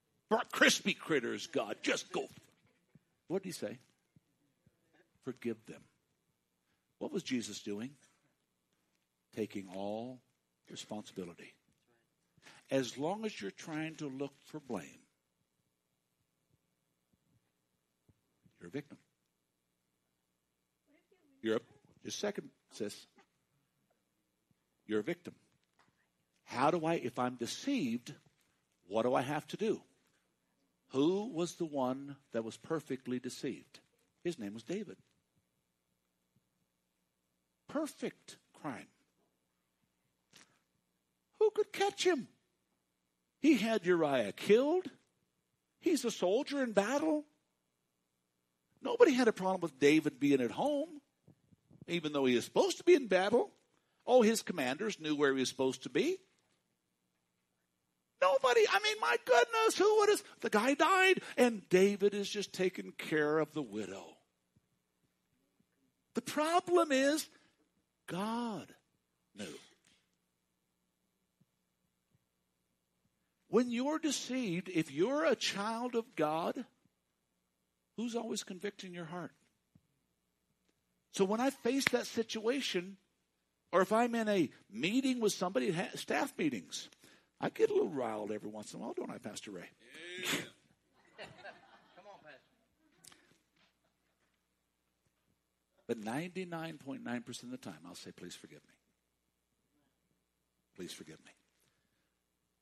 [0.00, 0.14] For
[0.52, 2.26] crispy critters, God, just go.
[3.28, 3.78] What did he say?
[5.24, 5.82] Forgive them.
[6.98, 7.90] What was Jesus doing?
[9.36, 10.20] Taking all
[10.70, 11.54] responsibility.
[12.70, 15.00] As long as you're trying to look for blame,
[18.60, 18.98] you're a victim.
[21.40, 21.60] You're a,
[22.04, 23.06] just second, sis.
[24.86, 25.34] You're a victim.
[26.44, 28.14] How do I, if I'm deceived,
[28.88, 29.80] what do I have to do?
[30.92, 33.80] Who was the one that was perfectly deceived?
[34.24, 34.96] His name was David.
[37.68, 38.88] Perfect crime.
[41.38, 42.28] Who could catch him?
[43.40, 44.86] He had Uriah killed.
[45.80, 47.24] He's a soldier in battle.
[48.82, 51.00] Nobody had a problem with David being at home,
[51.86, 53.50] even though he is supposed to be in battle.
[54.06, 56.18] Oh, his commanders knew where he was supposed to be.
[58.20, 60.22] Nobody, I mean, my goodness, who would have?
[60.40, 64.16] The guy died, and David is just taking care of the widow.
[66.14, 67.28] The problem is,
[68.08, 68.66] God
[69.36, 69.54] knew.
[73.50, 76.64] When you're deceived, if you're a child of God,
[77.96, 79.32] who's always convicting your heart?
[81.12, 82.96] So when I face that situation,
[83.72, 86.88] or if I'm in a meeting with somebody, staff meetings,
[87.40, 89.70] I get a little riled every once in a while, don't I, Pastor Ray?
[90.22, 90.30] Yeah.
[91.96, 92.48] Come on, Pastor.
[95.86, 98.74] But 99.9% of the time, I'll say, please forgive me.
[100.76, 101.32] Please forgive me.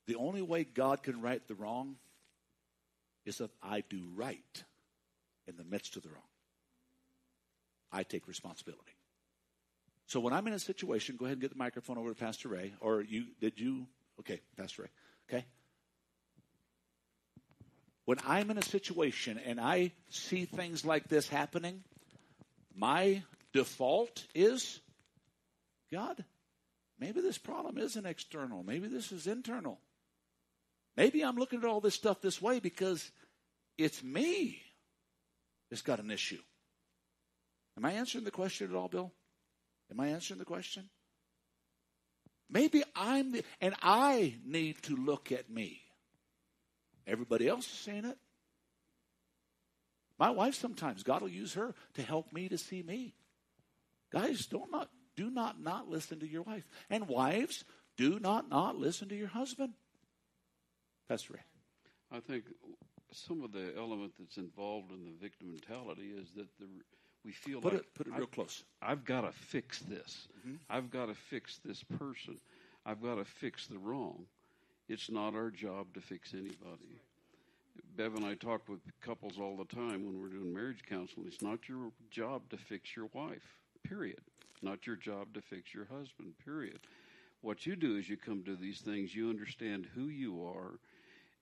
[0.06, 1.96] The only way God can right the wrong
[3.24, 4.64] is if I do right
[5.48, 6.20] in the midst of the wrong.
[7.92, 8.96] I take responsibility.
[10.06, 12.48] So when I'm in a situation, go ahead and get the microphone over to Pastor
[12.48, 12.74] Ray.
[12.80, 13.86] Or you did you
[14.20, 14.88] okay, Pastor Ray.
[15.28, 15.44] Okay.
[18.06, 21.82] when I'm in a situation and I see things like this happening,
[22.74, 23.22] my
[23.52, 24.80] default is
[25.92, 26.24] God,
[26.98, 28.62] maybe this problem isn't external.
[28.62, 29.78] Maybe this is internal.
[30.96, 33.10] Maybe I'm looking at all this stuff this way because
[33.76, 34.62] it's me
[35.68, 36.40] that's got an issue.
[37.76, 39.12] Am I answering the question at all, Bill?
[39.90, 40.88] Am I answering the question?
[42.50, 45.80] Maybe I'm the, and I need to look at me.
[47.06, 48.18] Everybody else is saying it.
[50.18, 53.14] My wife sometimes, God will use her to help me to see me.
[54.12, 56.66] Guys, don't not do not not listen to your wife.
[56.88, 57.64] And wives,
[57.96, 59.74] do not not listen to your husband.
[61.08, 61.40] Pastor Ray.
[62.12, 62.44] I think
[63.12, 66.66] some of the element that's involved in the victim mentality is that the
[67.26, 68.62] we feel Put like it put it real I've- close.
[68.80, 70.28] I've got to fix this.
[70.46, 70.58] Mhm.
[70.70, 72.38] I've got to fix this person.
[72.86, 74.26] I've got to fix the wrong.
[74.88, 77.00] It's not our job to fix anybody.
[77.96, 81.26] Bev and I talk with couples all the time when we're doing marriage counseling.
[81.26, 84.20] It's not your job to fix your wife, period.
[84.62, 86.78] Not your job to fix your husband, period.
[87.40, 90.78] What you do is you come to these things, you understand who you are,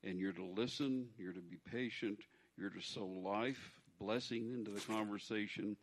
[0.03, 2.19] and you're to listen, you're to be patient,
[2.57, 5.77] you're to sow life, blessing into the conversation.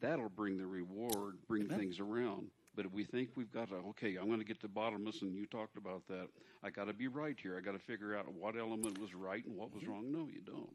[0.00, 1.78] That'll bring the reward, bring Amen.
[1.78, 2.50] things around.
[2.74, 5.06] But if we think we've got to, okay, I'm going to get to the bottom
[5.06, 6.28] of this, and you talked about that.
[6.62, 7.56] I got to be right here.
[7.56, 9.92] I got to figure out what element was right and what was Mm-hmm.
[9.92, 10.12] wrong.
[10.12, 10.74] No, you don't.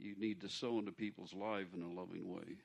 [0.00, 2.56] You need to sow into people's life in a loving way.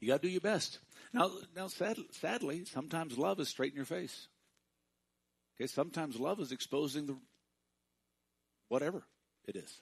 [0.00, 0.80] You got to do your best.
[1.12, 4.26] Now, now, sad, sadly, sometimes love is straight in your face.
[5.56, 7.16] Okay, sometimes love is exposing the
[8.68, 9.04] whatever
[9.46, 9.78] it is.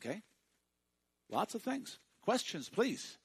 [0.00, 0.20] Okay,
[1.30, 1.98] lots of things.
[2.22, 3.16] Questions, please.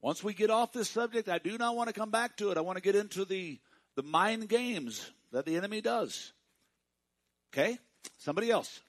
[0.00, 2.56] Once we get off this subject, I do not want to come back to it.
[2.56, 3.58] I want to get into the
[3.96, 6.32] the mind games that the enemy does.
[7.52, 7.78] Okay,
[8.18, 8.80] somebody else.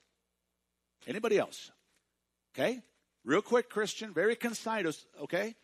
[1.08, 1.72] Anybody else?
[2.54, 2.82] Okay,
[3.26, 5.06] real quick, Christian, very concise.
[5.22, 5.56] Okay.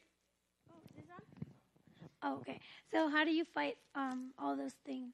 [2.23, 2.59] Oh, okay.
[2.91, 5.13] So how do you fight um all those things?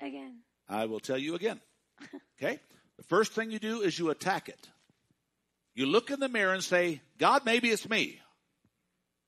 [0.00, 0.40] Again.
[0.68, 1.60] I will tell you again.
[2.36, 2.60] Okay?
[2.96, 4.68] The first thing you do is you attack it.
[5.78, 8.20] You look in the mirror and say, God, maybe it's me.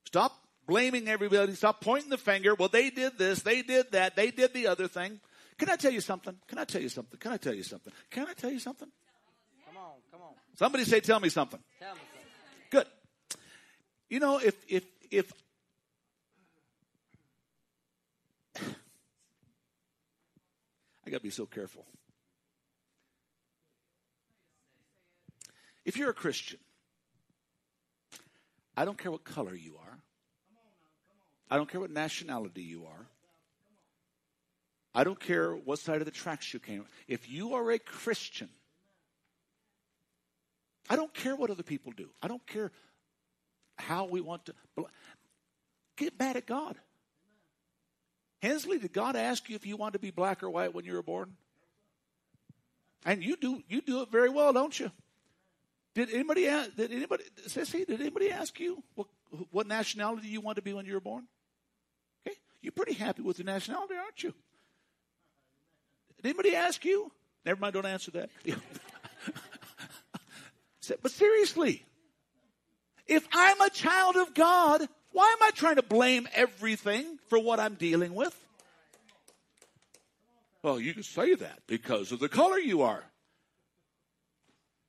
[0.07, 0.37] Stop
[0.67, 1.55] blaming everybody.
[1.55, 2.57] Stop pointing the finger.
[2.57, 3.43] Well, they did this.
[3.43, 4.17] They did that.
[4.17, 5.21] They did the other thing.
[5.59, 6.35] Can I tell you something?
[6.49, 7.21] Can I tell you something?
[7.21, 7.93] Can I tell you something?
[8.11, 8.89] Can I tell you something?
[9.65, 10.33] Come on, come on.
[10.57, 11.61] Somebody say, tell me something.
[11.79, 12.29] Tell me something.
[12.71, 12.87] Good.
[14.09, 15.33] You know, if, if, if,
[21.07, 21.87] I gotta be so careful.
[25.85, 26.59] If you're a Christian,
[28.77, 29.99] I don't care what color you are.
[31.51, 33.07] I don't care what nationality you are.
[34.95, 36.85] I don't care what side of the tracks you came.
[37.07, 38.49] If you are a Christian,
[40.89, 42.09] I don't care what other people do.
[42.23, 42.73] I don't care
[43.77, 44.55] how we want to
[45.97, 46.77] get mad at God.
[48.43, 50.95] Hensley, did God ask you if you wanted to be black or white when you
[50.95, 51.37] were born?
[53.05, 54.91] And you do you do it very well, don't you?
[56.01, 59.09] Did anybody ask, did anybody Sissy, did anybody ask you what
[59.51, 61.27] what nationality you want to be when you were born?
[62.27, 64.33] Okay, you're pretty happy with the nationality, aren't you?
[66.17, 67.13] Did anybody ask you?
[67.45, 68.31] Never mind, don't answer that.
[71.03, 71.85] but seriously,
[73.07, 77.61] if I'm a child of God, why am I trying to blame everything for what
[77.61, 78.35] I'm dealing with?
[80.63, 83.05] Well, you can say that because of the color you are.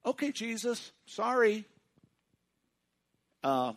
[0.05, 1.65] Okay, Jesus, sorry.
[3.43, 3.73] Uh,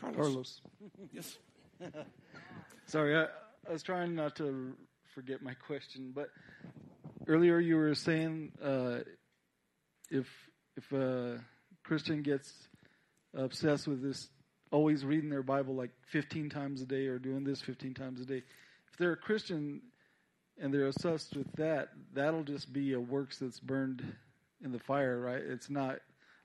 [0.00, 0.16] Carlos.
[0.16, 0.60] Carlos.
[1.12, 1.38] Yes.
[2.86, 3.26] Sorry, I,
[3.68, 4.74] I was trying not to
[5.14, 6.28] forget my question, but
[7.26, 8.98] earlier you were saying uh,
[10.10, 10.26] if
[10.76, 11.38] if a
[11.84, 12.52] Christian gets
[13.34, 14.28] obsessed with this,
[14.70, 18.24] always reading their Bible like 15 times a day or doing this 15 times a
[18.24, 18.42] day,
[18.90, 19.82] if they're a Christian
[20.62, 24.02] and they're obsessed with that, that'll just be a works that's burned
[24.64, 25.42] in the fire, right?
[25.42, 25.98] It's not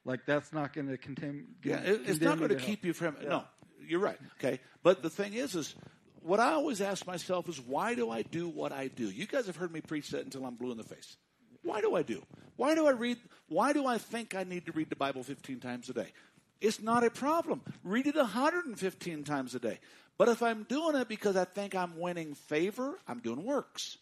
[0.04, 1.46] like that's not going to contain.
[1.64, 3.16] Yeah, it, it's not going to keep you from.
[3.24, 3.44] No,
[3.88, 4.18] you're right.
[4.40, 5.76] Okay, but the thing is, is
[6.24, 9.10] what I always ask myself is, why do I do what I do?
[9.10, 11.16] You guys have heard me preach that until I'm blue in the face.
[11.62, 12.24] Why do I do?
[12.56, 13.18] Why do I read?
[13.50, 16.12] Why do I think I need to read the Bible 15 times a day?
[16.60, 17.62] It's not a problem.
[17.84, 19.80] Read it 115 times a day.
[20.18, 23.98] But if I'm doing it because I think I'm winning favor, I'm doing works.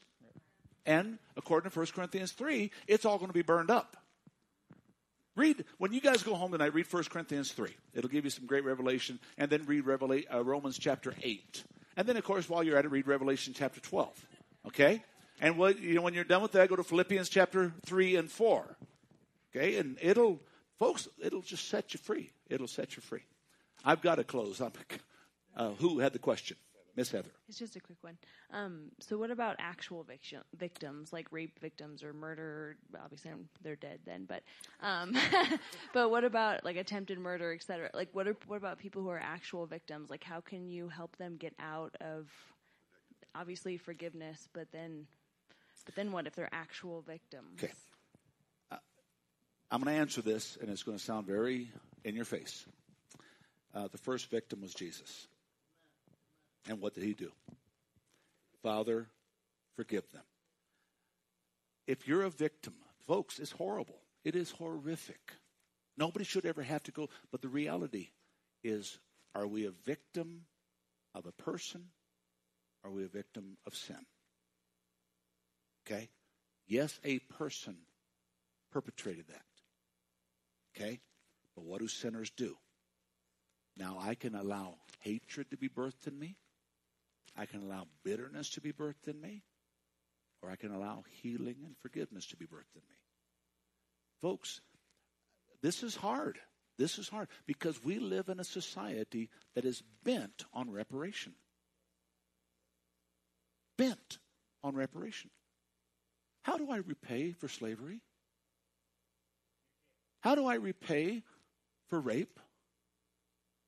[0.86, 3.98] And according to 1 Corinthians 3, it's all going to be burned up.
[5.36, 7.70] Read, when you guys go home tonight, read 1 Corinthians 3.
[7.94, 9.20] It'll give you some great revelation.
[9.38, 11.64] And then read Revela- uh, Romans chapter 8.
[11.98, 14.28] And then, of course, while you're at it, read Revelation chapter 12.
[14.68, 15.04] Okay?
[15.42, 18.32] And what, you know, when you're done with that, go to Philippians chapter 3 and
[18.32, 18.78] 4.
[19.54, 19.78] Okay?
[19.78, 20.40] And it'll,
[20.80, 22.32] folks, it'll just set you free.
[22.50, 23.24] It'll set you free.
[23.84, 24.62] I've got to close.
[25.58, 26.58] Uh, who had the question?
[26.96, 27.30] Miss Heather.
[27.50, 28.18] It's just a quick one.
[28.52, 32.78] Um, so, what about actual victim, victims, like rape victims or murder?
[33.04, 33.32] Obviously,
[33.62, 34.26] they're dead then.
[34.26, 34.44] But,
[34.82, 35.14] um,
[35.94, 37.90] but what about like attempted murder, etc.?
[37.94, 40.10] Like, what are what about people who are actual victims?
[40.10, 42.28] Like, how can you help them get out of
[43.36, 45.06] obviously forgiveness, but then,
[45.86, 47.62] but then what if they're actual victims?
[47.62, 47.74] Okay.
[48.72, 48.78] Uh,
[49.70, 51.70] I'm going to answer this, and it's going to sound very
[52.04, 52.66] in your face.
[53.74, 55.28] Uh, the first victim was Jesus.
[56.68, 57.32] And what did he do?
[58.64, 59.08] Father,
[59.76, 60.24] forgive them.
[61.88, 62.74] If you're a victim,
[63.06, 64.00] folks, it's horrible.
[64.24, 65.34] It is horrific.
[65.98, 67.10] Nobody should ever have to go.
[67.32, 68.10] But the reality
[68.64, 68.98] is
[69.36, 70.46] are we a victim
[71.14, 71.86] of a person?
[72.84, 74.06] Are we a victim of sin?
[75.86, 76.10] Okay?
[76.68, 77.76] Yes, a person
[78.72, 79.46] perpetrated that.
[80.76, 81.00] Okay?
[81.56, 82.58] But what do sinners do?
[83.78, 86.36] Now I can allow hatred to be birthed in me.
[87.36, 89.44] I can allow bitterness to be birthed in me,
[90.42, 92.96] or I can allow healing and forgiveness to be birthed in me.
[94.22, 94.62] Folks,
[95.62, 96.40] this is hard.
[96.78, 101.34] This is hard because we live in a society that is bent on reparation.
[103.78, 104.20] Bent
[104.64, 105.30] on reparation.
[106.44, 108.02] How do I repay for slavery?
[110.22, 111.24] How do I repay
[111.88, 112.40] for rape?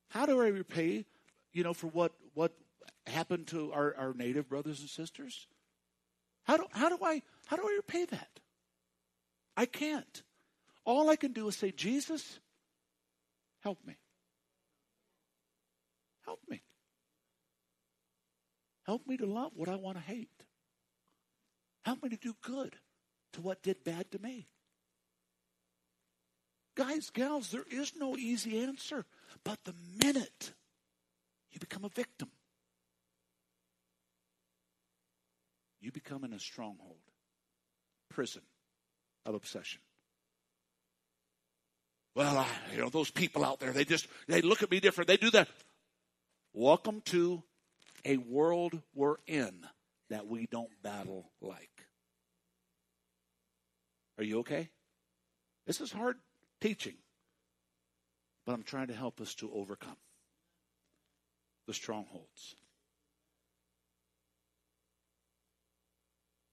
[0.10, 1.06] How do I repay,
[1.54, 2.54] you know, for what, what
[3.06, 5.48] happened to our, our native brothers and sisters?
[6.44, 8.40] How do, how do I how do I repay that?
[9.56, 10.24] I can't.
[10.86, 12.40] All I can do is say, Jesus,
[13.62, 13.98] help me.
[16.24, 16.62] Help me.
[18.86, 20.30] Help me to love what I want to hate.
[21.84, 22.76] Help me to do good
[23.34, 24.48] to what did bad to me.
[26.76, 29.06] Guys, gals, there is no easy answer.
[29.44, 29.74] But the
[30.04, 30.54] minute
[31.52, 32.30] you become a victim,
[35.80, 36.98] you become in a stronghold,
[38.10, 38.42] prison
[39.26, 39.82] of obsession.
[42.16, 45.08] Well, I, you know, those people out there, they just, they look at me different.
[45.08, 45.48] They do that.
[46.54, 47.44] Welcome to
[48.04, 49.68] a world we're in
[50.10, 51.70] that we don't battle like.
[54.18, 54.70] Are you okay?
[55.68, 56.18] This is hard
[56.60, 56.96] teaching,
[58.46, 59.98] but I'm trying to help us to overcome
[61.68, 62.56] the strongholds.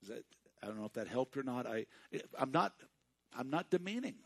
[0.08, 0.24] That,
[0.62, 1.66] I don't know if that helped or not.
[1.66, 1.86] I,
[2.38, 2.72] I'm not,
[3.36, 4.16] I'm not demeaning,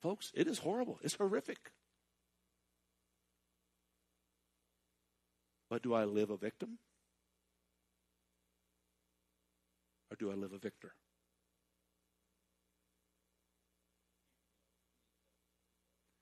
[0.00, 0.30] folks.
[0.34, 0.98] It is horrible.
[1.02, 1.72] It's horrific.
[5.70, 6.78] But do I live a victim?
[10.10, 10.92] Or do I live a victor?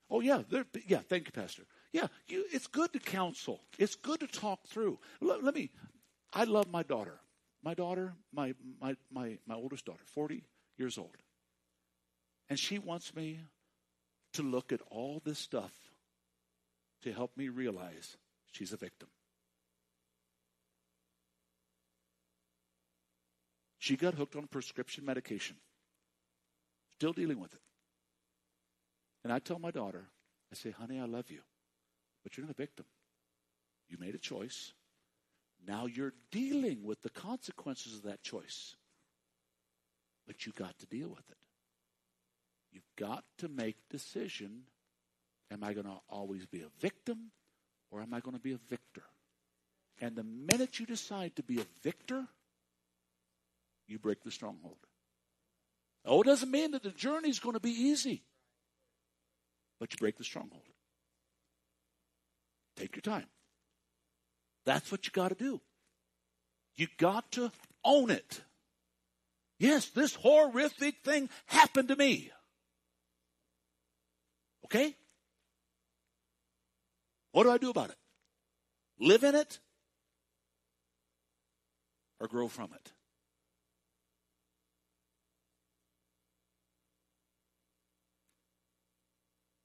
[0.09, 0.41] Oh yeah,
[0.87, 0.99] yeah.
[0.99, 1.63] Thank you, Pastor.
[1.93, 3.61] Yeah, you, it's good to counsel.
[3.79, 4.99] It's good to talk through.
[5.21, 5.71] Let, let me.
[6.33, 7.19] I love my daughter.
[7.63, 10.43] My daughter, my my my my oldest daughter, forty
[10.77, 11.15] years old,
[12.49, 13.39] and she wants me
[14.33, 15.73] to look at all this stuff
[17.03, 18.17] to help me realize
[18.51, 19.09] she's a victim.
[23.77, 25.55] She got hooked on prescription medication.
[26.93, 27.61] Still dealing with it.
[29.23, 30.05] And I tell my daughter,
[30.51, 31.41] I say, honey, I love you,
[32.21, 32.85] but you're not a victim.
[33.89, 34.73] You made a choice.
[35.67, 38.75] Now you're dealing with the consequences of that choice.
[40.27, 41.37] But you got to deal with it.
[42.71, 44.63] You've got to make decision.
[45.51, 47.31] Am I going to always be a victim
[47.91, 49.03] or am I going to be a victor?
[49.99, 52.25] And the minute you decide to be a victor,
[53.87, 54.77] you break the stronghold.
[56.05, 58.23] Oh, it doesn't mean that the journey is going to be easy
[59.81, 60.61] but you break the stronghold.
[62.77, 63.25] Take your time.
[64.65, 65.61] That's what you got to do.
[66.75, 67.51] You got to
[67.83, 68.41] own it.
[69.59, 72.31] Yes, this horrific thing happened to me.
[74.65, 74.95] Okay?
[77.31, 77.97] What do I do about it?
[78.99, 79.59] Live in it
[82.19, 82.91] or grow from it?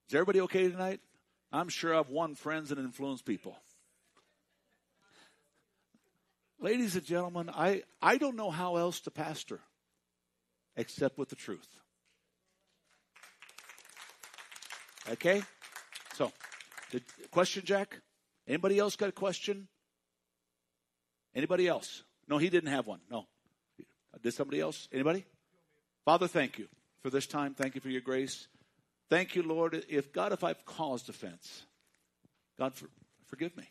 [0.08, 1.00] Is everybody okay tonight?
[1.52, 3.56] I'm sure I've won friends and influenced people.
[6.66, 9.60] Ladies and gentlemen, I, I don't know how else to pastor
[10.74, 11.68] except with the truth.
[15.08, 15.44] Okay?
[16.14, 16.32] So,
[16.90, 18.00] the question, Jack?
[18.48, 19.68] Anybody else got a question?
[21.36, 22.02] Anybody else?
[22.26, 22.98] No, he didn't have one.
[23.08, 23.28] No.
[24.20, 24.88] Did somebody else?
[24.92, 25.24] Anybody?
[26.04, 26.66] Father, thank you
[27.00, 27.54] for this time.
[27.54, 28.48] Thank you for your grace.
[29.08, 29.84] Thank you, Lord.
[29.88, 31.62] If God, if I've caused offense,
[32.58, 32.88] God, for,
[33.28, 33.68] forgive me.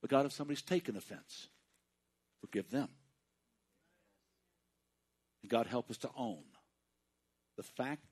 [0.00, 1.48] But God, if somebody's taken offense,
[2.40, 2.88] forgive them.
[5.42, 6.44] And God, help us to own
[7.56, 8.04] the fact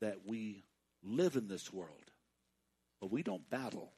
[0.00, 0.64] that we
[1.02, 2.10] live in this world,
[3.00, 3.92] but we don't battle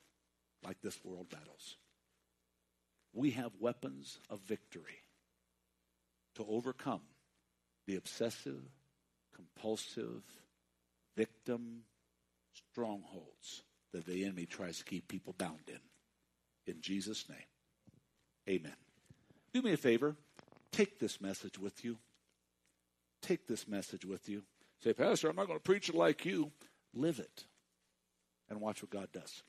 [0.64, 1.76] like this world battles.
[3.12, 5.02] We have weapons of victory
[6.36, 7.00] to overcome
[7.86, 8.62] the obsessive,
[9.34, 10.22] compulsive,
[11.16, 11.82] victim
[12.72, 13.62] strongholds
[13.92, 15.80] that the enemy tries to keep people bound in.
[16.70, 17.38] In Jesus' name,
[18.48, 18.76] amen.
[19.52, 20.14] Do me a favor,
[20.70, 21.98] take this message with you.
[23.22, 24.42] Take this message with you.
[24.82, 26.52] Say, Pastor, I'm not going to preach it like you.
[26.94, 27.44] Live it
[28.48, 29.42] and watch what God does.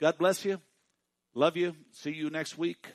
[0.00, 0.60] God bless you.
[1.34, 1.74] Love you.
[1.92, 2.86] See you next week.